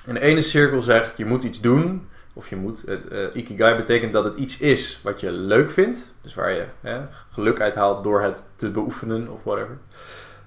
En 0.06 0.14
de 0.14 0.20
ene 0.20 0.42
cirkel 0.42 0.82
zegt, 0.82 1.16
je 1.16 1.24
moet 1.24 1.42
iets 1.42 1.60
doen, 1.60 2.08
of 2.32 2.48
je 2.48 2.56
moet, 2.56 2.84
eh, 2.84 3.34
Ikigai 3.34 3.76
betekent 3.76 4.12
dat 4.12 4.24
het 4.24 4.34
iets 4.34 4.60
is 4.60 5.00
wat 5.02 5.20
je 5.20 5.30
leuk 5.30 5.70
vindt, 5.70 6.14
dus 6.22 6.34
waar 6.34 6.52
je 6.52 6.64
hè, 6.80 7.00
geluk 7.30 7.60
uit 7.60 7.74
haalt 7.74 8.04
door 8.04 8.22
het 8.22 8.44
te 8.56 8.70
beoefenen 8.70 9.28
of 9.28 9.44
whatever. 9.44 9.78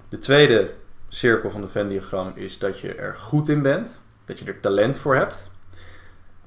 De 0.08 0.18
tweede 0.18 0.70
cirkel 1.08 1.50
van 1.50 1.60
de 1.60 1.68
Venn-diagram 1.68 2.32
is 2.34 2.58
dat 2.58 2.80
je 2.80 2.94
er 2.94 3.14
goed 3.14 3.48
in 3.48 3.62
bent. 3.62 4.00
Dat 4.24 4.38
je 4.38 4.44
er 4.44 4.60
talent 4.60 4.96
voor 4.96 5.14
hebt. 5.14 5.50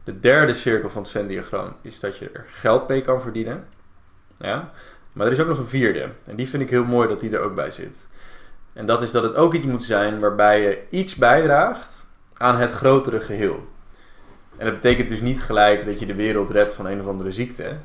De 0.03 0.19
derde 0.19 0.53
cirkel 0.53 0.89
van 0.89 1.01
het 1.01 1.11
Venn-diagram 1.11 1.75
is 1.81 1.99
dat 1.99 2.17
je 2.17 2.29
er 2.29 2.45
geld 2.47 2.88
mee 2.88 3.01
kan 3.01 3.21
verdienen. 3.21 3.67
Ja? 4.38 4.71
Maar 5.13 5.25
er 5.25 5.31
is 5.31 5.39
ook 5.39 5.47
nog 5.47 5.57
een 5.57 5.67
vierde. 5.67 6.09
En 6.25 6.35
die 6.35 6.49
vind 6.49 6.63
ik 6.63 6.69
heel 6.69 6.85
mooi 6.85 7.07
dat 7.07 7.19
die 7.19 7.35
er 7.35 7.39
ook 7.39 7.55
bij 7.55 7.71
zit. 7.71 7.97
En 8.75 8.85
dat 8.85 9.01
is 9.01 9.11
dat 9.11 9.23
het 9.23 9.35
ook 9.35 9.53
iets 9.53 9.65
moet 9.65 9.83
zijn 9.83 10.19
waarbij 10.19 10.61
je 10.61 10.79
iets 10.89 11.15
bijdraagt 11.15 12.07
aan 12.38 12.57
het 12.57 12.71
grotere 12.71 13.19
geheel. 13.19 13.67
En 14.57 14.65
dat 14.65 14.73
betekent 14.73 15.09
dus 15.09 15.21
niet 15.21 15.41
gelijk 15.41 15.85
dat 15.85 15.99
je 15.99 16.05
de 16.05 16.15
wereld 16.15 16.49
redt 16.49 16.73
van 16.73 16.85
een 16.85 16.99
of 16.99 17.07
andere 17.07 17.31
ziekte. 17.31 17.75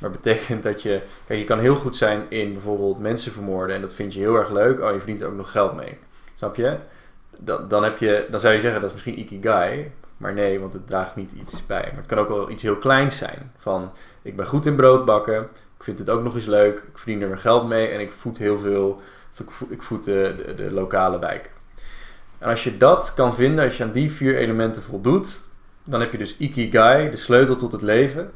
Maar 0.00 0.10
betekent 0.10 0.62
dat 0.62 0.82
je... 0.82 1.02
Kijk, 1.26 1.38
je 1.38 1.44
kan 1.44 1.58
heel 1.58 1.74
goed 1.74 1.96
zijn 1.96 2.26
in 2.28 2.52
bijvoorbeeld 2.52 2.98
mensen 2.98 3.32
vermoorden. 3.32 3.76
En 3.76 3.82
dat 3.82 3.94
vind 3.94 4.14
je 4.14 4.20
heel 4.20 4.34
erg 4.34 4.50
leuk. 4.50 4.80
Oh, 4.80 4.92
je 4.92 4.98
verdient 4.98 5.22
er 5.22 5.28
ook 5.28 5.36
nog 5.36 5.50
geld 5.50 5.74
mee. 5.74 5.98
Snap 6.34 6.56
je? 6.56 6.76
Dan, 7.40 7.68
dan, 7.68 7.84
heb 7.84 7.98
je, 7.98 8.26
dan 8.30 8.40
zou 8.40 8.54
je 8.54 8.60
zeggen 8.60 8.80
dat 8.80 8.88
is 8.88 8.94
misschien 8.94 9.18
ikigai. 9.18 9.92
Maar 10.16 10.34
nee, 10.34 10.60
want 10.60 10.72
het 10.72 10.86
draagt 10.86 11.16
niet 11.16 11.32
iets 11.32 11.66
bij. 11.66 11.82
Maar 11.82 11.96
het 11.96 12.06
kan 12.06 12.18
ook 12.18 12.28
wel 12.28 12.50
iets 12.50 12.62
heel 12.62 12.76
kleins 12.76 13.16
zijn. 13.16 13.52
Van, 13.58 13.92
ik 14.22 14.36
ben 14.36 14.46
goed 14.46 14.66
in 14.66 14.76
brood 14.76 15.04
bakken. 15.04 15.42
Ik 15.76 15.84
vind 15.84 15.98
het 15.98 16.10
ook 16.10 16.22
nog 16.22 16.34
eens 16.34 16.46
leuk. 16.46 16.76
Ik 16.76 16.98
verdien 16.98 17.22
er 17.22 17.28
mijn 17.28 17.40
geld 17.40 17.68
mee. 17.68 17.88
En 17.88 18.00
ik 18.00 18.12
voed 18.12 18.38
heel 18.38 18.58
veel... 18.58 19.00
Ik 19.68 19.82
voed, 19.82 20.04
de, 20.04 20.42
de, 20.46 20.54
de 20.54 20.70
lokale 20.70 21.18
wijk. 21.18 21.50
En 22.38 22.48
als 22.48 22.64
je 22.64 22.76
dat 22.76 23.12
kan 23.14 23.34
vinden, 23.34 23.64
als 23.64 23.76
je 23.76 23.82
aan 23.84 23.92
die 23.92 24.12
vier 24.12 24.36
elementen 24.36 24.82
voldoet... 24.82 25.40
Dan 25.84 26.00
heb 26.00 26.12
je 26.12 26.18
dus 26.18 26.36
ikigai, 26.36 27.10
de 27.10 27.16
sleutel 27.16 27.56
tot 27.56 27.72
het 27.72 27.82
leven. 27.82 28.32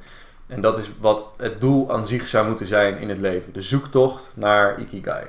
En 0.47 0.61
dat 0.61 0.79
is 0.79 0.91
wat 1.01 1.25
het 1.37 1.61
doel 1.61 1.93
aan 1.93 2.07
zich 2.07 2.29
zou 2.29 2.47
moeten 2.49 2.67
zijn 2.67 2.99
in 2.99 3.09
het 3.09 3.19
leven. 3.19 3.53
De 3.53 3.62
zoektocht 3.62 4.33
naar 4.37 4.79
ikigai. 4.81 5.25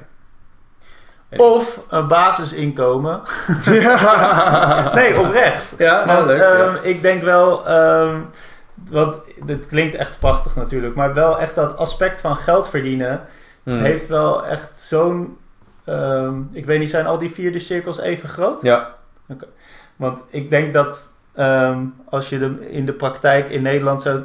En- 1.30 1.40
Of 1.40 1.86
een 1.90 2.08
basisinkomen. 2.08 3.22
nee, 4.96 5.20
oprecht. 5.20 5.74
Ja, 5.78 6.06
nou, 6.06 6.18
Want 6.18 6.28
leuk. 6.28 6.42
ehm, 6.42 6.74
ja. 6.76 6.82
ik 6.82 7.02
denk 7.02 7.22
wel, 7.24 7.68
ehm, 7.68 8.20
want 8.90 9.18
dit 9.46 9.66
klinkt 9.66 9.96
echt 9.96 10.20
prachtig 10.20 10.56
natuurlijk, 10.56 10.96
maar 10.96 11.14
wel 11.14 11.40
echt 11.40 11.56
dat 11.56 11.78
aspect 11.78 12.22
van 12.22 12.36
geld 12.38 12.70
verdienen 12.70 13.22
Hmm. 13.64 13.80
heeft 13.82 14.08
wel 14.08 14.46
echt 14.46 14.80
zo'n, 14.80 15.38
ehm, 15.86 16.41
ik 16.52 16.65
weet 16.65 16.80
niet, 16.80 16.89
zijn 16.89 17.06
al 17.06 17.17
die 17.17 17.32
vierde 17.32 17.60
cirkels 17.60 18.00
even 18.00 18.30
groot? 18.30 18.62
Ja, 18.62 18.96
Want 19.96 20.19
ik 20.30 20.50
denk 20.50 20.74
dat 20.74 21.12
ehm, 21.34 21.86
als 22.10 22.30
je 22.30 22.39
hem 22.39 22.58
in 22.62 22.86
de 22.86 22.93
praktijk 22.93 23.50
in 23.50 23.62
Nederland 23.62 24.02
zou, 24.02 24.24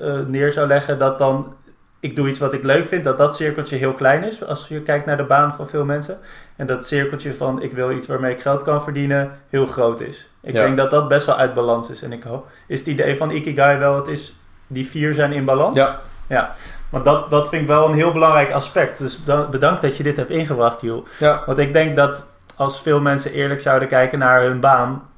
eh, 0.00 0.20
neer 0.26 0.52
zou 0.52 0.66
leggen, 0.66 0.98
dat 0.98 1.18
dan 1.18 1.54
ik 2.00 2.16
doe 2.16 2.28
iets 2.28 2.38
wat 2.38 2.52
ik 2.52 2.62
leuk 2.62 2.86
vind, 2.86 3.04
dat 3.04 3.18
dat 3.18 3.36
cirkeltje 3.36 3.76
heel 3.76 3.94
klein 3.94 4.24
is 4.24 4.44
als 4.44 4.68
je 4.68 4.82
kijkt 4.82 5.06
naar 5.06 5.16
de 5.16 5.24
baan 5.24 5.54
van 5.54 5.68
veel 5.68 5.84
mensen. 5.84 6.18
En 6.56 6.66
dat 6.66 6.86
cirkeltje 6.86 7.34
van 7.34 7.62
ik 7.62 7.72
wil 7.72 7.90
iets 7.90 8.06
waarmee 8.06 8.32
ik 8.34 8.40
geld 8.40 8.62
kan 8.62 8.82
verdienen 8.82 9.30
heel 9.48 9.66
groot 9.66 10.00
is. 10.00 10.30
Ik 10.40 10.54
Ja. 10.54 10.62
denk 10.64 10.76
dat 10.76 10.90
dat 10.90 11.08
best 11.08 11.26
wel 11.26 11.36
uit 11.36 11.54
balans 11.54 11.90
is. 11.90 12.02
En 12.02 12.12
ik 12.12 12.22
hoop, 12.22 12.46
is 12.66 12.78
het 12.78 12.88
idee 12.88 13.16
van 13.16 13.30
Ikigai 13.30 13.78
wel, 13.78 13.96
het 13.96 14.08
is, 14.08 14.40
die 14.66 14.86
vier 14.88 15.14
zijn 15.14 15.32
in 15.32 15.44
balans? 15.44 15.76
ja. 15.76 16.00
Ja, 16.28 16.54
want 16.92 17.04
dat, 17.04 17.30
dat 17.30 17.48
vind 17.48 17.62
ik 17.62 17.68
wel 17.68 17.88
een 17.88 17.94
heel 17.94 18.12
belangrijk 18.12 18.50
aspect. 18.52 18.98
Dus 18.98 19.24
da- 19.24 19.48
bedankt 19.48 19.82
dat 19.82 19.96
je 19.96 20.02
dit 20.02 20.16
hebt 20.16 20.30
ingebracht, 20.30 20.80
Joel. 20.80 21.04
ja. 21.18 21.42
Want 21.46 21.58
ik 21.58 21.72
denk 21.72 21.96
dat 21.96 22.26
als 22.56 22.82
veel 22.82 23.00
mensen 23.00 23.32
eerlijk 23.32 23.60
zouden 23.60 23.88
kijken 23.88 24.18
naar 24.18 24.42
hun 24.42 24.60
baan, 24.60 25.08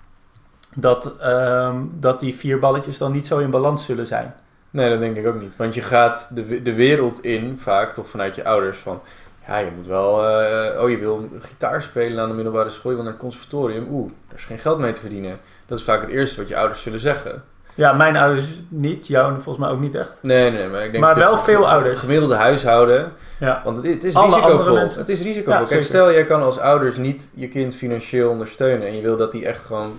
dat, 0.74 1.12
ehm, 1.20 1.76
dat 1.92 2.20
die 2.20 2.34
vier 2.34 2.58
balletjes 2.58 2.98
dan 2.98 3.12
niet 3.12 3.26
zo 3.26 3.38
in 3.38 3.50
balans 3.50 3.84
zullen 3.84 4.06
zijn. 4.06 4.34
Nee, 4.70 4.90
dat 4.90 4.98
denk 5.00 5.16
ik 5.16 5.26
ook 5.26 5.40
niet. 5.40 5.56
Want 5.56 5.74
je 5.74 5.82
gaat 5.82 6.28
de, 6.30 6.62
de 6.62 6.72
wereld 6.74 7.22
in, 7.24 7.58
vaak 7.58 7.92
toch 7.92 8.08
vanuit 8.08 8.34
je 8.34 8.44
ouders, 8.44 8.78
van... 8.78 9.00
Ja, 9.46 9.58
je 9.58 9.70
moet 9.76 9.86
wel... 9.86 10.28
eh, 10.28 10.82
oh, 10.82 10.90
je 10.90 10.96
wil 10.98 11.28
gitaar 11.40 11.82
spelen 11.82 12.22
aan 12.22 12.28
de 12.28 12.34
middelbare 12.34 12.70
school, 12.70 12.90
je 12.90 12.96
wil 12.96 13.04
naar 13.04 13.12
het 13.14 13.22
conservatorium. 13.22 13.86
Oeh, 13.90 14.10
daar 14.28 14.38
is 14.38 14.44
geen 14.44 14.58
geld 14.58 14.78
mee 14.78 14.92
te 14.92 15.00
verdienen. 15.00 15.38
Dat 15.66 15.78
is 15.78 15.84
vaak 15.84 16.00
het 16.00 16.10
eerste 16.10 16.40
wat 16.40 16.48
je 16.48 16.56
ouders 16.56 16.82
zullen 16.82 17.00
zeggen. 17.00 17.42
Ja, 17.74 17.92
mijn 17.92 18.16
ouders 18.16 18.62
niet, 18.68 19.06
jou 19.06 19.32
volgens 19.32 19.58
mij 19.58 19.68
ook 19.68 19.80
niet 19.80 19.94
echt. 19.94 20.18
Nee, 20.22 20.50
nee, 20.50 20.68
maar 20.68 20.84
ik 20.84 20.90
denk... 20.90 21.04
Maar 21.04 21.14
wel 21.14 21.38
veel 21.38 21.68
ouders. 21.68 21.98
Gemiddelde 21.98 22.34
huishouden... 22.34 23.12
Ja, 23.40 23.60
Want 23.64 23.76
het, 23.76 23.86
het 23.86 24.04
is 24.04 24.14
Alle 24.14 24.34
risicovol. 24.34 24.76
Het 24.76 25.08
is 25.08 25.22
risicovol. 25.22 25.60
Ja, 25.60 25.66
Kijk, 25.66 25.84
stel 25.84 26.12
jij 26.12 26.24
kan 26.24 26.42
als 26.42 26.58
ouders 26.58 26.96
niet 26.96 27.30
je 27.34 27.48
kind 27.48 27.76
financieel 27.76 28.30
ondersteunen... 28.30 28.86
en 28.86 28.96
je 28.96 29.02
wil 29.02 29.16
dat 29.16 29.32
hij 29.32 29.44
echt 29.44 29.64
gewoon 29.64 29.92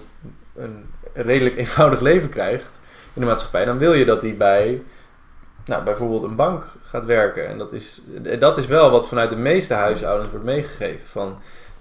een 0.55 0.85
redelijk 1.13 1.57
eenvoudig 1.57 1.99
leven 1.99 2.29
krijgt 2.29 2.79
in 3.13 3.21
de 3.21 3.27
maatschappij... 3.27 3.65
dan 3.65 3.77
wil 3.77 3.93
je 3.93 4.05
dat 4.05 4.21
hij 4.21 4.35
bij... 4.35 4.81
Nou, 5.65 5.83
bijvoorbeeld 5.83 6.23
een 6.23 6.35
bank 6.35 6.65
gaat 6.83 7.05
werken. 7.05 7.47
En 7.47 7.57
dat 7.57 7.73
is, 7.73 8.01
dat 8.39 8.57
is 8.57 8.65
wel 8.65 8.91
wat 8.91 9.07
vanuit 9.07 9.29
de 9.29 9.35
meeste 9.35 9.73
huishoudens 9.73 10.29
wordt 10.29 10.45
meegegeven. 10.45 11.07
Van, 11.07 11.37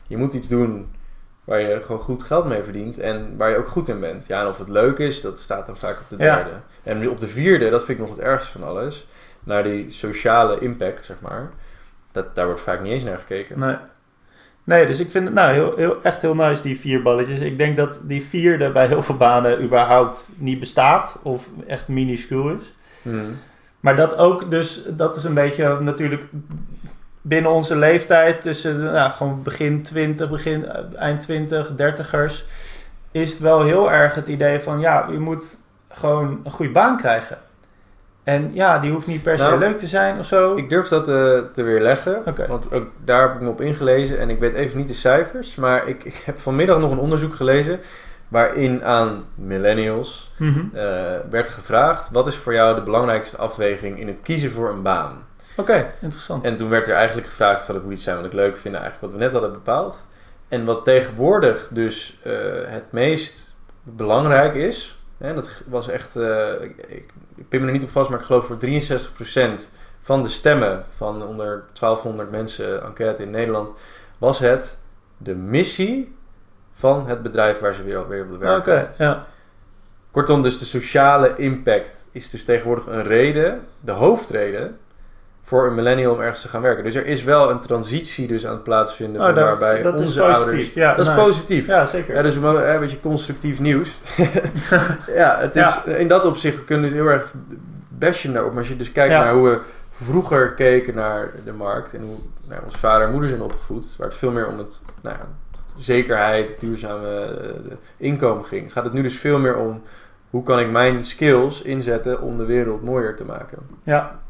je 0.06 0.16
moet 0.16 0.34
iets 0.34 0.48
doen 0.48 0.90
waar 1.44 1.60
je 1.60 1.80
gewoon 1.82 2.00
goed 2.00 2.22
geld 2.22 2.44
mee 2.44 2.62
verdient 2.62 2.98
en 2.98 3.36
waar 3.36 3.50
je 3.50 3.56
ook 3.56 3.68
goed 3.68 3.88
in 3.88 4.00
bent. 4.00 4.26
Ja, 4.26 4.40
en 4.40 4.46
of 4.48 4.58
het 4.58 4.68
leuk 4.68 4.98
is, 4.98 5.20
dat 5.20 5.38
staat 5.38 5.66
dan 5.66 5.76
vaak 5.76 5.98
op 6.00 6.18
de 6.18 6.24
Ja. 6.24 6.34
derde. 6.36 6.50
En 6.82 7.08
op 7.10 7.20
de 7.20 7.28
vierde, 7.28 7.70
dat 7.70 7.84
vind 7.84 7.98
ik 7.98 8.06
nog 8.06 8.16
het 8.16 8.24
ergste 8.24 8.58
van 8.58 8.68
alles, 8.68 9.06
naar 9.44 9.62
die 9.62 9.90
sociale 9.90 10.58
impact, 10.58 11.04
zeg 11.04 11.16
maar. 11.20 11.50
Dat, 12.12 12.34
daar 12.34 12.46
wordt 12.46 12.60
vaak 12.60 12.80
niet 12.80 12.92
eens 12.92 13.02
naar 13.02 13.18
gekeken. 13.18 13.58
nee. 13.58 13.76
Nee, 14.66 14.86
dus 14.86 15.00
ik 15.00 15.10
vind 15.10 15.24
het 15.24 15.34
nou 15.34 15.52
heel, 15.52 15.76
heel, 15.76 16.02
echt 16.02 16.20
heel 16.22 16.34
nice, 16.34 16.62
die 16.62 16.80
vier 16.80 17.02
balletjes. 17.02 17.40
Ik 17.40 17.58
denk 17.58 17.76
dat 17.76 18.00
die 18.02 18.22
vierde 18.22 18.72
bij 18.72 18.86
heel 18.86 19.02
veel 19.02 19.16
banen 19.16 19.62
überhaupt 19.62 20.28
niet 20.36 20.60
bestaat 20.60 21.20
of 21.22 21.48
echt 21.66 21.88
minuscuul 21.88 22.48
is. 22.50 22.74
Hmm. 23.02 23.38
Maar 23.80 23.96
dat 23.96 24.16
ook, 24.16 24.50
dus 24.50 24.84
dat 24.88 25.16
is 25.16 25.24
een 25.24 25.34
beetje 25.34 25.80
natuurlijk 25.80 26.24
binnen 27.26 27.50
onze 27.50 27.76
leeftijd, 27.76 28.42
tussen 28.42 28.82
nou, 28.82 29.10
gewoon 29.12 29.42
begin 29.42 29.82
20, 29.82 30.30
begin, 30.30 30.66
eh, 30.68 30.80
eind 30.96 31.20
20, 31.20 31.74
dertigers, 31.74 32.44
is 33.10 33.30
het 33.30 33.40
wel 33.40 33.64
heel 33.64 33.92
erg 33.92 34.14
het 34.14 34.28
idee 34.28 34.60
van 34.60 34.80
ja, 34.80 35.06
je 35.10 35.18
moet 35.18 35.56
gewoon 35.88 36.40
een 36.44 36.50
goede 36.50 36.72
baan 36.72 36.96
krijgen. 36.96 37.38
En 38.22 38.50
ja, 38.52 38.78
die 38.78 38.90
hoeft 38.90 39.06
niet 39.06 39.22
per 39.22 39.38
se 39.38 39.44
Nou, 39.44 39.58
leuk 39.58 39.76
te 39.78 39.86
zijn 39.86 40.18
of 40.18 40.26
zo. 40.26 40.56
Ik 40.56 40.68
durf 40.68 40.88
dat 40.88 41.08
eh, 41.08 41.14
te 41.52 41.62
weerleggen, 41.62 42.22
want 42.46 42.72
ook 42.72 42.90
daar 43.04 43.22
heb 43.22 43.34
ik 43.34 43.40
me 43.40 43.48
op 43.48 43.60
ingelezen 43.60 44.18
en 44.18 44.30
ik 44.30 44.38
weet 44.38 44.54
even 44.54 44.78
niet 44.78 44.86
de 44.86 44.94
cijfers, 44.94 45.54
maar 45.54 45.88
ik, 45.88 46.04
ik 46.04 46.22
heb 46.24 46.40
vanmiddag 46.40 46.78
nog 46.80 46.90
een 46.90 46.98
onderzoek 46.98 47.34
gelezen 47.34 47.80
waarin 48.28 48.84
aan 48.84 49.24
millennials 49.34 50.32
Mhm. 50.38 50.58
eh, 50.72 50.82
werd 51.30 51.48
gevraagd: 51.48 52.10
wat 52.10 52.26
is 52.26 52.36
voor 52.36 52.52
jou 52.54 52.74
de 52.74 52.80
belangrijkste 52.82 53.36
afweging 53.36 54.00
in 54.00 54.06
het 54.06 54.22
kiezen 54.22 54.50
voor 54.50 54.70
een 54.70 54.82
baan? 54.82 55.22
Oké, 55.56 55.90
interessant. 56.00 56.44
En 56.44 56.56
toen 56.56 56.68
werd 56.68 56.88
er 56.88 56.94
eigenlijk 56.94 57.26
gevraagd: 57.26 57.64
van 57.64 57.74
het 57.74 57.84
moet 57.84 57.92
iets 57.92 58.02
zijn 58.04 58.16
wat 58.16 58.24
ik 58.24 58.32
leuk 58.32 58.56
vind, 58.56 58.74
eigenlijk 58.74 59.04
wat 59.04 59.12
we 59.12 59.18
net 59.24 59.32
hadden 59.32 59.52
bepaald. 59.52 60.06
En 60.48 60.64
wat 60.64 60.84
tegenwoordig 60.84 61.68
dus 61.70 62.18
eh, 62.22 62.32
het 62.64 62.92
meest 62.92 63.54
belangrijk 63.82 64.54
is, 64.54 64.98
hè, 65.18 65.34
dat 65.34 65.48
was 65.66 65.88
echt, 65.88 66.16
eh, 66.16 66.52
ik, 66.60 66.76
ik, 66.88 67.10
ik 67.36 67.48
pin 67.48 67.60
me 67.60 67.66
er 67.66 67.72
niet 67.72 67.82
op 67.82 67.90
vast, 67.90 68.10
maar 68.10 68.18
ik 68.18 68.24
geloof 68.24 68.46
voor 68.46 68.56
63% 68.56 69.72
van 70.00 70.22
de 70.22 70.28
stemmen 70.28 70.84
van 70.96 71.22
onder 71.22 71.64
1200 71.72 72.30
mensen 72.30 72.82
enquête 72.82 73.22
in 73.22 73.30
Nederland, 73.30 73.70
was 74.18 74.38
het 74.38 74.78
de 75.16 75.34
missie 75.34 76.16
van 76.72 77.06
het 77.06 77.22
bedrijf 77.22 77.58
waar 77.58 77.74
ze 77.74 77.82
weer, 77.82 78.08
weer 78.08 78.30
willen 78.30 78.56
Oké, 78.56 78.70
werken. 78.70 78.94
ja. 78.98 79.26
Kortom, 80.10 80.42
dus 80.42 80.58
de 80.58 80.64
sociale 80.64 81.36
impact 81.36 82.08
is 82.12 82.30
dus 82.30 82.44
tegenwoordig 82.44 82.86
een 82.86 83.02
reden, 83.02 83.60
de 83.80 83.92
hoofdreden, 83.92 84.78
voor 85.44 85.66
een 85.66 85.74
millennial 85.74 86.12
om 86.14 86.20
ergens 86.20 86.42
te 86.42 86.48
gaan 86.48 86.62
werken. 86.62 86.84
Dus 86.84 86.94
er 86.94 87.06
is 87.06 87.22
wel 87.24 87.50
een 87.50 87.60
transitie 87.60 88.26
dus 88.26 88.46
aan 88.46 88.52
het 88.52 88.62
plaatsvinden 88.62 89.20
Oh, 89.20 89.26
van 89.26 89.34
daar- 89.34 89.44
waarbij 89.44 89.82
dat 89.82 90.00
is 90.00 90.06
onze 90.06 90.20
positief. 90.20 90.44
ouders... 90.46 90.72
Ja, 90.72 90.94
dat 90.94 91.06
is 91.06 91.14
positief. 91.14 91.66
Ja, 91.66 91.86
zeker. 91.86 92.14
Ja, 92.14 92.22
dus 92.22 92.34
een 92.36 92.78
beetje 92.80 93.00
constructief 93.00 93.60
nieuws. 93.60 93.98
ja, 95.14 95.36
het 95.40 95.56
is, 95.56 95.84
in 95.84 96.08
dat 96.08 96.24
opzicht 96.24 96.56
we 96.56 96.64
kunnen 96.64 96.90
we 96.90 96.96
heel 96.96 97.06
erg 97.06 97.32
bashen 97.88 98.32
daarop. 98.32 98.50
Maar 98.52 98.60
als 98.60 98.68
je 98.68 98.76
dus 98.76 98.92
kijkt 98.92 99.12
Ja. 99.12 99.24
naar 99.24 99.34
hoe 99.34 99.48
we 99.48 99.58
vroeger 99.90 100.52
keken 100.52 100.94
naar 100.94 101.30
de 101.44 101.52
markt 101.52 101.94
en 101.94 102.00
hoe 102.02 102.16
nou, 102.48 102.60
onze 102.64 102.78
vader 102.78 103.06
en 103.06 103.12
moeder 103.12 103.28
zijn 103.30 103.42
opgevoed, 103.42 103.96
waar 103.96 104.08
het 104.08 104.16
veel 104.16 104.30
meer 104.30 104.46
om 104.46 104.58
het 104.58 104.82
nou, 105.02 105.16
zekerheid, 105.78 106.60
duurzame 106.60 107.20
eh, 107.20 107.72
inkomen 107.96 108.44
ging, 108.44 108.72
gaat 108.72 108.84
het 108.84 108.92
nu 108.92 109.02
dus 109.02 109.18
veel 109.18 109.38
meer 109.38 109.56
om 109.56 109.82
hoe 110.30 110.42
kan 110.42 110.58
ik 110.58 110.70
mijn 110.70 111.04
skills 111.04 111.62
inzetten 111.62 112.20
om 112.20 112.36
de 112.36 112.44
wereld 112.44 112.84
mooier 112.84 113.16
te 113.16 113.24
maken. 113.24 113.58
Ja. 113.82 114.20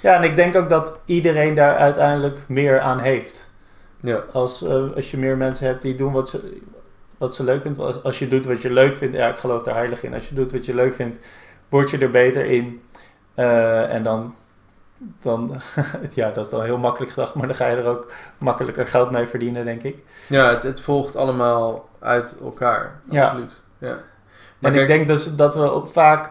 Ja, 0.00 0.16
en 0.16 0.22
ik 0.22 0.36
denk 0.36 0.56
ook 0.56 0.68
dat 0.68 0.98
iedereen 1.04 1.54
daar 1.54 1.76
uiteindelijk 1.76 2.38
meer 2.48 2.80
aan 2.80 2.98
heeft. 3.00 3.50
Ja, 4.00 4.20
Als, 4.32 4.62
eh, 4.62 4.82
als 4.94 5.10
je 5.10 5.16
meer 5.18 5.36
mensen 5.36 5.66
hebt 5.66 5.82
die 5.82 5.94
doen 5.94 6.12
wat 6.12 6.28
ze, 6.28 6.60
wat 7.18 7.34
ze 7.34 7.44
leuk 7.44 7.62
vindt. 7.62 7.78
Als, 7.78 8.02
als 8.02 8.18
je 8.18 8.28
doet 8.28 8.46
wat 8.46 8.62
je 8.62 8.72
leuk 8.72 8.96
vindt, 8.96 9.18
ja, 9.18 9.28
ik 9.28 9.38
geloof 9.38 9.62
daar 9.62 9.74
heilig 9.74 10.02
in. 10.02 10.14
Als 10.14 10.28
je 10.28 10.34
doet 10.34 10.52
wat 10.52 10.66
je 10.66 10.74
leuk 10.74 10.94
vindt, 10.94 11.16
word 11.68 11.90
je 11.90 11.98
er 11.98 12.10
beter 12.10 12.44
in. 12.44 12.82
Eh, 13.34 13.94
en 13.94 14.02
dan, 14.02 14.34
dan 15.22 15.54
ja, 16.14 16.30
dat 16.30 16.44
is 16.44 16.50
dan 16.50 16.62
heel 16.62 16.78
makkelijk 16.78 17.12
gedacht, 17.12 17.34
maar 17.34 17.46
dan 17.46 17.56
ga 17.56 17.66
je 17.66 17.76
er 17.76 17.86
ook 17.86 18.12
makkelijker 18.38 18.86
geld 18.86 19.10
mee 19.10 19.26
verdienen, 19.26 19.64
denk 19.64 19.82
ik. 19.82 19.96
ja 20.28 20.50
het, 20.50 20.62
het 20.62 20.80
volgt 20.80 21.16
allemaal 21.16 21.88
uit 21.98 22.36
elkaar. 22.40 23.00
Absoluut. 23.10 23.56
Ja. 23.78 23.98
Maar 24.58 24.70
En 24.70 24.76
kijk- 24.76 24.90
ik 24.90 24.96
denk 24.96 25.08
dus 25.08 25.36
dat 25.36 25.54
we 25.54 25.72
ook 25.72 25.88
vaak 25.92 26.30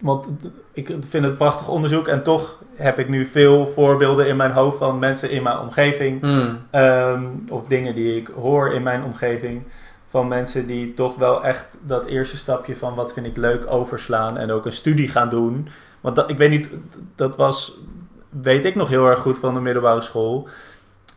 want 0.00 0.26
ik 0.72 0.96
vind 1.08 1.24
het 1.24 1.36
prachtig 1.36 1.68
onderzoek 1.68 2.08
en 2.08 2.22
toch 2.22 2.58
heb 2.74 2.98
ik 2.98 3.08
nu 3.08 3.24
veel 3.26 3.66
voorbeelden 3.66 4.26
in 4.26 4.36
mijn 4.36 4.50
hoofd 4.50 4.78
van 4.78 4.98
mensen 4.98 5.30
in 5.30 5.42
mijn 5.42 5.58
omgeving. 5.58 6.20
Hmm. 6.20 6.58
ehm, 6.70 7.24
of 7.48 7.66
dingen 7.66 7.94
die 7.94 8.16
ik 8.16 8.26
hoor 8.40 8.72
in 8.72 8.82
mijn 8.82 9.04
omgeving. 9.04 9.62
Van 10.08 10.28
mensen 10.28 10.66
die 10.66 10.94
toch 10.94 11.16
wel 11.16 11.44
echt 11.44 11.66
dat 11.86 12.06
eerste 12.06 12.36
stapje 12.36 12.76
van 12.76 12.94
wat 12.94 13.12
vind 13.12 13.26
ik 13.26 13.36
leuk 13.36 13.64
overslaan. 13.68 14.38
En 14.38 14.50
ook 14.50 14.66
een 14.66 14.72
studie 14.72 15.08
gaan 15.08 15.28
doen. 15.28 15.68
Want 16.00 16.16
dat, 16.16 16.30
ik 16.30 16.36
weet 16.36 16.50
niet, 16.50 16.68
dat 17.14 17.36
was, 17.36 17.78
weet 18.42 18.64
ik 18.64 18.74
nog 18.74 18.88
heel 18.88 19.06
erg 19.06 19.18
goed 19.18 19.38
van 19.38 19.54
de 19.54 19.60
middelbare 19.60 20.00
school. 20.00 20.48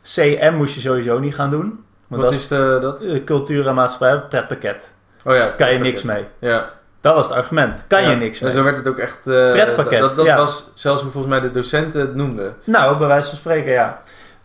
CM 0.03 0.53
moest 0.55 0.75
je 0.75 0.81
sowieso 0.81 1.19
niet 1.19 1.35
gaan 1.35 1.49
doen. 1.49 1.83
Want 2.07 2.21
Wat 2.21 2.31
dat 2.31 2.39
is 2.41 2.47
de, 2.47 2.77
dat? 2.81 3.01
eh, 3.01 3.23
cultuur 3.23 3.67
en 3.67 3.75
maatschappij, 3.75 4.21
pretpakket. 4.27 4.93
Oh 5.25 5.35
ja. 5.35 5.47
Kan 5.47 5.73
je 5.73 5.79
niks 5.79 6.03
mee. 6.03 6.25
Ja. 6.39 6.73
Dat 7.03 7.15
was 7.15 7.27
het 7.27 7.37
argument. 7.37 7.85
Kan 7.87 8.01
Ja. 8.01 8.09
je 8.09 8.15
niks 8.15 8.39
En 8.39 8.45
mee. 8.45 8.55
zo 8.55 8.63
werd 8.63 8.77
het 8.77 8.87
ook 8.87 8.97
echt... 8.97 9.27
eh, 9.27 9.51
Pretpakket, 9.51 9.99
Dat, 9.99 10.15
dat 10.15 10.25
ja. 10.25 10.37
was 10.37 10.71
zelfs 10.73 11.01
hoe 11.01 11.11
volgens 11.11 11.33
mij 11.33 11.41
de 11.41 11.51
docenten 11.51 12.01
het 12.01 12.15
noemden. 12.15 12.55
Nou, 12.63 12.97
bij 12.97 13.07
wijze 13.07 13.27
van 13.27 13.37
spreken, 13.37 13.71
ja. 13.71 14.01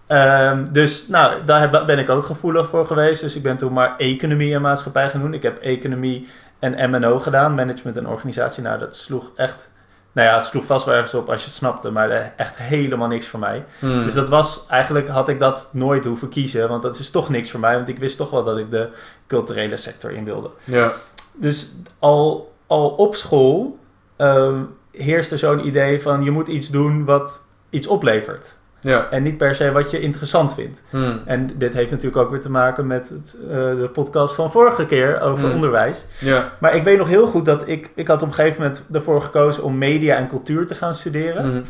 Ehm, 0.07 0.65
dus 0.71 1.09
nou, 1.09 1.45
daar 1.45 1.85
ben 1.87 1.99
ik 1.99 2.09
ook 2.11 2.25
gevoelig 2.25 2.69
voor 2.69 2.87
geweest. 2.87 3.21
Dus 3.21 3.37
ik 3.37 3.43
ben 3.43 3.57
toen 3.57 3.73
maar 3.73 3.95
economie 3.97 4.55
en 4.55 4.61
maatschappij 4.61 5.09
gaan 5.09 5.21
doen. 5.21 5.35
Ik 5.35 5.43
heb 5.43 5.59
economie 5.59 6.29
en 6.59 6.91
MNO 6.91 7.19
gedaan, 7.19 7.55
management 7.55 7.97
en 7.97 8.09
organisatie. 8.09 8.63
Nou, 8.63 8.79
dat 8.79 8.97
sloeg 8.97 9.31
echt... 9.37 9.71
Nou 10.13 10.29
ja, 10.29 10.35
het 10.37 10.45
sloeg 10.47 10.65
vast 10.65 10.85
wel 10.87 10.95
ergens 10.95 11.15
op 11.15 11.29
als 11.31 11.41
je 11.41 11.47
het 11.47 11.57
snapte, 11.57 11.91
maar 11.91 12.11
eh, 12.11 12.25
echt 12.37 12.57
helemaal 12.57 13.09
niks 13.09 13.27
voor 13.27 13.41
mij. 13.41 13.65
Hmm. 13.79 14.05
Dus 14.05 14.15
dat 14.15 14.29
was, 14.29 14.65
eigenlijk 14.69 15.09
had 15.09 15.29
ik 15.29 15.41
dat 15.41 15.69
nooit 15.73 16.05
hoeven 16.05 16.29
kiezen, 16.29 16.69
want 16.69 16.83
dat 16.83 16.99
is 16.99 17.11
toch 17.11 17.29
niks 17.29 17.51
voor 17.51 17.61
mij. 17.61 17.75
Want 17.75 17.89
ik 17.89 17.99
wist 17.99 18.17
toch 18.17 18.31
wel 18.31 18.45
dat 18.45 18.59
ik 18.59 18.71
de 18.71 18.89
culturele 19.27 19.77
sector 19.77 20.11
in 20.13 20.25
wilde. 20.25 20.51
Ja. 20.65 20.93
Dus 21.41 21.75
al, 21.99 22.53
al 22.67 22.91
op 22.91 23.15
school 23.15 23.79
ehm 24.17 24.63
heerste 24.93 25.37
zo'n 25.37 25.67
idee 25.67 26.03
van 26.03 26.25
je 26.25 26.31
moet 26.31 26.49
iets 26.49 26.71
doen 26.71 27.05
wat 27.05 27.49
iets 27.71 27.87
oplevert. 27.87 28.57
Ja. 28.81 29.11
En 29.11 29.23
niet 29.23 29.37
per 29.37 29.55
se 29.55 29.73
wat 29.73 29.91
je 29.91 30.01
interessant 30.01 30.55
vindt. 30.55 30.83
Hmm. 30.91 31.21
En 31.25 31.51
dit 31.57 31.75
heeft 31.75 31.91
natuurlijk 31.91 32.23
ook 32.23 32.31
weer 32.31 32.41
te 32.41 32.51
maken 32.51 32.87
met 32.87 33.09
het, 33.09 33.39
eh, 33.43 33.49
de 33.51 33.91
podcast 33.93 34.35
van 34.35 34.51
vorige 34.51 34.87
keer 34.87 35.21
over 35.21 35.45
Hmm. 35.45 35.55
onderwijs. 35.55 36.05
Ja. 36.21 36.53
Maar 36.61 36.75
ik 36.75 36.85
weet 36.85 36.99
nog 36.99 37.09
heel 37.09 37.27
goed 37.27 37.45
dat 37.45 37.69
ik, 37.69 37.91
ik 37.95 38.09
had 38.09 38.23
op 38.23 38.29
een 38.29 38.35
gegeven 38.35 38.63
moment 38.63 38.85
ervoor 38.93 39.23
gekozen 39.23 39.63
om 39.63 39.79
media 39.79 40.17
en 40.17 40.29
cultuur 40.29 40.67
te 40.67 40.75
gaan 40.75 40.95
studeren. 40.95 41.45
Hmm. 41.45 41.63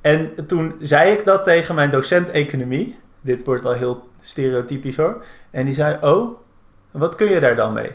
En 0.00 0.46
toen 0.46 0.74
zei 0.80 1.12
ik 1.12 1.24
dat 1.24 1.44
tegen 1.44 1.74
mijn 1.74 1.90
docent 1.90 2.30
economie. 2.30 2.98
Dit 3.20 3.44
wordt 3.44 3.62
wel 3.62 3.72
heel 3.72 4.08
stereotypisch 4.20 4.96
hoor. 4.96 5.24
En 5.50 5.64
die 5.64 5.74
zei, 5.74 5.96
oh, 6.00 6.38
wat 6.90 7.14
kun 7.14 7.30
je 7.30 7.40
daar 7.40 7.56
dan 7.56 7.72
mee? 7.72 7.90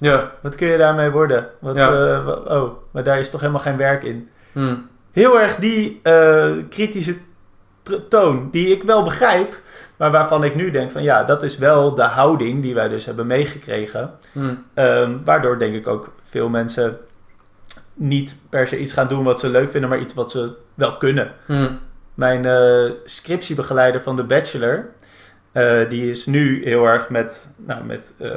Ja. 0.00 0.30
Wat 0.42 0.54
kun 0.54 0.68
je 0.68 0.76
daarmee 0.78 1.10
worden? 1.10 1.48
Wat, 1.58 1.76
Ja. 1.76 1.88
eh, 2.16 2.28
oh, 2.28 2.70
maar 2.90 3.02
daar 3.02 3.18
is 3.18 3.30
toch 3.30 3.40
helemaal 3.40 3.60
geen 3.62 3.76
werk 3.76 4.02
in. 4.02 4.28
Hmm. 4.52 4.88
Heel 5.12 5.40
erg 5.40 5.56
die 5.56 6.00
eh, 6.02 6.52
kritische 6.68 7.16
toon, 8.08 8.48
die 8.50 8.66
ik 8.76 8.82
wel 8.82 9.02
begrijp, 9.02 9.56
maar 9.96 10.10
waarvan 10.10 10.44
ik 10.44 10.54
nu 10.54 10.70
denk 10.70 10.90
van 10.90 11.02
ja, 11.02 11.24
dat 11.24 11.42
is 11.42 11.58
wel 11.58 11.94
de 11.94 12.02
houding 12.02 12.62
die 12.62 12.74
wij 12.74 12.88
dus 12.88 13.04
hebben 13.06 13.26
meegekregen. 13.26 14.10
Hmm. 14.32 14.64
Ehm, 14.74 15.16
waardoor 15.24 15.58
denk 15.58 15.74
ik 15.74 15.88
ook 15.88 16.12
veel 16.22 16.48
mensen 16.48 16.98
niet 17.94 18.36
per 18.50 18.66
se 18.66 18.78
iets 18.78 18.92
gaan 18.92 19.08
doen 19.08 19.24
wat 19.24 19.40
ze 19.40 19.48
leuk 19.48 19.70
vinden, 19.70 19.90
maar 19.90 19.98
iets 19.98 20.14
wat 20.14 20.30
ze 20.30 20.56
wel 20.74 20.96
kunnen. 20.96 21.32
Hmm. 21.46 21.78
Mijn 22.14 22.44
eh, 22.46 22.90
scriptiebegeleider 23.04 24.00
van 24.00 24.16
de 24.16 24.24
bachelor, 24.24 24.88
eh, 25.52 25.88
die 25.88 26.10
is 26.10 26.26
nu 26.26 26.64
heel 26.64 26.84
erg 26.86 27.08
met, 27.08 27.48
nou, 27.56 27.84
met 27.84 28.14
eh, 28.18 28.30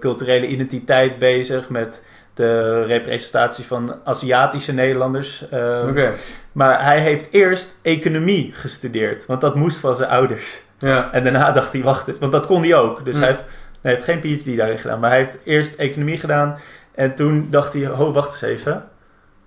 culturele 0.00 0.46
identiteit 0.46 1.18
bezig, 1.18 1.68
met 1.68 2.04
de 2.34 2.84
representatie 2.84 3.64
van 3.64 3.94
Aziatische 4.04 4.72
Nederlanders. 4.72 5.44
Oké. 5.88 6.12
Maar 6.52 6.84
hij 6.84 7.00
heeft 7.00 7.26
eerst 7.32 7.78
economie 7.82 8.50
gestudeerd, 8.54 9.26
want 9.26 9.40
dat 9.40 9.54
moest 9.54 9.78
van 9.78 9.96
zijn 9.96 10.10
ouders. 10.10 10.62
Ja. 10.78 11.12
En 11.12 11.22
daarna 11.22 11.52
dacht 11.52 11.72
hij, 11.72 11.82
wacht 11.82 12.08
eens, 12.08 12.18
want 12.18 12.32
dat 12.32 12.46
kon 12.46 12.62
hij 12.62 12.74
ook. 12.74 13.04
Dus 13.04 13.14
Hmm. 13.14 13.22
hij, 13.24 13.32
heeft, 13.32 13.44
hij 13.80 13.92
heeft 13.92 14.04
geen 14.04 14.20
PhD 14.20 14.56
daarin 14.56 14.78
gedaan, 14.78 15.00
maar 15.00 15.10
hij 15.10 15.18
heeft 15.18 15.38
eerst 15.44 15.74
economie 15.74 16.18
gedaan. 16.18 16.58
En 16.94 17.14
toen 17.14 17.46
dacht 17.50 17.72
hij, 17.72 17.90
oh, 17.90 18.14
wacht 18.14 18.30
eens 18.32 18.42
even. 18.42 18.84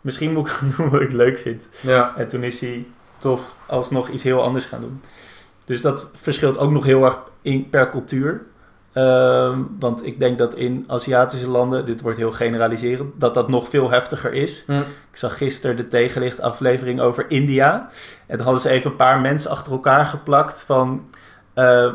Misschien 0.01 0.34
moet 0.34 0.47
ik 0.47 0.53
gaan 0.53 0.74
doen 0.78 0.89
wat 0.89 1.01
ik 1.01 1.11
leuk 1.11 1.38
vind. 1.39 1.67
Ja. 1.82 2.13
En 2.17 2.28
toen 2.28 2.43
is 2.43 2.59
hij 2.61 2.86
Tof. 3.17 3.41
alsnog 3.65 4.09
iets 4.09 4.24
heel 4.24 4.41
anders 4.43 4.65
gaan 4.65 4.82
doen. 4.82 5.01
Dus 5.66 5.82
dat 5.82 6.09
verschilt 6.16 6.57
ook 6.57 6.72
nog 6.72 6.84
heel 6.84 7.05
erg 7.05 7.18
in, 7.41 7.70
per 7.70 7.89
cultuur. 7.89 8.41
Ehm, 8.93 9.59
want 9.80 10.05
ik 10.05 10.20
denk 10.20 10.38
dat 10.38 10.55
in 10.55 10.84
Aziatische 10.88 11.47
landen, 11.49 11.86
dit 11.86 12.01
wordt 12.01 12.18
heel 12.18 12.32
generaliserend, 12.32 13.14
dat 13.20 13.34
dat 13.34 13.49
nog 13.49 13.70
veel 13.70 13.89
heftiger 13.89 14.34
is. 14.34 14.64
Ik 15.11 15.18
zag 15.18 15.38
gisteren 15.38 15.76
de 15.76 15.88
tegenlicht 15.88 16.39
aflevering 16.41 16.99
over 17.01 17.26
India. 17.28 17.89
En 18.28 18.36
toen 18.36 18.45
hadden 18.45 18.61
ze 18.61 18.70
even 18.70 18.91
een 18.91 18.97
paar 18.97 19.20
mensen 19.22 19.51
achter 19.51 19.72
elkaar 19.72 20.05
geplakt 20.05 20.64
van... 20.64 21.09
eh, 21.53 21.93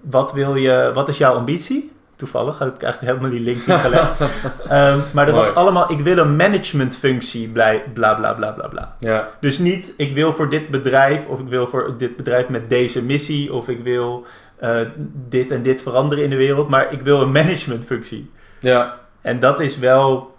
wat, 0.00 0.32
wil 0.32 0.54
je, 0.54 0.90
wat 0.94 1.08
is 1.08 1.18
jouw 1.18 1.34
ambitie? 1.34 1.92
Toevallig 2.18 2.58
heb 2.58 2.74
ik 2.74 2.82
eigenlijk 2.82 3.12
helemaal 3.12 3.38
die 3.38 3.46
link 3.46 3.66
niet 3.66 3.76
gelegd. 3.76 4.20
Ehm, 4.68 4.98
maar 5.14 5.26
dat 5.26 5.34
Mooi. 5.34 5.46
was 5.46 5.54
allemaal, 5.54 5.92
ik 5.92 6.00
wil 6.00 6.16
een 6.16 6.36
managementfunctie, 6.36 7.48
blij- 7.48 7.84
bla 7.92 8.14
bla 8.14 8.34
bla 8.34 8.52
bla 8.52 8.68
bla. 8.68 8.96
Ja. 8.98 9.28
Dus 9.40 9.58
niet, 9.58 9.94
ik 9.96 10.14
wil 10.14 10.32
voor 10.32 10.50
dit 10.50 10.68
bedrijf, 10.68 11.26
of 11.26 11.40
ik 11.40 11.46
wil 11.46 11.66
voor 11.66 11.94
dit 11.98 12.16
bedrijf 12.16 12.48
met 12.48 12.68
deze 12.68 13.04
missie, 13.04 13.52
of 13.52 13.68
ik 13.68 13.82
wil 13.82 14.26
eh, 14.56 14.80
dit 15.28 15.50
en 15.50 15.62
dit 15.62 15.82
veranderen 15.82 16.24
in 16.24 16.30
de 16.30 16.36
wereld, 16.36 16.68
maar 16.68 16.92
ik 16.92 17.00
wil 17.00 17.20
een 17.20 17.32
managementfunctie. 17.32 18.30
Ja. 18.60 18.98
En 19.20 19.38
dat 19.40 19.60
is 19.60 19.78
wel 19.78 20.34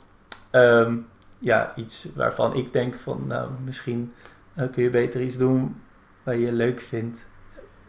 ehm, 0.51 0.95
ja, 1.39 1.71
iets 1.75 2.07
waarvan 2.15 2.53
ik 2.55 2.73
denk 2.73 2.95
van, 3.03 3.23
nou, 3.27 3.49
misschien 3.65 4.13
eh, 4.55 4.65
kun 4.71 4.83
je 4.83 4.89
beter 4.89 5.21
iets 5.21 5.37
doen 5.37 5.81
wat 6.23 6.39
je 6.39 6.53
leuk 6.53 6.79
vindt, 6.79 7.25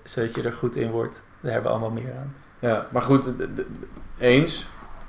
zodat 0.05 0.35
je 0.35 0.43
er 0.43 0.53
goed 0.53 0.77
in 0.77 0.91
wordt. 0.91 1.23
Daar 1.41 1.53
hebben 1.53 1.71
we 1.71 1.77
allemaal 1.79 2.03
meer 2.03 2.15
aan. 2.17 2.35
Ja. 2.61 2.87
Maar 2.91 3.03
goed, 3.03 3.25
eens. 4.19 4.67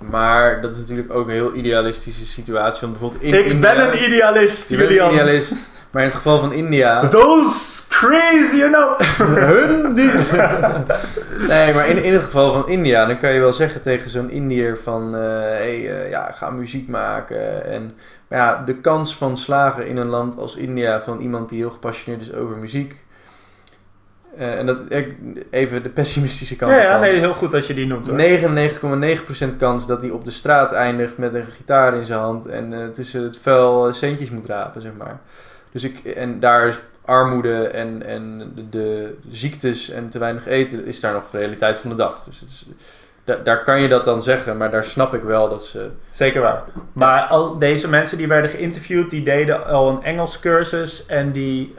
Maar 0.09 0.61
dat 0.61 0.71
is 0.71 0.77
natuurlijk 0.77 1.13
ook 1.13 1.27
een 1.27 1.33
heel 1.33 1.53
idealistische 1.53 2.25
situatie. 2.25 2.81
Want 2.81 2.91
bijvoorbeeld 2.91 3.21
in 3.21 3.33
ik 3.33 3.45
India... 3.45 3.75
ben 3.75 3.87
een 3.87 4.03
idealist, 4.03 4.69
Je 4.69 4.77
bent 4.77 4.89
een 4.89 5.11
idealist. 5.11 5.69
Maar 5.91 6.01
in 6.01 6.07
het 6.07 6.17
geval 6.17 6.39
van 6.39 6.53
India... 6.53 7.07
Those 7.07 7.87
crazy, 7.89 8.57
you 8.57 8.71
know. 8.71 8.99
Hun 9.47 9.93
die... 9.93 10.11
nee, 11.47 11.73
maar 11.73 11.87
in, 11.87 12.03
in 12.03 12.13
het 12.13 12.23
geval 12.23 12.53
van 12.53 12.69
India, 12.69 13.05
dan 13.05 13.17
kan 13.17 13.33
je 13.33 13.39
wel 13.39 13.53
zeggen 13.53 13.81
tegen 13.81 14.09
zo'n 14.09 14.29
Indiër 14.29 14.77
van... 14.77 15.15
eh 15.15 15.21
hey, 15.39 15.89
eh, 15.89 16.09
ja, 16.09 16.31
ga 16.31 16.49
muziek 16.49 16.87
maken. 16.87 17.65
En 17.65 17.93
maar 18.27 18.39
ja, 18.39 18.63
de 18.65 18.75
kans 18.75 19.15
van 19.15 19.37
slagen 19.37 19.87
in 19.87 19.97
een 19.97 20.07
land 20.07 20.37
als 20.37 20.55
India 20.55 21.01
van 21.01 21.19
iemand 21.19 21.49
die 21.49 21.59
heel 21.59 21.69
gepassioneerd 21.69 22.21
is 22.21 22.33
over 22.33 22.57
muziek... 22.57 22.95
eh, 24.37 24.57
en 24.59 24.65
dat, 24.65 24.77
even 25.49 25.83
de 25.83 25.89
pessimistische 25.89 26.55
kant 26.55 26.71
Ja, 26.71 26.81
ja, 26.81 26.99
nee, 26.99 27.19
heel 27.19 27.33
goed 27.33 27.51
dat 27.51 27.67
je 27.67 27.73
die 27.73 27.87
noemt. 27.87 28.07
hoor. 28.07 28.17
99,9% 29.51 29.57
kans 29.57 29.87
dat 29.87 30.01
hij 30.01 30.11
op 30.11 30.25
de 30.25 30.31
straat 30.31 30.71
eindigt 30.71 31.17
met 31.17 31.33
een 31.33 31.45
gitaar 31.45 31.95
in 31.95 32.05
zijn 32.05 32.19
hand 32.19 32.45
en 32.45 32.73
eh, 32.73 32.87
tussen 32.87 33.23
het 33.23 33.37
vuil 33.41 33.87
eh, 33.87 33.93
centjes 33.93 34.29
moet 34.29 34.45
rapen, 34.45 34.81
zeg 34.81 34.91
maar. 34.97 35.19
Dus 35.71 35.83
ik, 35.83 35.99
en 36.05 36.39
daar 36.39 36.67
is 36.67 36.79
armoede 37.05 37.67
en, 37.67 38.03
en 38.05 38.51
de, 38.55 38.69
de 38.69 39.15
ziektes 39.31 39.89
en 39.89 40.09
te 40.09 40.19
weinig 40.19 40.47
eten, 40.47 40.85
is 40.85 40.99
daar 40.99 41.13
nog 41.13 41.23
de 41.31 41.37
realiteit 41.37 41.79
van 41.79 41.89
de 41.89 41.95
dag. 41.95 42.23
Dus 42.23 42.39
het 42.39 42.49
is, 42.49 42.65
da- 43.23 43.39
daar 43.43 43.63
kan 43.63 43.81
je 43.81 43.87
dat 43.87 44.05
dan 44.05 44.23
zeggen, 44.23 44.57
maar 44.57 44.71
daar 44.71 44.83
snap 44.83 45.13
ik 45.13 45.21
wel 45.23 45.49
dat 45.49 45.65
ze... 45.65 45.89
Zeker 46.11 46.41
waar. 46.41 46.63
Maar 46.93 47.21
al 47.23 47.57
deze 47.57 47.89
mensen 47.89 48.17
die 48.17 48.27
werden 48.27 48.49
geïnterviewd, 48.49 49.09
die 49.09 49.23
deden 49.23 49.65
al 49.67 49.89
een 49.89 50.03
Engels 50.03 50.39
cursus 50.39 51.05
en 51.05 51.31
die 51.31 51.73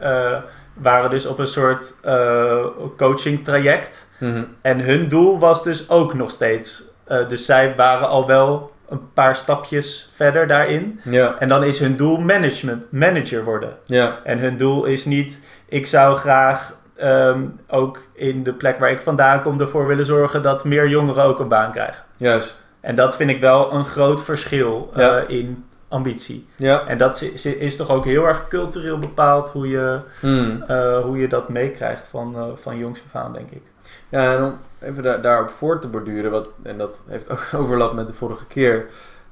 waren 0.73 1.09
dus 1.09 1.25
op 1.25 1.39
een 1.39 1.47
soort 1.47 1.99
eh, 2.03 2.65
coaching 2.97 3.43
traject. 3.43 4.09
En 4.61 4.79
hun 4.79 5.09
doel 5.09 5.39
was 5.39 5.63
dus 5.63 5.89
ook 5.89 6.13
nog 6.13 6.31
steeds. 6.31 6.83
eh, 7.03 7.27
dus 7.27 7.45
zij 7.45 7.73
waren 7.75 8.07
al 8.07 8.27
wel 8.27 8.71
een 8.89 9.11
paar 9.13 9.35
stapjes 9.35 10.09
verder 10.15 10.47
daarin. 10.47 10.99
Ja, 11.03 11.35
En 11.39 11.47
dan 11.47 11.63
is 11.63 11.79
hun 11.79 11.95
doel 11.95 12.17
management, 12.19 12.91
manager 12.91 13.43
worden. 13.43 13.77
ja, 13.85 14.19
En 14.23 14.39
hun 14.39 14.57
doel 14.57 14.85
is 14.85 15.05
niet, 15.05 15.45
ik 15.65 15.87
zou 15.87 16.15
graag 16.15 16.75
ehm, 16.95 17.41
ook 17.67 17.99
in 18.13 18.43
de 18.43 18.53
plek 18.53 18.79
waar 18.79 18.91
ik 18.91 19.01
vandaan 19.01 19.41
kom 19.41 19.59
ervoor 19.59 19.87
willen 19.87 20.05
zorgen 20.05 20.41
dat 20.41 20.63
meer 20.63 20.87
jongeren 20.89 21.23
ook 21.23 21.39
een 21.39 21.47
baan 21.47 21.71
krijgen. 21.71 22.03
juist. 22.17 22.65
En 22.81 22.95
dat 22.95 23.15
vind 23.15 23.29
ik 23.29 23.39
wel 23.41 23.73
een 23.73 23.85
groot 23.85 24.23
verschil 24.23 24.91
eh, 24.95 25.17
in 25.27 25.65
ambitie. 25.93 26.47
Ja. 26.55 26.87
En 26.87 26.97
dat 26.97 27.21
is, 27.21 27.45
is 27.45 27.75
toch 27.75 27.89
ook 27.89 28.05
heel 28.05 28.27
erg 28.27 28.47
cultureel 28.47 28.99
bepaald 28.99 29.49
hoe 29.49 29.67
je, 29.67 29.99
Hmm. 30.19 30.63
eh, 30.67 30.99
hoe 30.99 31.17
je 31.17 31.27
dat 31.27 31.49
meekrijgt 31.49 32.07
van, 32.07 32.35
eh, 32.35 32.45
van 32.55 32.77
jongs 32.77 33.03
af 33.05 33.21
aan, 33.21 33.33
denk 33.33 33.49
ik. 33.51 33.61
Ja, 34.09 34.35
en 34.35 34.43
om 34.43 34.57
even 34.81 35.03
daar, 35.03 35.21
daarop 35.21 35.49
voor 35.49 35.79
te 35.79 35.87
borduren, 35.87 36.31
wat, 36.31 36.47
en 36.63 36.77
dat 36.77 37.03
heeft 37.07 37.29
ook 37.29 37.47
overlap 37.61 37.93
met 37.93 38.07
de 38.07 38.13
vorige 38.13 38.45
keer, 38.45 38.85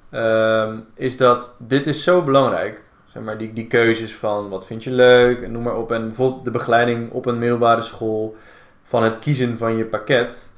ehm, 0.09 0.77
is 0.95 1.17
dat 1.17 1.53
dit 1.57 1.87
is 1.87 2.03
zo 2.03 2.21
belangrijk. 2.21 2.81
Zeg 3.05 3.23
maar, 3.23 3.37
die, 3.37 3.53
die 3.53 3.67
keuzes 3.67 4.15
van 4.15 4.49
wat 4.49 4.65
vind 4.65 4.83
je 4.83 4.91
leuk 4.91 5.41
en 5.41 5.51
noem 5.51 5.63
maar 5.63 5.77
op. 5.77 5.91
En 5.91 6.05
bijvoorbeeld 6.07 6.45
de 6.45 6.51
begeleiding 6.51 7.11
op 7.11 7.25
een 7.25 7.39
middelbare 7.39 7.81
school 7.81 8.35
van 8.83 9.03
het 9.03 9.19
kiezen 9.19 9.57
van 9.57 9.75
je 9.77 9.85
pakket. 9.85 10.49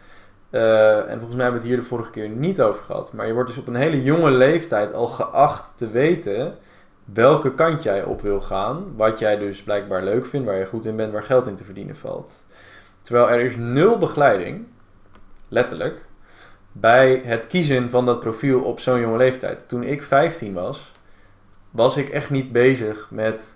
Eh, 0.53 0.97
en 0.97 1.17
volgens 1.17 1.35
mij 1.35 1.43
hebben 1.43 1.61
we 1.61 1.67
het 1.67 1.67
hier 1.67 1.75
de 1.75 1.83
vorige 1.83 2.11
keer 2.11 2.29
niet 2.29 2.61
over 2.61 2.83
gehad. 2.83 3.13
Maar 3.13 3.27
je 3.27 3.33
wordt 3.33 3.49
dus 3.49 3.59
op 3.59 3.67
een 3.67 3.75
hele 3.75 4.03
jonge 4.03 4.31
leeftijd 4.31 4.93
al 4.93 5.07
geacht 5.07 5.77
te 5.77 5.89
weten 5.89 6.57
welke 7.05 7.53
kant 7.53 7.83
jij 7.83 8.03
op 8.03 8.21
wil 8.21 8.41
gaan. 8.41 8.95
Wat 8.95 9.19
jij 9.19 9.37
dus 9.37 9.63
blijkbaar 9.63 10.03
leuk 10.03 10.25
vindt, 10.25 10.47
waar 10.47 10.57
je 10.57 10.65
goed 10.65 10.85
in 10.85 10.95
bent, 10.95 11.11
waar 11.11 11.23
geld 11.23 11.47
in 11.47 11.55
te 11.55 11.63
verdienen 11.63 11.95
valt. 11.95 12.45
Terwijl 13.01 13.29
er 13.29 13.39
is 13.39 13.55
nul 13.55 13.97
begeleiding, 13.97 14.65
letterlijk, 15.47 16.05
bij 16.71 17.21
het 17.25 17.47
kiezen 17.47 17.89
van 17.89 18.05
dat 18.05 18.19
profiel 18.19 18.61
op 18.61 18.79
zo'n 18.79 18.99
jonge 18.99 19.17
leeftijd. 19.17 19.67
Toen 19.67 19.83
ik 19.83 20.03
15 20.03 20.53
was, 20.53 20.91
was 21.69 21.97
ik 21.97 22.09
echt 22.09 22.29
niet 22.29 22.51
bezig 22.51 23.07
met 23.11 23.55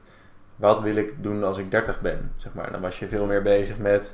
wat 0.56 0.82
wil 0.82 0.96
ik 0.96 1.24
doen 1.24 1.44
als 1.44 1.58
ik 1.58 1.72
30 1.72 2.02
ben. 2.02 2.32
Zeg 2.38 2.54
maar. 2.54 2.72
Dan 2.72 2.82
was 2.82 3.00
je 3.00 3.08
veel 3.08 3.26
meer 3.26 3.42
bezig 3.42 3.78
met 3.78 4.14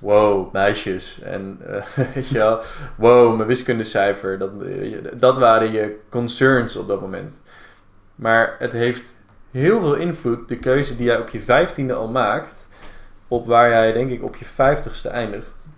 wow, 0.00 0.52
meisjes. 0.52 1.20
En 1.22 1.58
eh, 1.66 2.06
weet 2.14 2.28
je 2.28 2.38
wel, 2.38 2.60
wow, 2.94 3.36
mijn 3.36 3.48
wiskundecijfer. 3.48 4.38
Dat, 4.38 4.50
dat 5.12 5.38
waren 5.38 5.72
je 5.72 5.98
concerns 6.08 6.76
op 6.76 6.88
dat 6.88 7.00
moment. 7.00 7.42
Maar 8.14 8.56
het 8.58 8.72
heeft 8.72 9.16
heel 9.50 9.80
veel 9.80 9.94
invloed, 9.94 10.48
de 10.48 10.58
keuze 10.58 10.96
die 10.96 11.06
jij 11.06 11.18
op 11.18 11.28
je 11.28 11.40
vijftiende 11.40 11.94
al 11.94 12.08
maakt, 12.08 12.66
op 13.28 13.46
waar 13.46 13.68
jij 13.68 13.92
denk 13.92 14.10
ik 14.10 14.22
op 14.22 14.36
je 14.36 14.44
vijftigste 14.44 15.08
eindigt. 15.08 15.68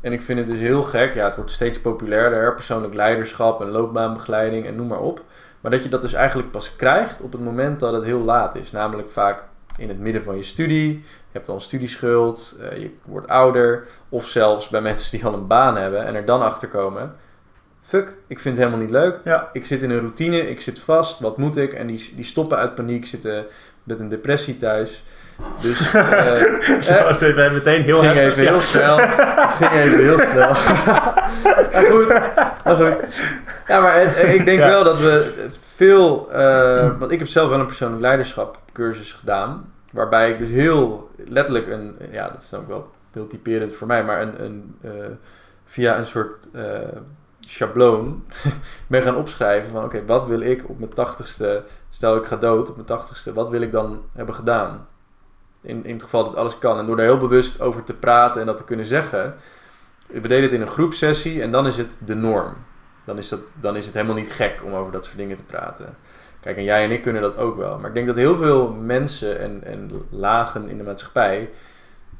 En 0.00 0.12
ik 0.12 0.22
vind 0.22 0.38
het 0.38 0.48
dus 0.48 0.58
heel 0.58 0.82
gek, 0.82 1.14
ja, 1.14 1.24
het 1.24 1.36
wordt 1.36 1.50
steeds 1.50 1.80
populairder, 1.80 2.54
persoonlijk 2.54 2.94
leiderschap 2.94 3.60
en 3.60 3.68
loopbaanbegeleiding 3.68 4.66
en 4.66 4.76
noem 4.76 4.86
maar 4.86 5.00
op. 5.00 5.24
Maar 5.60 5.70
dat 5.70 5.82
je 5.82 5.88
dat 5.88 6.02
dus 6.02 6.12
eigenlijk 6.12 6.50
pas 6.50 6.76
krijgt 6.76 7.20
op 7.20 7.32
het 7.32 7.40
moment 7.40 7.80
dat 7.80 7.92
het 7.92 8.04
heel 8.04 8.20
laat 8.20 8.54
is. 8.54 8.70
Namelijk 8.70 9.10
vaak 9.10 9.42
in 9.76 9.88
het 9.88 9.98
midden 9.98 10.22
van 10.22 10.36
je 10.36 10.42
studie. 10.42 11.04
Je 11.32 11.36
hebt 11.38 11.48
al 11.48 11.54
een 11.54 11.60
studieschuld, 11.60 12.56
eh, 12.70 12.78
je 12.78 12.90
wordt 13.04 13.28
ouder. 13.28 13.86
Of 14.08 14.26
zelfs 14.26 14.68
bij 14.68 14.80
mensen 14.90 15.10
die 15.10 15.26
al 15.26 15.34
een 15.34 15.46
baan 15.46 15.76
hebben 15.76 16.04
en 16.06 16.14
er 16.14 16.24
dan 16.24 16.42
achter 16.42 16.68
komen. 16.68 17.14
Fuck, 17.82 18.08
ik 18.26 18.40
vind 18.40 18.56
het 18.56 18.64
helemaal 18.64 18.84
niet 18.86 18.94
leuk. 18.94 19.18
Ja. 19.24 19.48
Ik 19.52 19.66
zit 19.66 19.82
in 19.82 19.90
een 19.90 19.98
routine, 20.00 20.50
ik 20.50 20.60
zit 20.60 20.78
vast, 20.80 21.20
wat 21.20 21.36
moet 21.38 21.56
ik? 21.56 21.72
En 21.72 21.86
die, 21.86 22.12
die 22.16 22.24
stoppen 22.24 22.58
uit 22.58 22.74
paniek, 22.74 23.06
zitten 23.06 23.46
met 23.82 23.98
een 24.00 24.08
depressie 24.08 24.56
thuis. 24.56 25.04
Dus 25.60 25.92
was 27.04 27.20
even 27.20 27.52
meteen 27.52 27.82
heel 27.82 27.98
ging 28.00 28.18
even 28.18 28.44
heel 28.46 28.60
snel. 28.60 28.98
Het 28.98 29.54
ging 29.54 29.70
even 29.72 29.98
heel 29.98 30.18
snel. 30.18 30.48
maar 31.72 31.86
goed, 31.90 32.08
maar 32.64 32.76
goed. 32.76 33.14
Ja, 33.68 33.80
maar 33.80 34.00
het- 34.00 34.34
ik 34.34 34.44
denk 34.44 34.58
Ja. 34.58 34.66
wel 34.68 34.84
dat 34.84 35.00
we 35.00 35.46
veel... 35.74 36.28
want 36.98 37.10
ik 37.10 37.18
heb 37.18 37.28
zelf 37.28 37.48
wel 37.48 37.60
een 37.60 37.66
persoonlijk 37.66 38.02
leiderschap 38.02 38.58
cursus 38.72 39.12
gedaan. 39.12 39.72
Waarbij 39.90 40.30
ik 40.30 40.38
dus 40.38 40.50
heel 40.50 41.10
letterlijk 41.16 41.66
een... 41.66 41.96
Ja, 42.10 42.28
dat 42.28 42.42
is 42.42 42.48
dan 42.48 42.60
ook 42.60 42.68
wel 42.68 42.90
heel 43.12 43.26
typerend 43.26 43.74
voor 43.74 43.86
mij. 43.86 44.04
Maar 44.04 44.22
een, 44.22 44.44
een, 44.44 44.76
eh, 44.80 44.90
via 45.64 45.98
een 45.98 46.06
soort 46.06 46.50
eh, 46.52 46.78
schabloon 47.40 48.24
ben 48.86 49.02
gaan 49.02 49.16
opschrijven 49.16 49.70
van... 49.70 49.84
Oké, 49.84 50.04
wat 50.04 50.26
wil 50.26 50.40
ik 50.40 50.68
op 50.68 50.78
mijn 50.78 50.94
tachtigste... 50.94 51.62
Stel 51.90 52.16
ik 52.16 52.26
ga 52.26 52.36
dood 52.36 52.68
op 52.68 52.74
mijn 52.74 52.86
tachtigste. 52.86 53.32
Wat 53.32 53.50
wil 53.50 53.60
ik 53.60 53.72
dan 53.72 54.02
hebben 54.12 54.34
gedaan? 54.34 54.86
In, 55.60 55.84
in 55.84 55.92
het 55.92 56.02
geval 56.02 56.24
dat 56.24 56.36
alles 56.36 56.58
kan. 56.58 56.78
En 56.78 56.86
door 56.86 56.96
daar 56.96 57.06
heel 57.06 57.18
bewust 57.18 57.60
over 57.60 57.84
te 57.84 57.94
praten 57.94 58.40
en 58.40 58.46
dat 58.46 58.56
te 58.56 58.64
kunnen 58.64 58.86
zeggen. 58.86 59.36
We 60.06 60.20
deden 60.20 60.42
het 60.42 60.52
in 60.52 60.60
een 60.60 60.66
groepsessie 60.66 61.42
en 61.42 61.50
dan 61.50 61.66
is 61.66 61.76
het 61.76 61.98
de 62.04 62.14
norm. 62.14 62.56
Dan 63.04 63.18
is, 63.18 63.28
dat, 63.28 63.40
dan 63.60 63.76
is 63.76 63.86
het 63.86 63.94
helemaal 63.94 64.16
niet 64.16 64.32
gek 64.32 64.60
om 64.64 64.74
over 64.74 64.92
dat 64.92 65.04
soort 65.04 65.16
dingen 65.16 65.36
te 65.36 65.42
praten. 65.42 65.96
Kijk, 66.40 66.56
en 66.56 66.64
jij 66.64 66.84
en 66.84 66.90
ik 66.90 67.02
kunnen 67.02 67.22
dat 67.22 67.36
ook 67.36 67.56
wel. 67.56 67.78
Maar 67.78 67.88
ik 67.88 67.94
denk 67.94 68.06
dat 68.06 68.16
heel 68.16 68.36
veel 68.36 68.68
mensen 68.68 69.38
en, 69.38 69.60
en 69.64 69.90
lagen 70.10 70.68
in 70.68 70.76
de 70.76 70.84
maatschappij 70.84 71.50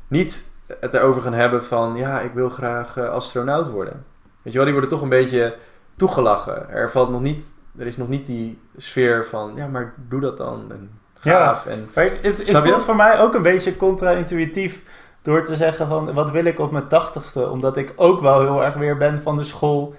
niet 0.09 0.49
het 0.81 0.95
erover 0.95 1.23
gaan 1.23 1.33
hebben 1.33 1.65
van... 1.65 1.97
Ja, 1.97 2.21
ik 2.21 2.33
wil 2.33 2.49
graag 2.49 2.97
eh, 2.97 3.09
astronaut 3.09 3.71
worden. 3.71 4.05
Weet 4.43 4.53
je 4.53 4.59
wel, 4.59 4.65
die 4.65 4.73
worden 4.73 4.91
toch 4.91 5.03
een 5.03 5.09
beetje 5.09 5.55
toegelachen. 5.97 6.71
Er, 6.71 6.91
valt 6.91 7.11
nog 7.11 7.21
niet, 7.21 7.45
er 7.79 7.87
is 7.87 7.97
nog 7.97 8.09
niet 8.09 8.27
die 8.27 8.59
sfeer 8.77 9.27
van... 9.27 9.53
Ja, 9.57 9.67
maar 9.67 9.95
doe 10.09 10.21
dat 10.21 10.37
dan. 10.37 10.65
En 10.71 10.91
gaaf. 11.15 11.67
En, 11.67 11.89
Maar 11.95 12.05
het, 12.05 12.49
het, 12.49 12.57
voelt 12.57 12.85
voor 12.85 12.97
mij 12.97 13.21
ook 13.21 13.35
een 13.35 13.43
beetje 13.43 13.77
contra-intuïtief 13.77 14.83
door 15.23 15.45
te 15.45 15.57
zeggen 15.57 15.89
van 15.89 16.13
wat 16.13 16.31
wil 16.31 16.45
ik 16.45 16.59
op 16.59 16.71
mijn 16.71 16.89
tachtigste? 16.89 17.51
Omdat 17.51 17.77
ik 17.77 17.93
ook 17.97 18.21
wel 18.21 18.41
heel 18.41 18.65
erg 18.65 18.75
weer 18.75 18.97
ben 18.97 19.23
van 19.23 19.37
de 19.37 19.45
school 19.45 19.95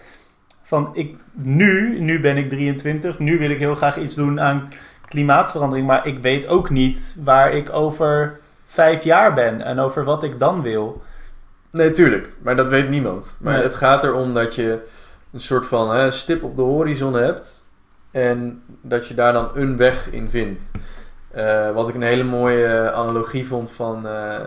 van 0.71 0.89
ik 0.93 1.15
nu, 1.31 1.99
nu 1.99 2.19
ben 2.21 2.37
ik 2.37 2.49
23, 2.49 3.19
nu 3.19 3.37
wil 3.39 3.49
ik 3.49 3.59
heel 3.59 3.75
graag 3.75 3.97
iets 3.97 4.15
doen 4.15 4.39
aan 4.39 4.69
klimaatverandering, 5.07 5.87
maar 5.87 6.07
ik 6.07 6.19
weet 6.19 6.47
ook 6.47 6.69
niet 6.69 7.17
waar 7.23 7.53
ik 7.53 7.73
over 7.73 8.39
vijf 8.65 9.03
jaar 9.03 9.33
ben 9.33 9.61
en 9.61 9.79
over 9.79 10.03
wat 10.03 10.23
ik 10.23 10.39
dan 10.39 10.61
wil. 10.61 11.01
Nee, 11.71 11.91
tuurlijk. 11.91 12.33
Maar 12.41 12.55
dat 12.55 12.67
weet 12.67 12.89
niemand. 12.89 13.35
Maar 13.39 13.53
Nee. 13.53 13.63
het 13.63 13.75
gaat 13.75 14.03
erom 14.03 14.33
dat 14.33 14.55
je 14.55 14.87
een 15.33 15.41
soort 15.41 15.65
van 15.65 15.95
hè, 15.95 16.11
stip 16.11 16.43
op 16.43 16.55
de 16.55 16.61
horizon 16.61 17.13
hebt. 17.13 17.69
En 18.11 18.63
dat 18.81 19.07
je 19.07 19.13
daar 19.13 19.33
dan 19.33 19.49
een 19.53 19.77
weg 19.77 20.11
in 20.11 20.29
vindt. 20.29 20.61
Eh, 21.31 21.71
wat 21.71 21.89
ik 21.89 21.95
een 21.95 22.01
hele 22.01 22.23
mooie 22.23 22.91
analogie 22.91 23.47
vond 23.47 23.71
van 23.71 24.07
eh, 24.07 24.39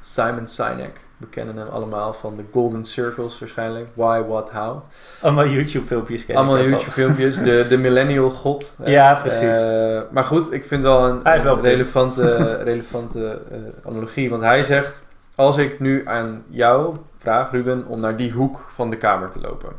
Simon 0.00 0.46
Sinek. 0.46 1.00
We 1.22 1.28
kennen 1.28 1.56
hem 1.56 1.68
allemaal 1.68 2.12
van 2.12 2.36
de 2.36 2.42
Golden 2.52 2.84
Circles 2.84 3.38
waarschijnlijk. 3.38 3.88
Why, 3.94 4.22
what, 4.28 4.50
how. 4.50 4.82
Allemaal 5.20 5.46
YouTube 5.46 5.86
filmpjes 5.86 6.26
kennen. 6.26 6.44
Allemaal 6.44 6.64
YouTube 6.64 6.90
filmpjes. 6.90 7.36
De, 7.36 7.66
de 7.68 7.78
millennial 7.78 8.30
god. 8.30 8.74
Ja, 8.84 9.14
precies. 9.14 9.56
Eh, 9.56 10.00
maar 10.10 10.24
goed, 10.24 10.52
ik 10.52 10.64
vind 10.64 10.82
wel 10.82 11.04
een, 11.04 11.22
wel 11.22 11.56
een 11.56 11.62
relevante, 11.62 12.36
relevante 12.72 13.40
eh, 13.50 13.58
analogie. 13.90 14.30
Want 14.30 14.42
hij 14.42 14.62
zegt, 14.62 15.02
als 15.34 15.56
ik 15.56 15.80
nu 15.80 16.06
aan 16.06 16.44
jou 16.48 16.96
vraag, 17.18 17.50
Ruben, 17.50 17.86
om 17.86 18.00
naar 18.00 18.16
die 18.16 18.32
hoek 18.32 18.66
van 18.74 18.90
de 18.90 18.96
kamer 18.96 19.30
te 19.30 19.40
lopen. 19.40 19.72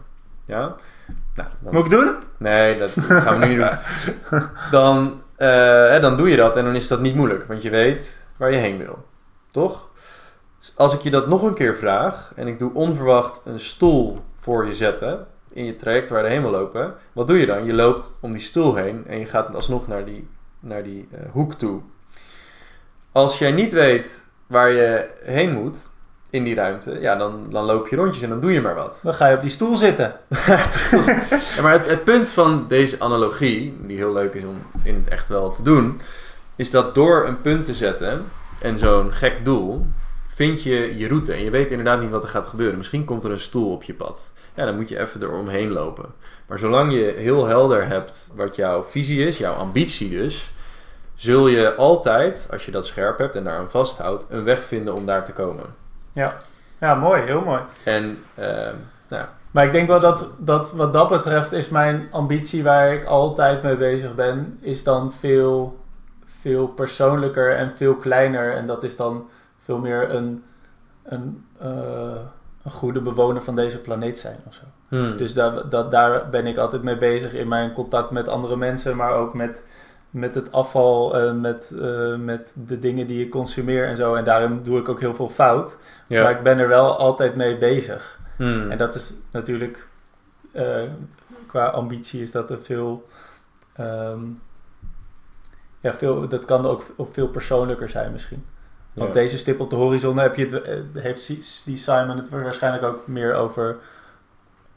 Ja? 0.45 0.75
Nou, 1.35 1.49
dan, 1.59 1.73
Moet 1.73 1.85
ik 1.85 1.91
doen? 1.91 2.15
nee, 2.37 2.77
dat 2.77 2.89
gaan 2.95 3.39
we 3.39 3.45
nu 3.45 3.55
niet 3.55 3.65
doen. 4.29 4.41
Dan, 4.71 5.21
eh, 5.35 5.47
hè, 5.89 5.99
dan 5.99 6.17
doe 6.17 6.29
je 6.29 6.35
dat 6.35 6.57
en 6.57 6.65
dan 6.65 6.75
is 6.75 6.87
dat 6.87 7.01
niet 7.01 7.15
moeilijk. 7.15 7.45
Want 7.47 7.61
je 7.61 7.69
weet 7.69 8.25
waar 8.37 8.51
je 8.51 8.57
heen 8.57 8.77
wil. 8.77 9.05
Toch? 9.51 9.89
Als 10.75 10.93
ik 10.93 11.01
je 11.01 11.09
dat 11.09 11.27
nog 11.27 11.41
een 11.41 11.53
keer 11.53 11.75
vraag 11.75 12.31
en 12.35 12.47
ik 12.47 12.59
doe 12.59 12.73
onverwacht 12.73 13.41
een 13.45 13.59
stoel 13.59 14.19
voor 14.39 14.67
je 14.67 14.75
zetten 14.75 15.27
in 15.49 15.65
je 15.65 15.75
traject 15.75 16.09
waar 16.09 16.23
je 16.23 16.29
heen 16.29 16.41
wil 16.41 16.51
lopen, 16.51 16.93
wat 17.13 17.27
doe 17.27 17.39
je 17.39 17.45
dan? 17.45 17.65
Je 17.65 17.73
loopt 17.73 18.17
om 18.21 18.31
die 18.31 18.41
stoel 18.41 18.75
heen 18.75 19.03
en 19.07 19.19
je 19.19 19.25
gaat 19.25 19.55
alsnog 19.55 19.87
naar 19.87 20.05
die, 20.05 20.27
naar 20.59 20.83
die 20.83 21.07
eh, 21.11 21.19
hoek 21.31 21.53
toe. 21.53 21.81
Als 23.11 23.39
jij 23.39 23.51
niet 23.51 23.71
weet 23.73 24.23
waar 24.47 24.71
je 24.71 25.09
heen 25.23 25.53
moet 25.53 25.89
in 26.29 26.43
die 26.43 26.55
ruimte, 26.55 26.99
ja, 26.99 27.15
dan, 27.15 27.45
dan 27.49 27.63
loop 27.63 27.87
je 27.87 27.95
rondjes 27.95 28.23
en 28.23 28.29
dan 28.29 28.39
doe 28.39 28.51
je 28.51 28.61
maar 28.61 28.75
wat. 28.75 28.99
Dan 29.03 29.13
ga 29.13 29.27
je 29.27 29.35
op 29.35 29.41
die 29.41 29.49
stoel 29.49 29.75
zitten. 29.75 30.13
Ja, 31.55 31.61
maar 31.61 31.71
het, 31.71 31.87
het 31.87 32.03
punt 32.03 32.31
van 32.31 32.65
deze 32.67 32.99
analogie, 32.99 33.77
die 33.81 33.97
heel 33.97 34.13
leuk 34.13 34.33
is 34.33 34.43
om 34.43 34.57
in 34.83 34.95
het 34.95 35.07
echt 35.07 35.29
wel 35.29 35.51
te 35.51 35.61
doen, 35.61 36.01
is 36.55 36.71
dat 36.71 36.95
door 36.95 37.27
een 37.27 37.41
punt 37.41 37.65
te 37.65 37.75
zetten 37.75 38.25
en 38.61 38.77
zo'n 38.77 39.13
gek 39.13 39.45
doel, 39.45 39.85
vind 40.33 40.63
je 40.63 40.97
je 40.97 41.07
route. 41.07 41.33
En 41.33 41.43
je 41.43 41.49
weet 41.49 41.71
inderdaad 41.71 42.01
niet 42.01 42.09
wat 42.09 42.23
er 42.23 42.29
gaat 42.29 42.47
gebeuren. 42.47 42.77
Misschien 42.77 43.05
komt 43.05 43.23
er 43.23 43.31
een 43.31 43.39
stoel 43.39 43.71
op 43.71 43.83
je 43.83 43.93
pad. 43.93 44.31
Ja, 44.53 44.65
dan 44.65 44.75
moet 44.75 44.89
je 44.89 44.99
even 44.99 45.21
eromheen 45.21 45.71
lopen. 45.71 46.05
Maar 46.47 46.59
zolang 46.59 46.91
je 46.91 47.13
heel 47.17 47.45
helder 47.45 47.87
hebt 47.87 48.31
wat 48.35 48.55
jouw 48.55 48.83
visie 48.83 49.25
is, 49.25 49.37
jouw 49.37 49.53
ambitie 49.53 50.09
dus, 50.09 50.51
zul 51.15 51.47
je 51.47 51.75
altijd, 51.75 52.47
als 52.51 52.65
je 52.65 52.71
dat 52.71 52.85
scherp 52.85 53.17
hebt 53.17 53.35
en 53.35 53.43
daaraan 53.43 53.69
vasthoudt, 53.69 54.25
een 54.29 54.43
weg 54.43 54.63
vinden 54.63 54.93
om 54.93 55.05
daar 55.05 55.25
te 55.25 55.31
komen. 55.31 55.65
Ja. 56.13 56.37
ja, 56.79 56.95
mooi, 56.95 57.21
heel 57.21 57.41
mooi. 57.41 57.61
En 57.83 58.23
ehm, 58.35 58.75
nou, 59.07 59.25
Maar 59.51 59.65
ik 59.65 59.71
denk 59.71 59.87
wel 59.87 59.99
dat, 59.99 60.27
dat 60.37 60.71
wat 60.71 60.93
dat 60.93 61.09
betreft 61.09 61.51
is 61.51 61.69
mijn 61.69 62.07
ambitie 62.11 62.63
waar 62.63 62.93
ik 62.93 63.05
altijd 63.05 63.63
mee 63.63 63.75
bezig 63.75 64.15
ben, 64.15 64.57
is 64.61 64.83
dan 64.83 65.13
veel, 65.13 65.77
veel 66.41 66.67
persoonlijker 66.67 67.55
en 67.55 67.71
veel 67.75 67.95
kleiner. 67.95 68.53
En 68.53 68.67
dat 68.67 68.83
is 68.83 68.95
dan 68.95 69.29
veel 69.63 69.77
meer 69.77 70.15
een, 70.15 70.43
een, 71.03 71.45
eh, 71.59 72.21
een 72.63 72.71
goede 72.71 73.01
bewoner 73.01 73.41
van 73.41 73.55
deze 73.55 73.81
planeet 73.81 74.17
zijn 74.17 74.37
of 74.47 74.53
zo. 74.53 74.63
hmm. 74.87 75.17
Dus 75.17 75.33
dat, 75.33 75.71
daar 75.91 76.29
ben 76.29 76.45
ik 76.45 76.57
altijd 76.57 76.83
mee 76.83 76.97
bezig 76.97 77.33
in 77.33 77.47
mijn 77.47 77.73
contact 77.73 78.11
met 78.11 78.27
andere 78.27 78.55
mensen, 78.55 78.95
maar 78.95 79.13
ook 79.13 79.33
met, 79.33 79.63
met 80.09 80.35
het 80.35 80.51
afval 80.51 81.17
en 81.17 81.41
met, 81.41 81.75
eh, 81.81 82.15
met 82.15 82.55
de 82.67 82.79
dingen 82.79 83.07
die 83.07 83.25
ik 83.25 83.31
consumeer 83.31 83.87
en 83.87 83.97
zo. 83.97 84.15
En 84.15 84.23
daarom 84.23 84.63
doe 84.63 84.79
ik 84.79 84.89
ook 84.89 84.99
heel 84.99 85.13
veel 85.13 85.29
fout. 85.29 85.77
ja. 86.07 86.23
Maar 86.23 86.31
ik 86.31 86.43
ben 86.43 86.59
er 86.59 86.67
wel 86.67 86.97
altijd 86.97 87.35
mee 87.35 87.57
bezig. 87.57 88.19
Hmm. 88.35 88.71
En 88.71 88.77
dat 88.77 88.95
is 88.95 89.13
natuurlijk, 89.31 89.87
eh, 90.51 90.83
qua 91.47 91.67
ambitie 91.67 92.21
is 92.21 92.31
dat 92.31 92.49
een 92.49 92.63
veel, 92.63 93.03
ehm, 93.73 94.21
ja, 95.79 95.93
veel, 95.93 96.27
dat 96.27 96.45
kan 96.45 96.65
ook 96.65 96.83
ook 96.95 97.13
veel 97.13 97.27
persoonlijker 97.27 97.89
zijn 97.89 98.11
misschien. 98.11 98.45
Want 98.93 99.13
Ja. 99.13 99.21
deze 99.21 99.37
stip 99.37 99.59
op 99.59 99.69
de 99.69 99.75
horizon 99.75 100.19
heb 100.19 100.35
je 100.35 100.43
het, 100.43 100.61
eh, 100.61 100.73
heeft 100.93 101.27
die 101.65 101.77
Simon 101.77 102.17
het 102.17 102.29
waarschijnlijk 102.29 102.83
ook 102.83 103.07
meer 103.07 103.33
over, 103.33 103.75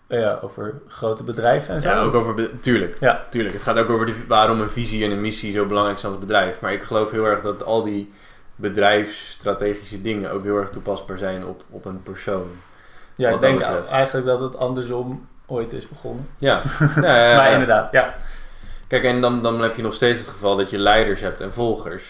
eh, 0.06 0.20
ja, 0.20 0.38
over 0.42 0.74
grote 0.88 1.22
bedrijven 1.22 1.74
en 1.74 1.82
zo. 1.82 1.88
Ja, 1.88 2.00
ook 2.00 2.14
over... 2.14 2.60
Tuurlijk. 2.60 2.96
Ja. 3.00 3.24
Tuurlijk. 3.30 3.54
Het 3.54 3.62
gaat 3.62 3.78
ook 3.78 3.90
over 3.90 4.06
die, 4.06 4.14
waarom 4.28 4.60
een 4.60 4.70
visie 4.70 5.04
en 5.04 5.10
een 5.10 5.20
missie 5.20 5.52
zo 5.52 5.66
belangrijk 5.66 5.98
zijn 5.98 6.12
als 6.12 6.20
bedrijf. 6.20 6.60
Maar 6.60 6.72
ik 6.72 6.82
geloof 6.82 7.10
heel 7.10 7.24
erg 7.24 7.42
dat 7.42 7.64
al 7.64 7.82
die 7.84 8.12
bedrijfsstrategische 8.56 10.02
dingen 10.02 10.30
ook 10.32 10.42
heel 10.42 10.56
erg 10.56 10.70
toepasbaar 10.70 11.18
zijn 11.18 11.46
op, 11.46 11.62
op 11.70 11.84
een 11.84 12.02
persoon. 12.02 12.46
ja, 13.14 13.30
ik 13.30 13.40
denk 13.40 13.58
betreft. 13.58 13.88
eigenlijk 13.90 14.26
dat 14.26 14.40
het 14.40 14.56
andersom 14.56 15.26
ooit 15.46 15.72
is 15.72 15.88
begonnen. 15.88 16.28
Ja, 16.38 16.60
ja. 16.94 17.36
maar 17.36 17.52
inderdaad, 17.52 17.92
ja. 17.92 18.14
Kijk, 18.86 19.04
en 19.04 19.20
dan, 19.20 19.42
dan 19.42 19.62
heb 19.62 19.76
je 19.76 19.82
nog 19.82 19.94
steeds 19.94 20.18
het 20.18 20.28
geval 20.28 20.56
dat 20.56 20.70
je 20.70 20.78
leiders 20.78 21.20
hebt 21.20 21.40
en 21.40 21.52
volgers. 21.52 22.04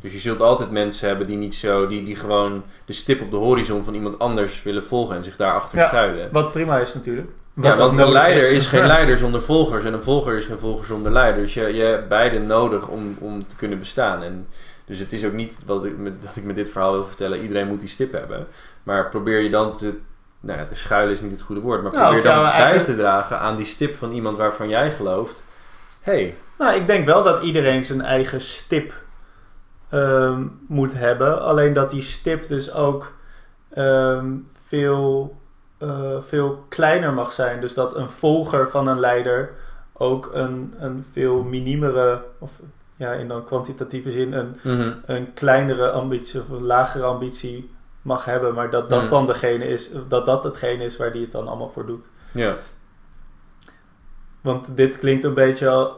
Dus 0.00 0.12
je 0.12 0.18
zult 0.20 0.40
altijd 0.40 0.70
mensen 0.70 1.08
hebben 1.08 1.26
die 1.26 1.36
niet 1.36 1.54
zo, 1.54 1.86
die, 1.86 2.04
die 2.04 2.16
gewoon 2.16 2.62
de 2.84 2.92
stip 2.92 3.20
op 3.20 3.30
de 3.30 3.36
horizon 3.36 3.84
van 3.84 3.94
iemand 3.94 4.18
anders 4.18 4.62
willen 4.62 4.82
volgen 4.84 5.16
en 5.16 5.24
zich 5.24 5.36
daarachter 5.36 5.78
Ja. 5.78 5.88
schuilen. 5.88 6.28
Wat 6.32 6.52
prima 6.52 6.78
is 6.78 6.94
natuurlijk. 6.94 7.28
Ja, 7.54 7.62
Wat 7.62 7.78
want 7.78 7.96
een 7.96 8.12
leider 8.12 8.52
is. 8.52 8.66
geen 8.66 8.86
leider 8.96 9.18
zonder 9.18 9.42
volgers 9.42 9.84
en 9.84 9.92
een 9.92 10.02
volger 10.02 10.36
is 10.36 10.44
geen 10.44 10.58
volger 10.58 10.86
zonder 10.86 11.12
leider. 11.12 11.42
Dus 11.42 11.54
je, 11.54 11.74
je 11.74 11.82
hebt 11.82 12.08
beide 12.08 12.38
nodig 12.38 12.88
om, 12.88 13.16
om 13.18 13.46
te 13.46 13.56
kunnen 13.56 13.78
bestaan. 13.78 14.22
En 14.22 14.46
dus 14.84 14.98
het 14.98 15.12
is 15.12 15.24
ook 15.24 15.32
niet 15.32 15.58
wat 15.66 15.84
ik 15.84 15.98
met, 15.98 16.22
dat 16.22 16.36
ik 16.36 16.44
met 16.44 16.54
dit 16.54 16.70
verhaal 16.70 16.92
wil 16.92 17.04
vertellen, 17.06 17.42
iedereen 17.42 17.68
moet 17.68 17.80
die 17.80 17.88
stip 17.88 18.12
hebben. 18.12 18.46
Maar 18.82 19.08
probeer 19.08 19.40
je 19.40 19.50
dan 19.50 19.76
te, 19.76 19.98
nou 20.40 20.58
ja, 20.58 20.64
te 20.64 20.74
schuilen 20.74 21.14
is 21.14 21.20
niet 21.20 21.30
het 21.30 21.40
goede 21.42 21.60
woord, 21.60 21.82
maar 21.82 21.90
probeer 21.90 22.22
dan 22.22 22.42
bij 22.42 22.84
te 22.84 22.96
dragen 22.96 23.38
aan 23.40 23.56
die 23.56 23.66
stip 23.66 23.94
van 23.94 24.12
iemand 24.12 24.36
waarvan 24.36 24.68
jij 24.68 24.90
gelooft. 24.90 25.44
hey, 26.00 26.34
Nou, 26.58 26.74
ik 26.80 26.86
denk 26.86 27.06
wel 27.06 27.22
dat 27.22 27.42
iedereen 27.42 27.84
zijn 27.84 28.00
eigen 28.00 28.40
stip 28.40 28.92
ehm, 29.90 30.46
moet 30.66 30.94
hebben. 30.94 31.42
Alleen 31.42 31.72
dat 31.72 31.90
die 31.90 32.02
stip 32.02 32.48
dus 32.48 32.72
ook 32.74 33.12
ehm, 33.70 34.36
veel, 34.66 35.36
eh, 35.78 36.20
veel 36.20 36.64
kleiner 36.68 37.12
mag 37.12 37.32
zijn. 37.32 37.60
Dus 37.60 37.74
dat 37.74 37.96
een 37.96 38.08
volger 38.08 38.70
van 38.70 38.88
een 38.88 38.98
leider 39.00 39.50
ook 39.92 40.30
een, 40.32 40.74
een 40.78 41.04
veel 41.12 41.42
minimere, 41.42 42.22
of 42.38 42.60
ja, 42.96 43.12
in 43.12 43.28
dan 43.28 43.44
kwantitatieve 43.44 44.10
zin, 44.10 44.32
een, 44.32 44.56
een 45.06 45.32
kleinere 45.34 45.90
ambitie 45.90 46.40
of 46.40 46.48
een 46.48 46.62
lagere 46.64 47.04
ambitie 47.04 47.70
mag 48.02 48.24
hebben. 48.24 48.54
Maar 48.54 48.70
dat 48.70 48.90
dat 48.90 49.00
Hmm. 49.00 49.08
dan 49.08 49.26
degene 49.26 49.64
is, 49.64 49.90
dat 50.08 50.26
dat 50.26 50.44
hetgene 50.44 50.84
is 50.84 50.96
waar 50.96 51.12
die 51.12 51.22
het 51.22 51.32
dan 51.32 51.48
allemaal 51.48 51.70
voor 51.70 51.86
doet. 51.86 52.08
ja. 52.32 52.54
Want 54.40 54.76
dit 54.76 54.98
klinkt 54.98 55.24
een 55.24 55.34
beetje 55.34 55.68
al- 55.68 55.96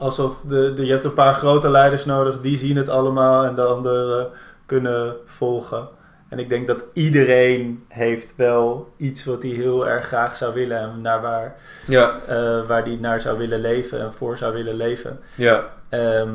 alsof 0.00 0.40
de, 0.40 0.72
de, 0.74 0.84
je 0.86 0.92
hebt 0.92 1.04
een 1.04 1.12
paar 1.12 1.34
grote 1.34 1.70
leiders 1.70 2.04
nodig, 2.04 2.40
die 2.40 2.56
zien 2.56 2.76
het 2.76 2.88
allemaal 2.88 3.44
en 3.44 3.54
de 3.54 3.64
anderen 3.64 4.28
kunnen 4.66 5.16
volgen. 5.26 5.88
En 6.28 6.38
ik 6.38 6.48
denk 6.48 6.66
dat 6.66 6.84
iedereen 6.92 7.84
heeft 7.88 8.36
wel 8.36 8.92
iets 8.96 9.24
wat 9.24 9.42
hij 9.42 9.50
heel 9.52 9.88
erg 9.88 10.06
graag 10.06 10.36
zou 10.36 10.54
willen 10.54 10.78
en 10.78 11.00
naar 11.00 11.20
waar, 11.20 11.56
Ja, 11.86 12.18
eh, 12.26 12.66
waar 12.66 12.84
die 12.84 13.00
naar 13.00 13.20
zou 13.20 13.38
willen 13.38 13.60
leven 13.60 14.00
en 14.00 14.12
voor 14.12 14.36
zou 14.36 14.54
willen 14.54 14.74
leven. 14.74 15.20
ja. 15.34 15.64
Ehm, 15.88 16.28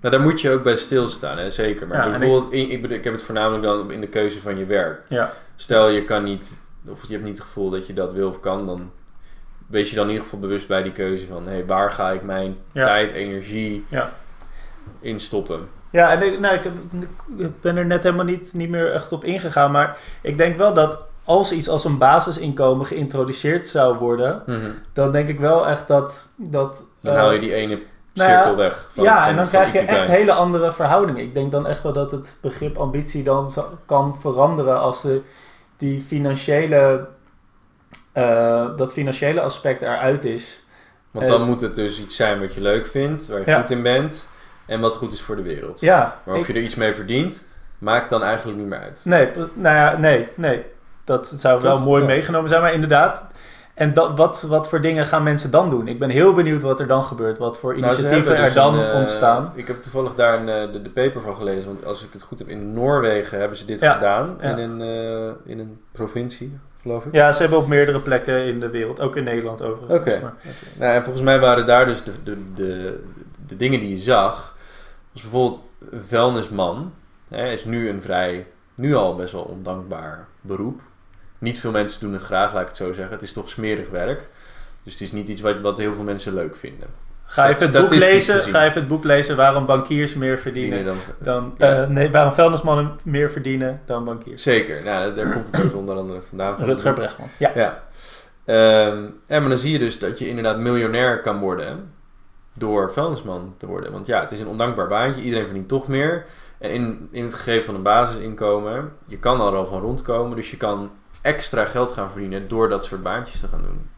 Nou, 0.00 0.14
daar 0.14 0.20
moet 0.20 0.40
je 0.40 0.50
ook 0.50 0.62
bij 0.62 0.76
stilstaan, 0.76 1.38
hè? 1.38 1.50
zeker. 1.50 1.86
Maar 1.86 1.96
Ja, 2.08 2.18
bijvoorbeeld, 2.18 2.52
ik... 2.52 2.68
Ik, 2.70 2.90
ik 2.90 3.04
heb 3.04 3.12
het 3.12 3.22
voornamelijk 3.22 3.62
dan 3.62 3.90
in 3.90 4.00
de 4.00 4.06
keuze 4.08 4.40
van 4.40 4.58
je 4.58 4.66
werk. 4.66 5.00
ja, 5.08 5.32
Stel 5.56 5.88
je 5.88 6.04
kan 6.04 6.24
niet, 6.24 6.52
of 6.88 7.06
je 7.06 7.12
hebt 7.12 7.26
niet 7.26 7.38
het 7.38 7.46
gevoel 7.46 7.70
dat 7.70 7.86
je 7.86 7.92
dat 7.92 8.12
wil 8.12 8.28
of 8.28 8.40
kan, 8.40 8.66
dan 8.66 8.90
wees 9.68 9.90
je 9.90 9.94
dan 9.96 10.04
in 10.04 10.10
ieder 10.10 10.24
geval 10.24 10.38
bewust 10.40 10.68
bij 10.68 10.82
die 10.82 10.92
keuze 10.92 11.26
van, 11.26 11.46
hé, 11.48 11.66
waar 11.66 11.90
ga 11.90 12.10
ik 12.10 12.22
mijn 12.22 12.56
Ja. 12.72 12.84
tijd, 12.84 13.12
energie 13.12 13.84
Ja. 13.88 14.10
in 15.00 15.20
stoppen? 15.20 15.68
Ja, 15.90 16.10
en 16.12 16.22
ik, 16.32 16.40
nou, 16.40 16.54
ik, 16.54 16.62
ben 17.60 17.76
er 17.76 17.86
net 17.86 18.02
helemaal 18.02 18.24
niet, 18.24 18.52
niet 18.54 18.68
meer 18.70 18.92
echt 18.92 19.12
op 19.12 19.24
ingegaan. 19.24 19.70
Maar 19.70 19.96
ik 20.22 20.36
denk 20.36 20.56
wel 20.56 20.74
dat 20.74 20.98
als 21.24 21.52
iets 21.52 21.68
als 21.68 21.84
een 21.84 21.98
basisinkomen 21.98 22.86
geïntroduceerd 22.86 23.66
zou 23.66 23.98
worden, 23.98 24.42
dan 24.92 25.12
denk 25.12 25.28
ik 25.28 25.38
wel 25.38 25.66
echt 25.68 25.88
dat. 25.88 26.28
dat 26.36 26.84
Dan 27.00 27.14
eh, 27.14 27.20
haal 27.20 27.32
je 27.32 27.40
die 27.40 27.54
ene 27.54 27.78
nou 28.14 28.30
ja, 28.30 28.36
cirkel 28.42 28.56
weg. 28.56 28.90
Van 28.94 29.04
ja, 29.04 29.16
van- 29.16 29.26
en 29.28 29.36
dan 29.36 29.48
krijg 29.48 29.72
je 29.72 29.78
echt 29.78 30.06
hele 30.06 30.32
andere 30.32 30.72
verhoudingen. 30.72 31.22
Ik 31.22 31.34
denk 31.34 31.52
dan 31.52 31.66
echt 31.66 31.82
wel 31.82 31.92
dat 31.92 32.10
het 32.10 32.38
begrip 32.42 32.76
ambitie 32.76 33.22
dan 33.22 33.50
zo- 33.50 33.78
kan 33.86 34.16
veranderen 34.20 34.80
als 34.80 35.02
de, 35.02 35.20
die 35.76 36.00
financiële, 36.00 37.06
eh, 38.22 38.76
dat 38.76 38.92
financiële 38.92 39.40
aspect 39.40 39.82
eruit 39.82 40.24
is. 40.24 40.62
Want 41.10 41.24
eh, 41.26 41.30
dan 41.32 41.42
moet 41.42 41.60
het 41.60 41.74
dus 41.74 42.00
iets 42.00 42.16
zijn 42.16 42.40
wat 42.40 42.54
je 42.54 42.60
leuk 42.60 42.86
vindt, 42.86 43.26
waar 43.28 43.38
je 43.38 43.50
Ja. 43.50 43.60
goed 43.60 43.70
in 43.70 43.82
bent 43.82 44.28
en 44.66 44.80
wat 44.80 44.94
goed 44.96 45.12
is 45.12 45.20
voor 45.22 45.36
de 45.36 45.42
wereld. 45.42 45.80
Ja, 45.80 46.20
Maar 46.24 46.34
of 46.34 46.40
ik- 46.40 46.46
je 46.46 46.52
er 46.52 46.60
iets 46.62 46.74
mee 46.74 46.94
verdient, 46.94 47.44
maakt 47.78 48.10
dan 48.10 48.22
eigenlijk 48.22 48.58
niet 48.58 48.66
meer 48.66 48.78
uit. 48.78 49.00
Nee, 49.04 49.28
nou 49.52 49.76
ja, 49.76 49.96
nee, 49.96 50.28
nee. 50.34 50.64
Dat 51.04 51.26
zou 51.26 51.60
wel 51.60 51.80
mooi 51.80 52.00
Ja. 52.02 52.06
meegenomen 52.08 52.48
zijn, 52.48 52.62
maar 52.62 52.72
inderdaad. 52.72 53.30
En 53.74 53.94
dat, 53.94 54.16
wat, 54.16 54.42
wat 54.42 54.68
voor 54.68 54.80
dingen 54.80 55.06
gaan 55.06 55.22
mensen 55.22 55.50
dan 55.50 55.70
doen? 55.70 55.88
Ik 55.88 55.98
ben 55.98 56.10
heel 56.10 56.32
benieuwd 56.34 56.62
wat 56.62 56.80
er 56.80 56.86
dan 56.86 57.04
gebeurt. 57.04 57.38
Wat 57.38 57.58
voor 57.58 57.72
Nou, 57.78 57.82
initiatieven 57.84 58.16
hebben 58.26 58.36
er 58.36 58.44
dus 58.44 58.54
dan 58.54 58.78
een, 58.78 58.90
eh, 58.90 58.98
ontstaan. 58.98 59.52
Ik 59.54 59.66
heb 59.66 59.82
toevallig 59.82 60.14
daar 60.14 60.40
een, 60.40 60.48
eh, 60.48 60.72
de, 60.72 60.82
de 60.82 60.90
paper 60.90 61.20
van 61.20 61.34
gelezen. 61.36 61.66
Want 61.66 61.84
als 61.84 62.02
ik 62.04 62.08
het 62.12 62.22
goed 62.22 62.38
heb, 62.38 62.48
in 62.48 62.72
Noorwegen 62.72 63.38
hebben 63.38 63.58
ze 63.58 63.64
dit 63.64 63.80
Ja, 63.80 63.92
gedaan. 63.92 64.36
In, 64.42 64.58
een, 64.58 64.80
eh, 64.80 65.50
in 65.52 65.58
een 65.58 65.80
provincie, 65.92 66.58
geloof 66.82 67.04
ik. 67.04 67.12
Ja, 67.14 67.32
ze 67.32 67.40
hebben 67.40 67.58
op 67.58 67.66
meerdere 67.68 68.00
plekken 68.00 68.44
in 68.46 68.60
de 68.60 68.70
wereld, 68.70 69.00
ook 69.00 69.16
in 69.16 69.24
Nederland 69.24 69.62
overigens. 69.62 69.98
Oké. 70.00 70.20
maar- 70.20 70.34
Nou, 70.78 70.92
en 70.94 71.02
volgens 71.02 71.24
mij 71.24 71.38
waren 71.38 71.66
daar 71.66 71.86
dus 71.86 72.02
de, 72.04 72.12
de, 72.24 72.52
de, 72.54 73.00
de 73.48 73.56
dingen 73.56 73.80
die 73.80 73.90
je 73.90 73.98
zag. 73.98 74.56
Was 75.12 75.22
bijvoorbeeld 75.22 75.62
een 75.90 76.02
vuilnisman. 76.06 76.92
Hè, 77.28 77.50
is 77.52 77.64
nu 77.64 77.88
een 77.88 78.02
vrij, 78.02 78.46
nu 78.74 78.94
al 78.94 79.16
best 79.16 79.32
wel 79.32 79.42
ondankbaar 79.42 80.26
beroep. 80.40 80.80
Niet 81.38 81.60
veel 81.60 81.70
mensen 81.70 82.00
doen 82.00 82.12
het 82.12 82.22
graag, 82.22 82.52
laat 82.52 82.62
ik 82.62 82.68
het 82.68 82.76
zo 82.76 82.92
zeggen. 82.92 83.14
Het 83.14 83.22
is 83.22 83.32
toch 83.32 83.48
smerig 83.48 83.88
werk. 83.90 84.22
Dus 84.82 84.92
het 84.92 85.02
is 85.02 85.12
niet 85.12 85.28
iets 85.28 85.40
wat, 85.40 85.60
wat 85.60 85.78
heel 85.78 85.94
veel 85.94 86.04
mensen 86.04 86.34
leuk 86.34 86.56
vinden. 86.56 86.88
Ga 87.30 87.48
even 87.48 87.72
het 87.72 87.80
boek 87.80 87.94
lezen, 87.94 88.40
ga 88.40 88.64
even 88.64 88.80
het 88.80 88.88
boek 88.88 89.04
lezen 89.04 89.36
waarom 89.36 89.66
bankiers 89.66 90.14
meer 90.14 90.38
verdienen 90.38 90.84
Dan, 90.84 90.96
dan... 91.18 91.54
Ja. 91.58 91.82
eh, 91.82 91.88
nee, 91.88 92.10
waarom 92.10 92.32
vuilnismannen 92.32 92.98
meer 93.04 93.30
verdienen 93.30 93.80
dan 93.86 94.04
bankiers. 94.04 94.42
zeker, 94.42 94.82
nou, 94.84 95.14
daar 95.14 95.32
komt 95.32 95.46
het 95.56 95.64
ook 95.64 95.74
onder 95.76 95.96
andere 95.96 96.22
vandaan. 96.22 96.56
van. 96.56 96.64
Rutger 96.66 96.92
Bregman. 96.92 97.28
Ja. 97.38 97.50
Ja. 97.54 97.82
Ehm, 98.44 99.02
ja, 99.26 99.40
maar 99.40 99.48
dan 99.48 99.58
zie 99.58 99.72
je 99.72 99.78
dus 99.78 99.98
dat 99.98 100.18
je 100.18 100.28
inderdaad 100.28 100.58
miljonair 100.58 101.20
kan 101.20 101.38
worden 101.38 101.92
door 102.54 102.92
vuilnisman 102.92 103.54
te 103.58 103.66
worden. 103.66 103.92
Want 103.92 104.06
ja, 104.06 104.20
het 104.20 104.32
is 104.32 104.40
een 104.40 104.46
ondankbaar 104.46 104.88
baantje. 104.88 105.22
Iedereen 105.22 105.44
verdient 105.44 105.68
toch 105.68 105.88
meer. 105.88 106.24
En 106.58 106.70
in, 106.70 107.08
in 107.10 107.24
het 107.24 107.34
gegeven 107.34 107.64
van 107.64 107.74
een 107.74 107.82
basisinkomen, 107.82 108.92
je 109.06 109.18
kan 109.18 109.40
er 109.40 109.54
al 109.56 109.66
van 109.66 109.80
rondkomen. 109.80 110.36
Dus 110.36 110.50
je 110.50 110.56
kan 110.56 110.90
extra 111.22 111.64
geld 111.64 111.92
gaan 111.92 112.10
verdienen 112.10 112.48
door 112.48 112.68
dat 112.68 112.84
soort 112.84 113.02
baantjes 113.02 113.40
te 113.40 113.48
gaan 113.48 113.62
doen. 113.62 113.88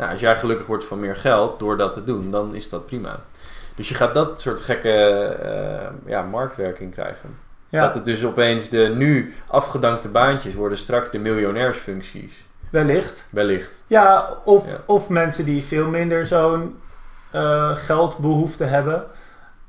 Nou, 0.00 0.12
als 0.12 0.20
jij 0.20 0.36
gelukkig 0.36 0.66
wordt 0.66 0.84
van 0.84 1.00
meer 1.00 1.16
geld 1.16 1.58
door 1.58 1.76
dat 1.76 1.92
te 1.92 2.04
doen, 2.04 2.30
dan 2.30 2.54
is 2.54 2.68
dat 2.68 2.86
prima. 2.86 3.20
Dus 3.74 3.88
je 3.88 3.94
gaat 3.94 4.14
dat 4.14 4.40
soort 4.40 4.60
gekke 4.60 4.90
eh, 4.92 5.86
ja, 6.06 6.22
marktwerking 6.22 6.92
krijgen. 6.92 7.36
Ja, 7.68 7.84
Dat 7.86 7.94
het 7.94 8.04
dus 8.04 8.24
opeens 8.24 8.68
de 8.68 8.92
nu 8.96 9.34
afgedankte 9.46 10.08
baantjes 10.08 10.54
worden 10.54 10.78
straks 10.78 11.10
de 11.10 11.18
miljonairsfuncties. 11.18 12.44
wellicht. 12.70 13.24
Wellicht. 13.30 13.82
Ja, 13.86 14.28
of, 14.44 14.66
Ja. 14.70 14.76
of 14.86 15.08
mensen 15.08 15.44
die 15.44 15.62
veel 15.62 15.86
minder 15.86 16.26
zo'n 16.26 16.76
eh, 17.30 17.76
geldbehoefte 17.76 18.64
hebben. 18.64 19.04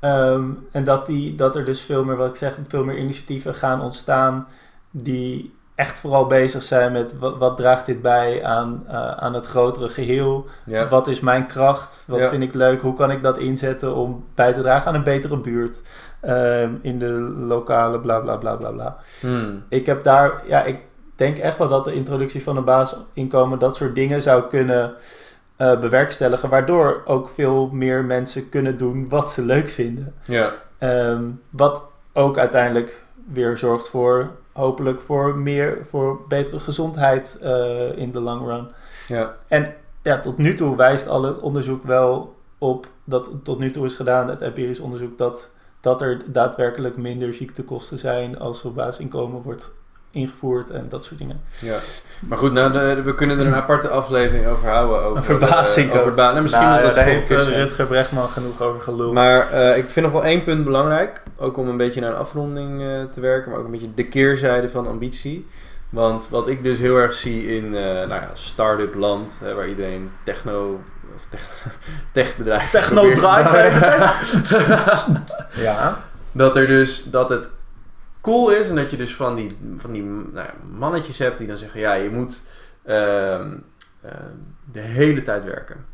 Ehm, 0.00 0.44
en 0.70 0.84
dat, 0.84 1.06
die, 1.06 1.34
dat 1.34 1.56
er 1.56 1.64
dus 1.64 1.80
veel 1.80 2.04
meer, 2.04 2.16
wat 2.16 2.28
ik 2.28 2.36
zeg, 2.36 2.56
veel 2.68 2.84
meer 2.84 2.96
initiatieven 2.98 3.54
gaan 3.54 3.80
ontstaan 3.80 4.46
die 4.90 5.54
echt 5.74 5.98
vooral 5.98 6.26
bezig 6.26 6.62
zijn 6.62 6.92
met 6.92 7.18
wat, 7.18 7.38
wat 7.38 7.56
draagt 7.56 7.86
dit 7.86 8.02
bij 8.02 8.44
aan, 8.44 8.84
eh, 8.88 9.10
aan 9.10 9.34
het 9.34 9.46
grotere 9.46 9.88
geheel. 9.88 10.46
Ja. 10.64 10.88
Wat 10.88 11.08
is 11.08 11.20
mijn 11.20 11.46
kracht? 11.46 12.04
Wat 12.08 12.18
Ja. 12.18 12.28
vind 12.28 12.42
ik 12.42 12.54
leuk? 12.54 12.80
Hoe 12.80 12.94
kan 12.94 13.10
ik 13.10 13.22
dat 13.22 13.38
inzetten 13.38 13.94
om 13.94 14.24
bij 14.34 14.52
te 14.52 14.60
dragen 14.62 14.86
aan 14.88 14.94
een 14.94 15.02
betere 15.02 15.38
buurt? 15.38 15.80
Ehm, 16.20 16.70
in 16.82 16.98
de 16.98 17.10
lokale 17.38 18.00
bla 18.00 18.20
bla 18.20 18.36
bla 18.36 18.56
bla 18.56 18.70
bla 18.70 18.96
Hmm. 19.20 19.62
ik 19.68 19.86
heb 19.86 20.04
daar, 20.04 20.42
ja, 20.46 20.62
ik 20.62 20.84
denk 21.16 21.38
echt 21.38 21.58
wel 21.58 21.68
dat 21.68 21.84
de 21.84 21.94
introductie 21.94 22.42
van 22.42 22.56
een 22.56 22.64
basisinkomen 22.64 23.58
dat 23.58 23.76
soort 23.76 23.94
dingen 23.94 24.22
zou 24.22 24.42
kunnen 24.48 24.94
eh, 25.56 25.80
bewerkstelligen, 25.80 26.48
waardoor 26.48 27.02
ook 27.04 27.28
veel 27.28 27.68
meer 27.72 28.04
mensen 28.04 28.48
kunnen 28.48 28.76
doen 28.78 29.08
wat 29.08 29.30
ze 29.30 29.42
leuk 29.44 29.68
vinden. 29.68 30.14
Ja. 30.24 30.48
Ehm, 30.78 31.22
wat 31.50 31.86
ook 32.12 32.38
uiteindelijk 32.38 33.02
weer 33.32 33.56
zorgt 33.56 33.88
voor, 33.88 34.30
hopelijk 34.52 35.00
voor 35.00 35.36
meer, 35.36 35.78
voor 35.86 36.20
betere 36.28 36.58
gezondheid 36.58 37.38
eh, 37.42 37.96
in 37.96 38.12
de 38.12 38.20
long 38.20 38.46
run. 38.46 38.68
Ja. 39.08 39.36
En 39.48 39.74
ja, 40.02 40.20
tot 40.20 40.38
nu 40.38 40.54
toe 40.54 40.76
wijst 40.76 41.08
al 41.08 41.22
het 41.22 41.40
onderzoek 41.40 41.84
wel 41.84 42.36
op, 42.58 42.86
dat 43.04 43.30
tot 43.42 43.58
nu 43.58 43.70
toe 43.70 43.86
is 43.86 43.94
gedaan, 43.94 44.28
het 44.28 44.42
empirisch 44.42 44.80
onderzoek, 44.80 45.18
dat, 45.18 45.50
dat 45.80 46.02
er 46.02 46.22
daadwerkelijk 46.26 46.96
minder 46.96 47.34
ziektekosten 47.34 47.98
zijn 47.98 48.38
als 48.38 48.64
er 48.64 48.72
basisinkomen 48.72 49.42
wordt 49.42 49.70
ingevoerd 50.10 50.70
en 50.70 50.88
dat 50.88 51.04
soort 51.04 51.18
dingen. 51.18 51.40
ja. 51.60 51.78
Maar 52.28 52.38
goed, 52.38 52.52
nou, 52.52 52.72
de- 52.72 53.02
we 53.02 53.14
kunnen 53.14 53.38
er 53.38 53.46
een 53.46 53.54
aparte 53.54 53.88
aflevering 53.88 54.46
over 54.46 54.68
houden. 54.68 54.98
Over, 55.04 55.18
Over 55.18 55.42
eh, 55.42 55.50
basisinkomen. 55.50 56.00
over 56.02 56.14
ba- 56.14 56.30
nou, 56.30 56.42
misschien 56.42 56.62
Nou, 56.64 56.72
moet 56.74 56.94
ja, 56.94 56.94
dat 56.94 57.04
heeft 57.04 57.30
eh. 57.30 57.36
Rutger 57.56 57.86
Bregman 57.86 58.28
genoeg 58.28 58.60
over 58.60 58.80
geluld. 58.80 59.12
Maar 59.12 59.50
eh, 59.50 59.76
ik 59.76 59.88
vind 59.88 60.04
nog 60.06 60.14
wel 60.14 60.24
één 60.24 60.44
punt 60.44 60.64
belangrijk. 60.64 61.22
Ook 61.36 61.56
om 61.56 61.68
een 61.68 61.76
beetje 61.76 62.00
naar 62.00 62.10
een 62.10 62.16
afronding 62.16 62.80
eh, 62.80 63.02
te 63.12 63.20
werken. 63.20 63.50
Maar 63.50 63.58
ook 63.60 63.64
een 63.64 63.70
beetje 63.70 63.94
de 63.94 64.04
keerzijde 64.08 64.70
van 64.70 64.86
ambitie. 64.88 65.46
Want 65.90 66.28
wat 66.28 66.48
ik 66.48 66.62
dus 66.62 66.78
heel 66.78 66.96
erg 66.96 67.12
zie 67.14 67.56
in 67.56 67.64
eh 67.76 67.82
nou 67.82 68.08
ja, 68.08 68.30
start-up 68.34 68.94
land. 68.94 69.32
hè, 69.44 69.54
waar 69.54 69.68
iedereen 69.68 70.10
techno... 70.24 70.80
Of 71.16 71.26
tech, 71.28 71.40
techbedrijven 72.12 72.80
Techno 72.80 73.12
draait 73.12 73.50
bouwen. 73.50 73.72
ja. 75.66 75.98
Dat 76.32 76.56
er 76.56 76.66
dus 76.66 77.04
dat 77.10 77.28
het 77.28 77.48
cool 78.22 78.50
is 78.50 78.68
en 78.68 78.76
dat 78.76 78.90
je 78.90 78.96
dus 78.96 79.14
van 79.14 79.34
die, 79.34 79.50
van 79.76 79.92
die 79.92 80.02
nou 80.02 80.46
ja, 80.46 80.54
mannetjes 80.70 81.18
hebt 81.18 81.38
die 81.38 81.46
dan 81.46 81.56
zeggen: 81.56 81.80
ja, 81.80 81.92
je 81.92 82.10
moet 82.10 82.42
ehm, 82.84 83.58
ehm, 84.02 84.34
de 84.72 84.80
hele 84.80 85.22
tijd 85.22 85.44
werken. 85.44 85.86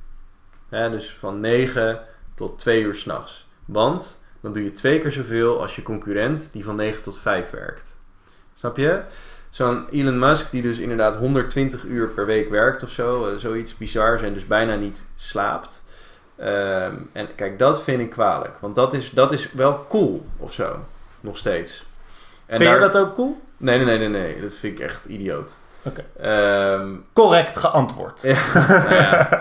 Hè, 0.68 0.90
dus 0.90 1.16
van 1.18 1.40
9 1.40 2.00
tot 2.34 2.58
2 2.58 2.82
uur 2.82 2.94
s'nachts. 2.94 3.48
Want 3.64 4.20
dan 4.40 4.52
doe 4.52 4.64
je 4.64 4.72
twee 4.72 4.98
keer 5.00 5.12
zoveel 5.12 5.60
als 5.60 5.76
je 5.76 5.82
concurrent 5.82 6.48
die 6.52 6.64
van 6.64 6.76
9 6.76 7.02
tot 7.02 7.18
5 7.18 7.50
werkt. 7.50 7.96
Snap 8.54 8.76
je? 8.76 9.02
Zo'n 9.50 9.88
Elon 9.90 10.18
Musk 10.18 10.50
die 10.50 10.62
dus 10.62 10.78
inderdaad 10.78 11.16
120 11.16 11.84
uur 11.84 12.08
per 12.08 12.26
week 12.26 12.50
werkt 12.50 12.82
of 12.82 12.90
zo. 12.90 13.26
eh, 13.26 13.36
zoiets 13.36 13.76
bizars 13.76 14.22
en 14.22 14.34
dus 14.34 14.46
bijna 14.46 14.74
niet 14.74 15.04
slaapt. 15.16 15.84
Ehm, 16.36 16.96
en 17.12 17.34
kijk, 17.34 17.58
dat 17.58 17.82
vind 17.82 18.00
ik 18.00 18.10
kwalijk. 18.10 18.58
Want 18.60 18.74
dat 18.74 18.92
is, 18.92 19.10
dat 19.10 19.32
is 19.32 19.52
wel 19.52 19.86
cool 19.88 20.26
of 20.36 20.52
zo. 20.52 20.84
Nog 21.20 21.38
steeds. 21.38 21.86
Vind 22.49 22.61
daar- 22.62 22.74
je 22.74 22.80
dat 22.80 22.96
ook 22.96 23.14
cool? 23.14 23.40
Nee, 23.57 23.76
nee, 23.76 23.86
nee, 23.86 23.99
nee, 23.99 24.09
nee. 24.22 24.40
Dat 24.40 24.53
vind 24.55 24.78
ik 24.78 24.84
echt 24.84 25.05
idioot. 25.05 25.53
Oké. 25.82 26.05
Ehm, 26.20 26.88
Correct 27.12 27.57
geantwoord. 27.57 28.22
ja, 28.22 28.38
nou 28.68 28.94
ja, 28.94 29.40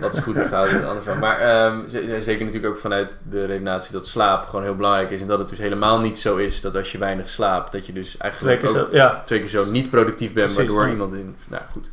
dat 0.00 0.12
is 0.14 0.18
goed 0.20 0.38
of 0.38 0.48
fout, 0.48 0.66
is 0.66 0.74
een 0.74 0.84
ander 0.86 1.02
verhaal. 1.02 1.20
Maar 1.20 1.72
z- 1.88 2.24
zeker 2.24 2.44
natuurlijk 2.44 2.72
ook 2.74 2.78
vanuit 2.78 3.20
de 3.30 3.44
redenatie 3.44 3.92
dat 3.92 4.06
slaap 4.06 4.44
gewoon 4.46 4.62
heel 4.64 4.76
belangrijk 4.76 5.10
is. 5.10 5.20
En 5.20 5.26
dat 5.26 5.38
het 5.38 5.48
dus 5.48 5.58
helemaal 5.58 6.00
niet 6.00 6.18
zo 6.18 6.36
is 6.36 6.60
dat 6.60 6.76
als 6.76 6.92
je 6.92 6.98
weinig 6.98 7.28
slaapt, 7.28 7.72
dat 7.72 7.86
je 7.86 7.92
dus 7.92 8.08
Twee 8.10 8.22
eigenlijk 8.30 8.60
keer 8.60 8.68
ook 8.70 8.76
zo, 8.76 8.96
ja. 8.96 9.22
twee 9.24 9.38
keer 9.38 9.48
zo 9.48 9.70
niet 9.70 9.90
productief 9.90 10.32
bent, 10.32 10.54
Precies, 10.54 10.72
waardoor 10.74 10.92
iemand 10.92 11.12
in... 11.14 11.36
Nou 11.48 11.62
goed. 11.72 11.90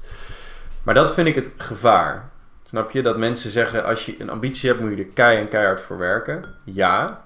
Maar 0.84 0.93
dat 0.93 1.14
vind 1.14 1.28
ik 1.28 1.36
het 1.36 1.52
gevaar. 1.58 2.30
Snap 2.64 2.91
je? 2.91 3.02
Dat 3.02 3.18
mensen 3.18 3.50
zeggen, 3.52 3.86
als 3.86 4.06
je 4.06 4.16
een 4.22 4.30
ambitie 4.30 4.70
hebt, 4.70 4.82
moet 4.82 4.91
je 4.91 4.98
er 4.98 5.10
kei 5.14 5.38
en 5.39 5.48
keihard 5.50 5.82
voor 5.82 5.98
werken. 5.98 6.41
Ja. 6.64 7.24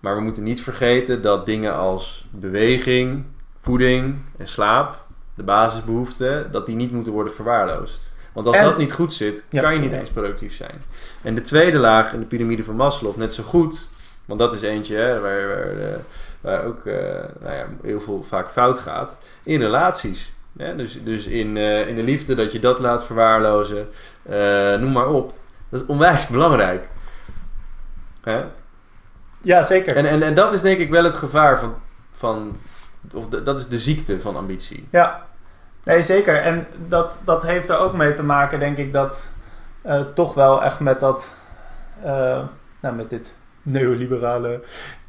Maar 0.00 0.14
we 0.16 0.20
moeten 0.20 0.42
niet 0.42 0.62
vergeten 0.62 1.22
dat 1.22 1.46
dingen 1.46 1.74
als 1.74 2.26
beweging, 2.30 3.24
voeding 3.60 4.16
en 4.38 4.48
slaap, 4.48 5.04
de 5.34 5.42
basisbehoeften, 5.42 6.52
dat 6.52 6.66
die 6.66 6.76
niet 6.76 6.92
moeten 6.92 7.12
worden 7.12 7.34
verwaarloosd. 7.34 8.10
Want 8.32 8.46
als 8.46 8.56
En- 8.56 8.64
dat 8.64 8.78
niet 8.78 8.92
goed 8.92 9.14
zit, 9.14 9.44
Ja, 9.50 9.60
kan 9.60 9.74
je 9.74 9.80
niet 9.80 9.92
eens 9.92 10.08
productief 10.08 10.54
zijn. 10.54 10.82
En 11.22 11.34
de 11.34 11.42
tweede 11.42 11.78
laag 11.78 12.12
in 12.12 12.20
de 12.20 12.26
piramide 12.26 12.64
van 12.64 12.76
Maslow, 12.76 13.16
net 13.16 13.34
zo 13.34 13.42
goed, 13.42 13.88
want 14.24 14.38
dat 14.38 14.52
is 14.52 14.62
eentje 14.62 14.96
hè, 14.96 15.20
waar, 15.20 15.46
waar, 15.48 15.78
eh, 15.78 15.96
waar 16.40 16.64
ook 16.64 16.86
eh, 16.86 16.94
nou 17.40 17.56
ja, 17.56 17.66
heel 17.82 18.00
veel 18.00 18.22
vaak 18.28 18.50
fout 18.50 18.78
gaat, 18.78 19.16
in 19.42 19.60
relaties. 19.60 20.32
Dus, 20.76 21.04
dus 21.04 21.26
in, 21.26 21.56
eh, 21.56 21.88
in 21.88 21.96
de 21.96 22.02
liefde 22.02 22.34
dat 22.34 22.52
je 22.52 22.58
dat 22.60 22.78
laat 22.78 23.04
verwaarlozen, 23.06 23.88
noem 24.80 24.92
maar 24.92 25.08
op. 25.08 25.34
Dat 25.68 25.80
is 25.80 25.86
onwijs 25.86 26.26
belangrijk. 26.26 26.88
Hè? 28.22 28.44
Ja, 29.46 29.62
zeker. 29.62 29.96
En, 29.96 30.06
en, 30.06 30.22
en 30.22 30.34
dat 30.34 30.52
is 30.52 30.60
denk 30.60 30.78
ik 30.78 30.90
wel 30.90 31.04
het 31.04 31.14
gevaar 31.14 31.58
van, 31.58 31.74
van 32.16 32.56
of 33.14 33.28
de- 33.28 33.42
dat 33.42 33.58
is 33.58 33.68
de 33.68 33.78
ziekte 33.78 34.20
van 34.20 34.36
ambitie. 34.36 34.88
Ja, 34.90 35.22
nee 35.84 36.02
zeker. 36.02 36.36
En 36.36 36.66
dat, 36.88 37.22
dat 37.24 37.42
heeft 37.42 37.68
er 37.68 37.78
ook 37.78 37.92
mee 37.92 38.12
te 38.12 38.22
maken, 38.22 38.58
denk 38.58 38.76
ik, 38.76 38.92
dat 38.92 39.30
eh, 39.82 40.00
toch 40.14 40.34
wel 40.34 40.62
echt 40.62 40.80
met 40.80 41.00
dat, 41.00 41.28
eh, 42.02 42.38
nou 42.80 42.94
met 42.94 43.10
dit 43.10 43.34
neoliberale 43.62 44.60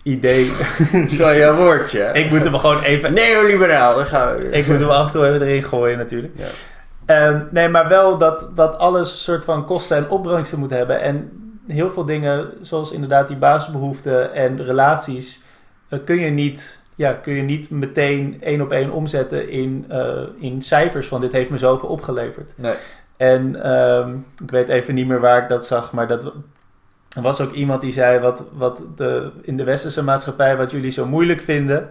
idee. 0.03 0.51
Zo 1.17 1.33
jouw 1.35 1.55
woordje. 1.55 2.09
ik 2.13 2.29
moet 2.29 2.43
hem 2.43 2.55
gewoon 2.55 2.81
even, 2.81 3.13
Neoliberaal, 3.13 3.95
daar 3.95 4.05
gaan 4.05 4.35
we 4.35 4.41
weer. 4.41 4.53
ik 4.53 4.67
moet 4.67 4.79
hem 4.79 4.89
af 4.89 5.05
en 5.05 5.11
toe 5.11 5.25
even 5.27 5.41
erin 5.47 5.63
gooien 5.63 5.97
natuurlijk. 5.97 6.33
Ja. 6.37 6.45
Ehm, 7.05 7.41
nee, 7.51 7.69
maar 7.69 7.87
wel 7.87 8.17
dat, 8.17 8.49
dat 8.55 8.77
alles 8.77 9.23
soort 9.23 9.43
van 9.45 9.65
kosten 9.65 9.97
en 9.97 10.09
opbrengsten 10.09 10.59
moet 10.59 10.69
hebben. 10.69 11.01
En 11.01 11.31
heel 11.67 11.91
veel 11.91 12.05
dingen, 12.05 12.51
zoals 12.61 12.91
inderdaad 12.91 13.27
die 13.27 13.37
basisbehoeften 13.37 14.33
en 14.33 14.63
relaties, 14.63 15.41
eh, 15.89 15.99
kun, 16.05 16.19
je 16.19 16.29
niet, 16.29 16.83
ja, 16.95 17.13
kun 17.13 17.33
je 17.33 17.41
niet 17.41 17.69
meteen 17.69 18.37
één 18.41 18.61
op 18.61 18.71
één 18.71 18.91
omzetten 18.91 19.49
in, 19.49 19.85
eh, 19.89 20.23
in 20.37 20.61
cijfers 20.61 21.07
van 21.07 21.21
dit 21.21 21.31
heeft 21.31 21.49
me 21.49 21.57
zoveel 21.57 21.89
opgeleverd. 21.89 22.53
Nee. 22.55 22.75
En 23.17 23.63
ehm, 23.63 24.15
ik 24.43 24.51
weet 24.51 24.69
even 24.69 24.95
niet 24.95 25.07
meer 25.07 25.19
waar 25.19 25.43
ik 25.43 25.49
dat 25.49 25.65
zag, 25.65 25.91
maar 25.91 26.07
dat 26.07 26.33
er 27.15 27.21
was 27.21 27.41
ook 27.41 27.51
iemand 27.51 27.81
die 27.81 27.91
zei 27.91 28.19
wat, 28.19 28.43
wat 28.51 28.83
de, 28.95 29.31
in 29.41 29.57
de 29.57 29.63
westerse 29.63 30.03
maatschappij 30.03 30.57
wat 30.57 30.71
jullie 30.71 30.91
zo 30.91 31.05
moeilijk 31.05 31.41
vinden, 31.41 31.89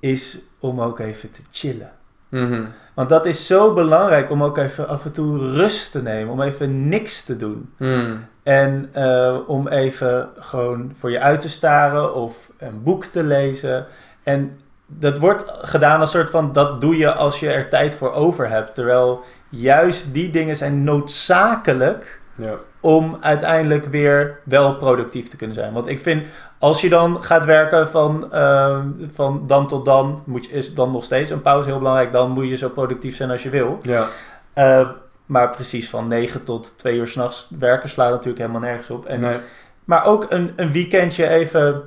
is 0.00 0.38
om 0.58 0.80
ook 0.80 0.98
even 0.98 1.30
te 1.30 1.42
chillen. 1.50 1.92
Mhm. 2.28 2.64
Want 2.98 3.10
dat 3.10 3.26
is 3.26 3.46
zo 3.46 3.74
belangrijk 3.74 4.30
om 4.30 4.42
ook 4.44 4.58
even 4.58 4.88
af 4.88 5.04
en 5.04 5.12
toe 5.12 5.52
rust 5.52 5.92
te 5.92 6.02
nemen, 6.02 6.32
om 6.32 6.42
even 6.42 6.88
niks 6.88 7.24
te 7.24 7.36
doen. 7.36 7.72
Mhm. 7.76 8.16
En 8.42 8.88
eh, 8.92 9.36
om 9.46 9.68
even 9.68 10.28
gewoon 10.38 10.90
voor 10.94 11.10
je 11.10 11.20
uit 11.20 11.40
te 11.40 11.48
staren 11.48 12.14
of 12.14 12.50
een 12.58 12.82
boek 12.82 13.04
te 13.04 13.22
lezen. 13.22 13.86
En 14.22 14.58
dat 14.86 15.18
wordt 15.18 15.44
gedaan 15.62 16.00
als 16.00 16.10
soort 16.10 16.30
van, 16.30 16.52
dat 16.52 16.80
doe 16.80 16.96
je 16.96 17.12
als 17.12 17.40
je 17.40 17.50
er 17.50 17.68
tijd 17.68 17.94
voor 17.94 18.12
over 18.12 18.48
hebt. 18.48 18.74
Terwijl 18.74 19.24
juist 19.48 20.14
die 20.14 20.30
dingen 20.30 20.56
zijn 20.56 20.84
noodzakelijk 20.84 22.20
Ja. 22.34 22.54
om 22.80 23.16
uiteindelijk 23.20 23.86
weer 23.86 24.38
wel 24.44 24.76
productief 24.76 25.28
te 25.28 25.36
kunnen 25.36 25.56
zijn. 25.56 25.72
Want 25.72 25.86
ik 25.86 26.00
vind, 26.00 26.26
als 26.58 26.80
je 26.80 26.88
dan 26.88 27.22
gaat 27.22 27.44
werken 27.44 27.88
van, 27.88 28.32
eh, 28.32 28.80
van 29.12 29.44
dan 29.46 29.68
tot 29.68 29.84
dan, 29.84 30.22
moet 30.24 30.46
je, 30.46 30.52
is 30.52 30.74
dan 30.74 30.90
nog 30.90 31.04
steeds 31.04 31.30
een 31.30 31.42
pauze 31.42 31.68
heel 31.68 31.78
belangrijk. 31.78 32.12
Dan 32.12 32.30
moet 32.30 32.48
je 32.48 32.56
zo 32.56 32.68
productief 32.68 33.16
zijn 33.16 33.30
als 33.30 33.42
je 33.42 33.50
wil. 33.50 33.78
Ja. 33.82 34.06
Eh, 34.52 34.88
maar 35.26 35.50
precies 35.50 35.90
van 35.90 36.08
9 36.08 36.44
tot 36.44 36.78
2 36.78 36.96
uur 36.96 37.06
s'nachts 37.06 37.48
werken 37.58 37.88
slaat 37.88 38.10
natuurlijk 38.10 38.38
helemaal 38.38 38.60
nergens 38.60 38.90
op. 38.90 39.06
En, 39.06 39.20
Nee. 39.20 39.38
Maar 39.84 40.04
ook 40.04 40.26
een, 40.28 40.52
een 40.56 40.72
weekendje 40.72 41.28
even 41.28 41.82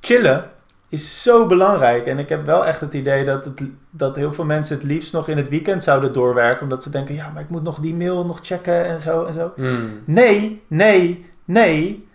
chillen 0.00 0.50
is 0.88 1.22
zo 1.22 1.46
belangrijk. 1.46 2.06
En 2.06 2.18
ik 2.18 2.28
heb 2.28 2.46
wel 2.46 2.66
echt 2.66 2.80
het 2.80 2.94
idee 2.94 3.24
dat, 3.24 3.44
het, 3.44 3.62
dat 3.90 4.16
heel 4.16 4.32
veel 4.32 4.44
mensen 4.44 4.76
het 4.76 4.84
liefst 4.84 5.12
nog 5.12 5.28
in 5.28 5.36
het 5.36 5.48
weekend 5.48 5.82
zouden 5.82 6.12
doorwerken. 6.12 6.62
Omdat 6.62 6.82
ze 6.82 6.90
denken, 6.90 7.14
ja, 7.14 7.30
maar 7.34 7.42
ik 7.42 7.48
moet 7.48 7.62
nog 7.62 7.78
die 7.78 7.94
mail 7.94 8.24
nog 8.24 8.38
checken 8.42 8.84
en 8.84 9.00
zo 9.00 9.24
en 9.24 9.34
zo. 9.34 9.52
Mhm. 9.56 9.86
Nee, 10.04 10.62
nee, 10.66 11.26
nee. 11.44 12.07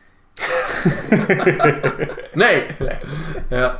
Nee. 2.34 2.66
Ja. 3.50 3.78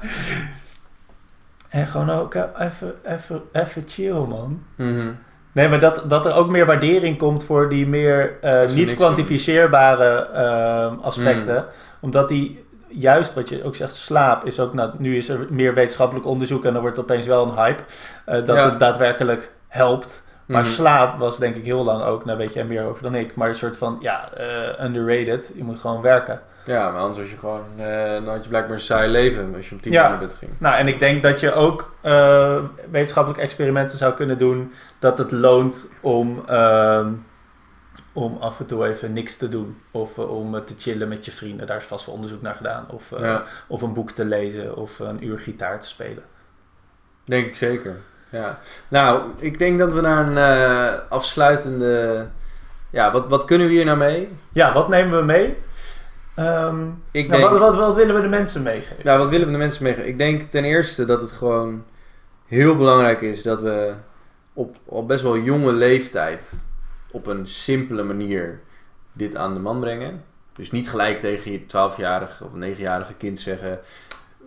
En 1.70 1.88
gewoon 1.88 2.10
ook 2.10 2.34
even, 2.60 2.94
even, 3.06 3.42
even 3.54 3.84
chill, 3.88 4.14
man. 4.26 4.64
Mhm. 4.76 5.08
Nee, 5.52 5.70
maar 5.70 5.80
dat, 5.80 6.04
dat 6.10 6.26
er 6.26 6.34
ook 6.36 6.50
meer 6.50 6.66
waardering 6.66 7.18
komt 7.18 7.46
voor 7.46 7.70
die 7.70 7.88
meer 7.88 8.38
eh, 8.42 8.70
niet 8.70 8.96
kwantificeerbare 8.96 10.28
ehm, 10.34 10.96
aspecten. 11.02 11.56
Mm. 11.56 11.66
Omdat 12.00 12.30
die, 12.30 12.66
juist 12.88 13.34
wat 13.34 13.50
je 13.50 13.64
ook 13.64 13.76
zegt, 13.76 13.96
slaap 13.96 14.46
is 14.46 14.60
ook, 14.60 14.74
nou, 14.74 14.92
nu 14.98 15.18
is 15.18 15.30
er 15.30 15.48
meer 15.50 15.74
wetenschappelijk 15.74 16.26
onderzoek 16.26 16.66
en 16.66 16.72
dan 16.74 16.82
wordt 16.82 16.98
het 16.98 17.06
opeens 17.06 17.26
wel 17.28 17.48
een 17.48 17.56
hype. 17.56 17.84
eh, 18.26 18.46
dat 18.46 18.56
Ja. 18.56 18.70
het 18.70 18.80
daadwerkelijk 18.80 19.52
helpt. 19.68 20.26
Maar 20.46 20.62
Mhm. 20.62 20.72
slaap 20.72 21.20
was 21.20 21.38
denk 21.40 21.56
ik 21.56 21.64
heel 21.64 21.84
lang 21.84 22.04
ook, 22.04 22.26
nou 22.26 22.38
weet 22.38 22.54
jij 22.54 22.64
meer 22.66 22.84
over 22.86 23.04
dan 23.04 23.16
ik, 23.16 23.36
maar 23.36 23.50
een 23.50 23.56
soort 23.56 23.78
van, 23.78 23.98
ja, 24.02 24.30
eh, 24.34 24.86
underrated. 24.86 25.52
Je 25.56 25.64
moet 25.64 25.80
gewoon 25.80 26.02
werken. 26.02 26.42
Ja, 26.66 26.92
maar 26.92 27.02
anders 27.02 27.20
was 27.20 27.30
je 27.30 27.38
gewoon, 27.38 27.64
eh, 27.78 28.12
dan 28.12 28.28
had 28.28 28.44
je 28.44 28.50
blijkbaar 28.50 28.74
een 28.76 28.80
saai 28.82 29.10
leven 29.10 29.54
als 29.56 29.70
je 29.70 29.76
om 29.76 29.82
tien 29.82 29.92
Ja. 29.92 30.04
uur 30.04 30.10
naar 30.10 30.20
bed 30.20 30.36
ging. 30.40 30.52
Nou, 30.58 30.76
en 30.76 30.88
ik 30.88 31.00
denk 31.00 31.24
dat 31.24 31.40
je 31.40 31.54
ook 31.54 31.96
eh, 32.02 32.58
wetenschappelijke 32.92 33.44
experimenten 33.46 33.98
zou 33.98 34.14
kunnen 34.14 34.38
doen. 34.38 34.74
Dat 35.00 35.18
het 35.18 35.32
loont 35.32 35.90
om, 36.02 36.44
ehm, 36.48 37.12
om 38.14 38.38
af 38.40 38.60
en 38.60 38.66
toe 38.66 38.86
even 38.88 39.14
niks 39.14 39.38
te 39.38 39.50
doen. 39.50 39.78
Of 39.92 40.18
eh, 40.18 40.38
om 40.38 40.66
te 40.66 40.74
chillen 40.78 41.08
met 41.08 41.26
je 41.26 41.32
vrienden. 41.32 41.68
Daar 41.68 41.78
is 41.78 41.84
vast 41.84 42.06
wel 42.06 42.16
onderzoek 42.16 42.42
naar 42.42 42.56
gedaan. 42.56 42.86
Of, 42.90 43.10
Ja. 43.20 43.44
of 43.68 43.82
een 43.82 43.94
boek 43.94 44.12
te 44.12 44.26
lezen. 44.26 44.78
Of 44.78 45.00
een 45.00 45.26
uur 45.26 45.40
gitaar 45.40 45.80
te 45.80 45.88
spelen. 45.88 46.24
Denk 47.26 47.46
ik 47.46 47.56
zeker. 47.56 47.96
Ja. 48.30 48.60
Nou, 48.88 49.22
ik 49.38 49.60
denk 49.60 49.80
dat 49.80 49.94
we 49.94 50.02
naar 50.02 50.28
een 50.28 51.00
afsluitende. 51.10 52.26
Ja, 52.90 53.12
wat, 53.12 53.28
wat 53.30 53.46
kunnen 53.46 53.68
we 53.68 53.74
hier 53.74 53.86
nou 53.86 53.98
mee? 53.98 54.30
Ja, 54.52 54.74
wat 54.74 54.90
nemen 54.90 55.18
we 55.20 55.24
mee? 55.26 55.58
Ehm, 56.36 56.88
Ik 57.12 57.28
nou, 57.28 57.42
denk, 57.42 57.52
wat, 57.52 57.60
wat, 57.60 57.76
wat 57.76 57.96
willen 57.96 58.16
we 58.16 58.22
de 58.22 58.28
mensen 58.28 58.64
meegeven? 58.64 59.04
nou, 59.06 59.20
wat 59.20 59.30
willen 59.30 59.46
we 59.46 59.52
de 59.52 59.58
mensen 59.58 59.84
meegeven? 59.84 60.10
Ik 60.10 60.18
denk 60.18 60.42
ten 60.42 60.64
eerste 60.64 61.06
dat 61.06 61.22
het 61.22 61.32
gewoon 61.32 61.84
heel 62.46 62.78
belangrijk 62.78 63.22
is 63.22 63.44
dat 63.44 63.62
we 63.62 63.94
op 64.54 64.78
al 64.90 65.06
best 65.06 65.24
wel 65.24 65.38
jonge 65.38 65.72
leeftijd 65.74 66.54
op 67.12 67.28
een 67.28 67.48
simpele 67.48 68.04
manier 68.04 68.60
dit 69.14 69.36
aan 69.36 69.54
de 69.54 69.60
man 69.60 69.80
brengen. 69.80 70.24
Dus 70.54 70.72
niet 70.72 70.90
gelijk 70.90 71.20
tegen 71.20 71.52
je 71.52 71.62
12-jarige 71.62 72.44
of 72.44 72.50
9-jarige 72.60 73.14
kind 73.14 73.40
zeggen: 73.40 73.80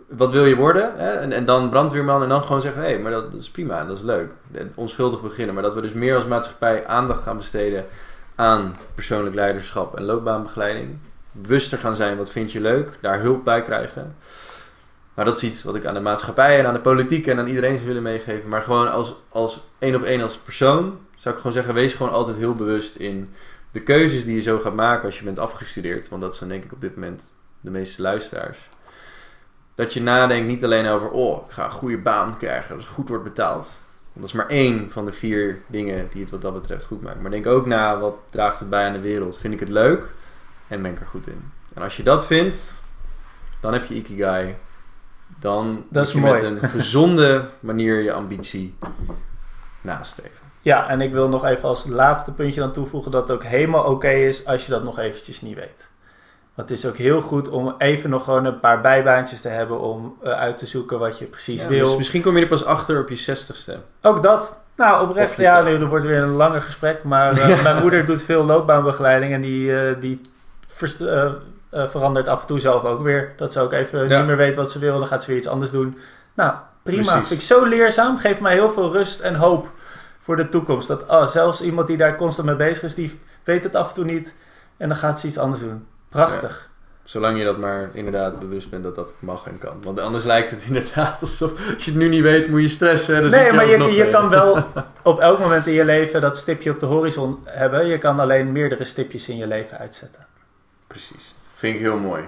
wat 0.07 0.31
wil 0.31 0.45
je 0.45 0.55
worden? 0.55 0.97
Hè? 0.97 1.11
En, 1.11 1.31
en 1.31 1.45
dan 1.45 1.69
brandweerman 1.69 2.23
en 2.23 2.29
dan 2.29 2.41
gewoon 2.41 2.61
zeggen: 2.61 2.81
hé, 2.81 2.87
hey, 2.87 2.99
maar 2.99 3.11
dat, 3.11 3.31
dat 3.31 3.41
is 3.41 3.51
prima 3.51 3.79
en 3.79 3.87
dat 3.87 3.97
is 3.97 4.03
leuk. 4.03 4.31
Onschuldig 4.75 5.21
beginnen. 5.21 5.53
Maar 5.53 5.63
dat 5.63 5.73
we 5.73 5.81
dus 5.81 5.93
meer 5.93 6.15
als 6.15 6.25
maatschappij 6.25 6.85
aandacht 6.87 7.23
gaan 7.23 7.37
besteden 7.37 7.85
aan 8.35 8.75
persoonlijk 8.95 9.35
leiderschap 9.35 9.97
en 9.97 10.03
loopbaanbegeleiding. 10.03 10.97
Bewuster 11.41 11.77
gaan 11.77 11.95
zijn, 11.95 12.17
wat 12.17 12.31
vind 12.31 12.51
je 12.51 12.61
leuk? 12.61 12.97
Daar 13.01 13.19
hulp 13.19 13.43
bij 13.43 13.61
krijgen. 13.61 14.15
Maar 15.13 15.25
dat 15.25 15.37
is 15.37 15.43
iets 15.43 15.63
wat 15.63 15.75
ik 15.75 15.85
aan 15.85 15.93
de 15.93 15.99
maatschappij 15.99 16.59
en 16.59 16.65
aan 16.65 16.73
de 16.73 16.79
politiek 16.79 17.27
en 17.27 17.39
aan 17.39 17.47
iedereen 17.47 17.75
zou 17.75 17.87
willen 17.87 18.03
meegeven. 18.03 18.49
Maar 18.49 18.61
gewoon 18.61 18.91
als, 18.91 19.15
als 19.29 19.59
één 19.79 19.95
op 19.95 20.03
één 20.03 20.21
als 20.21 20.37
persoon 20.37 20.99
zou 21.15 21.33
ik 21.33 21.41
gewoon 21.41 21.55
zeggen: 21.55 21.73
wees 21.73 21.93
gewoon 21.93 22.11
altijd 22.11 22.37
heel 22.37 22.53
bewust 22.53 22.95
in 22.95 23.29
de 23.71 23.83
keuzes 23.83 24.25
die 24.25 24.35
je 24.35 24.41
zo 24.41 24.59
gaat 24.59 24.75
maken 24.75 25.05
als 25.05 25.17
je 25.17 25.23
bent 25.23 25.39
afgestudeerd. 25.39 26.09
Want 26.09 26.21
dat 26.21 26.35
zijn 26.35 26.49
denk 26.49 26.63
ik 26.63 26.71
op 26.71 26.81
dit 26.81 26.95
moment 26.95 27.23
de 27.61 27.71
meeste 27.71 28.01
luisteraars. 28.01 28.57
Dat 29.75 29.93
je 29.93 30.01
nadenkt 30.01 30.47
niet 30.47 30.63
alleen 30.63 30.87
over, 30.87 31.09
oh, 31.09 31.45
ik 31.45 31.51
ga 31.51 31.65
een 31.65 31.71
goede 31.71 31.97
baan 31.97 32.37
krijgen, 32.37 32.69
dat 32.69 32.83
het 32.83 32.93
goed 32.93 33.09
wordt 33.09 33.23
betaald. 33.23 33.81
Dat 34.13 34.23
is 34.23 34.31
maar 34.31 34.47
één 34.47 34.91
van 34.91 35.05
de 35.05 35.11
vier 35.11 35.61
dingen 35.67 36.07
die 36.11 36.21
het 36.21 36.31
wat 36.31 36.41
dat 36.41 36.53
betreft 36.53 36.85
goed 36.85 37.01
maakt. 37.01 37.21
Maar 37.21 37.31
denk 37.31 37.45
ook 37.45 37.65
na, 37.65 37.99
wat 37.99 38.15
draagt 38.29 38.59
het 38.59 38.69
bij 38.69 38.85
aan 38.85 38.93
de 38.93 38.99
wereld? 38.99 39.37
Vind 39.37 39.53
ik 39.53 39.59
het 39.59 39.69
leuk? 39.69 40.03
En 40.67 40.81
ben 40.81 40.91
ik 40.91 40.99
er 40.99 41.05
goed 41.05 41.27
in? 41.27 41.51
En 41.73 41.81
als 41.81 41.97
je 41.97 42.03
dat 42.03 42.25
vindt, 42.25 42.57
dan 43.59 43.73
heb 43.73 43.85
je 43.85 43.95
Ikigai. 43.95 44.55
Dan 45.39 45.85
Dat 45.89 46.07
is 46.07 46.13
je 46.13 46.19
mooi. 46.19 46.41
met 46.49 46.63
een 46.63 46.69
gezonde 46.69 47.45
manier 47.59 48.01
je 48.01 48.13
ambitie 48.13 48.75
nastreven. 49.81 50.31
Ja, 50.61 50.89
en 50.89 51.01
ik 51.01 51.11
wil 51.11 51.29
nog 51.29 51.45
even 51.45 51.69
als 51.69 51.85
laatste 51.85 52.33
puntje 52.33 52.59
dan 52.59 52.71
toevoegen 52.71 53.11
dat 53.11 53.27
het 53.27 53.37
ook 53.37 53.43
helemaal 53.43 53.83
oké 53.83 54.09
is 54.09 54.45
als 54.45 54.65
je 54.65 54.71
dat 54.71 54.83
nog 54.83 54.99
eventjes 54.99 55.41
niet 55.41 55.55
weet. 55.55 55.91
Want 56.55 56.69
het 56.69 56.77
is 56.77 56.85
ook 56.85 56.97
heel 56.97 57.21
goed 57.21 57.49
om 57.49 57.75
even 57.77 58.09
nog 58.09 58.23
gewoon 58.23 58.45
een 58.45 58.59
paar 58.59 58.81
bijbaantjes 58.81 59.41
te 59.41 59.47
hebben 59.47 59.79
om 59.79 60.17
eh, 60.23 60.31
uit 60.31 60.57
te 60.57 60.65
zoeken 60.65 60.99
wat 60.99 61.19
je 61.19 61.25
precies 61.25 61.61
Ja, 61.61 61.67
wil. 61.67 61.87
dus 61.87 61.97
misschien 61.97 62.21
kom 62.21 62.35
je 62.35 62.41
er 62.41 62.47
pas 62.47 62.65
achter 62.65 63.01
op 63.01 63.09
je 63.09 63.15
zestigste. 63.15 63.77
Ook 64.01 64.21
dat, 64.21 64.63
nou 64.75 65.07
oprecht, 65.09 65.37
ja, 65.37 65.53
taal. 65.53 65.63
nu 65.63 65.79
er 65.81 65.87
wordt 65.87 66.05
weer 66.05 66.21
een 66.21 66.29
langer 66.29 66.61
gesprek, 66.61 67.03
maar 67.03 67.37
eh, 67.37 67.63
mijn 67.63 67.81
moeder 67.81 68.05
doet 68.05 68.21
veel 68.23 68.43
loopbaanbegeleiding 68.43 69.33
en 69.33 69.41
die, 69.41 69.79
eh, 69.79 70.01
die 70.01 70.21
eh, 70.99 71.25
eh, 71.69 71.87
verandert 71.89 72.27
af 72.27 72.41
en 72.41 72.47
toe 72.47 72.59
zelf 72.59 72.83
ook 72.83 73.01
weer. 73.03 73.33
Dat 73.37 73.51
ze 73.51 73.59
ook 73.59 73.71
even 73.73 74.07
Ja. 74.07 74.17
niet 74.17 74.27
meer 74.27 74.37
weet 74.37 74.55
wat 74.55 74.71
ze 74.71 74.79
wil, 74.79 74.97
dan 74.97 75.07
gaat 75.07 75.23
ze 75.23 75.29
weer 75.29 75.37
iets 75.39 75.47
anders 75.47 75.71
doen. 75.71 75.97
Nou, 76.33 76.53
prima. 76.83 77.01
Precies. 77.11 77.27
Vind 77.27 77.41
ik 77.41 77.47
zo 77.47 77.65
leerzaam, 77.65 78.17
geeft 78.17 78.39
mij 78.39 78.53
heel 78.53 78.69
veel 78.69 78.91
rust 78.91 79.19
en 79.19 79.35
hoop 79.35 79.71
voor 80.19 80.35
de 80.35 80.49
toekomst. 80.49 80.87
Dat 80.87 81.05
oh, 81.07 81.27
zelfs 81.27 81.61
iemand 81.61 81.87
die 81.87 81.97
daar 81.97 82.15
constant 82.15 82.47
mee 82.47 82.55
bezig 82.55 82.83
is, 82.83 82.95
die 82.95 83.19
weet 83.43 83.63
het 83.63 83.75
af 83.75 83.87
en 83.87 83.93
toe 83.93 84.05
niet 84.05 84.35
en 84.77 84.87
dan 84.87 84.97
gaat 84.97 85.19
ze 85.19 85.27
iets 85.27 85.37
anders 85.37 85.61
doen. 85.61 85.87
Prachtig. 86.09 86.69
Zolang 87.03 87.37
je 87.37 87.43
dat 87.43 87.57
maar 87.57 87.89
inderdaad 87.93 88.39
bewust 88.39 88.69
bent 88.69 88.83
dat 88.83 88.95
dat 88.95 89.13
mag 89.19 89.47
en 89.47 89.57
kan. 89.57 89.77
Want 89.83 89.99
anders 89.99 90.23
lijkt 90.23 90.51
het 90.51 90.63
inderdaad 90.67 91.21
alsof 91.21 91.51
als 91.75 91.85
je 91.85 91.91
het 91.91 91.99
nu 91.99 92.07
niet 92.09 92.21
weet, 92.21 92.49
moet 92.49 92.61
je 92.61 92.67
stressen. 92.67 93.15
en 93.15 93.21
dan 93.21 93.31
Nee, 93.31 93.51
maar 93.53 93.65
je, 93.65 93.77
je 93.77 94.03
mee. 94.03 94.09
kan 94.09 94.29
wel 94.29 94.63
op 95.03 95.19
elk 95.19 95.39
moment 95.39 95.67
in 95.67 95.73
je 95.73 95.85
leven 95.85 96.21
dat 96.21 96.37
stipje 96.37 96.71
op 96.71 96.79
de 96.79 96.85
horizon 96.85 97.39
hebben. 97.45 97.85
Je 97.87 97.97
kan 97.97 98.19
alleen 98.19 98.51
meerdere 98.51 98.85
stipjes 98.85 99.29
in 99.29 99.37
je 99.37 99.47
leven 99.47 99.77
uitzetten. 99.77 100.25
Precies. 100.97 101.35
Vind 101.53 101.75
ik 101.75 101.81
heel 101.81 101.97
mooi. 101.97 102.23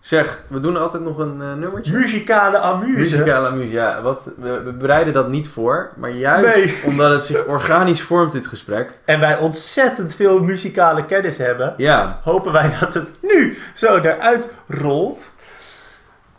Zeg, 0.00 0.42
we 0.48 0.60
doen 0.60 0.76
altijd 0.76 1.02
nog 1.02 1.18
een 1.18 1.42
eh, 1.42 1.52
nummertje. 1.52 1.92
Muzikale 1.92 2.58
amuse. 2.58 2.98
Muzikale 2.98 3.48
amuse, 3.48 3.70
ja. 3.70 4.02
Wat, 4.02 4.30
we, 4.36 4.62
we 4.62 4.72
bereiden 4.72 5.12
dat 5.12 5.28
niet 5.28 5.48
voor. 5.48 5.90
Maar 5.96 6.10
juist 6.10 6.54
Nee. 6.56 6.78
omdat 6.90 7.12
het 7.12 7.24
zich 7.24 7.44
organisch 7.44 8.02
vormt, 8.02 8.32
dit 8.32 8.46
gesprek. 8.46 8.98
En 9.04 9.20
wij 9.20 9.38
ontzettend 9.38 10.14
veel 10.14 10.42
muzikale 10.42 11.04
kennis 11.04 11.38
hebben, 11.38 11.74
Ja, 11.76 12.20
hopen 12.22 12.52
wij 12.52 12.76
dat 12.80 12.94
het 12.94 13.10
nu 13.20 13.58
zo 13.74 13.96
eruit 13.96 14.48
rolt. 14.68 15.34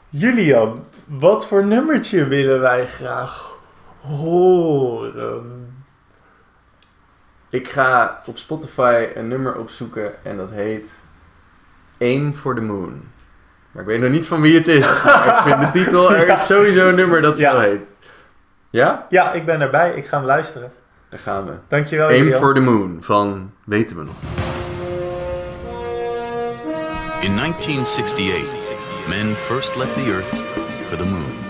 Julian, 0.10 0.86
wat 1.06 1.48
voor 1.48 1.66
nummertje 1.66 2.28
willen 2.28 2.60
wij 2.60 2.86
graag 2.88 3.56
horen? 4.02 5.66
ik 7.50 7.68
ga 7.68 8.22
op 8.26 8.38
Spotify 8.38 9.08
een 9.16 9.28
nummer 9.28 9.56
opzoeken 9.58 10.24
en 10.24 10.38
dat 10.38 10.50
heet 10.52 10.86
Aim 12.00 12.34
for 12.34 12.56
the 12.56 12.62
Moon. 12.62 13.02
Maar 13.72 13.82
ik 13.82 13.88
weet 13.88 14.00
nog 14.02 14.10
niet 14.10 14.28
van 14.28 14.42
wie 14.42 14.56
het 14.58 14.68
is. 14.68 15.04
Maar 15.04 15.28
ik 15.48 15.54
vind 15.54 15.74
de 15.74 15.80
titel, 15.84 16.12
er 16.16 16.26
Ja. 16.28 16.36
is 16.36 16.46
sowieso 16.46 16.90
een 16.90 16.96
nummer 16.96 17.22
dat 17.22 17.38
Ja. 17.38 17.52
zo 17.52 17.60
heet. 17.60 17.96
Ja? 18.70 19.06
Ja, 19.10 19.34
ik 19.34 19.46
ben 19.46 19.62
erbij. 19.62 19.94
Ik 19.96 20.06
ga 20.06 20.18
hem 20.18 20.26
luisteren. 20.26 20.72
Daar 21.10 21.20
gaan 21.20 21.46
we. 21.46 21.52
Dankjewel, 21.68 22.08
Aim 22.08 22.32
for 22.32 22.54
the 22.54 22.62
Moon 22.62 22.98
van 23.02 23.52
Weten 23.66 23.98
we 23.98 24.04
nog. 24.04 24.16
In 27.22 27.36
1968, 27.36 29.08
men 29.08 29.36
first 29.36 29.76
left 29.76 29.94
the 29.94 30.12
Earth 30.14 30.34
for 30.88 30.98
the 30.98 31.06
moon. 31.06 31.47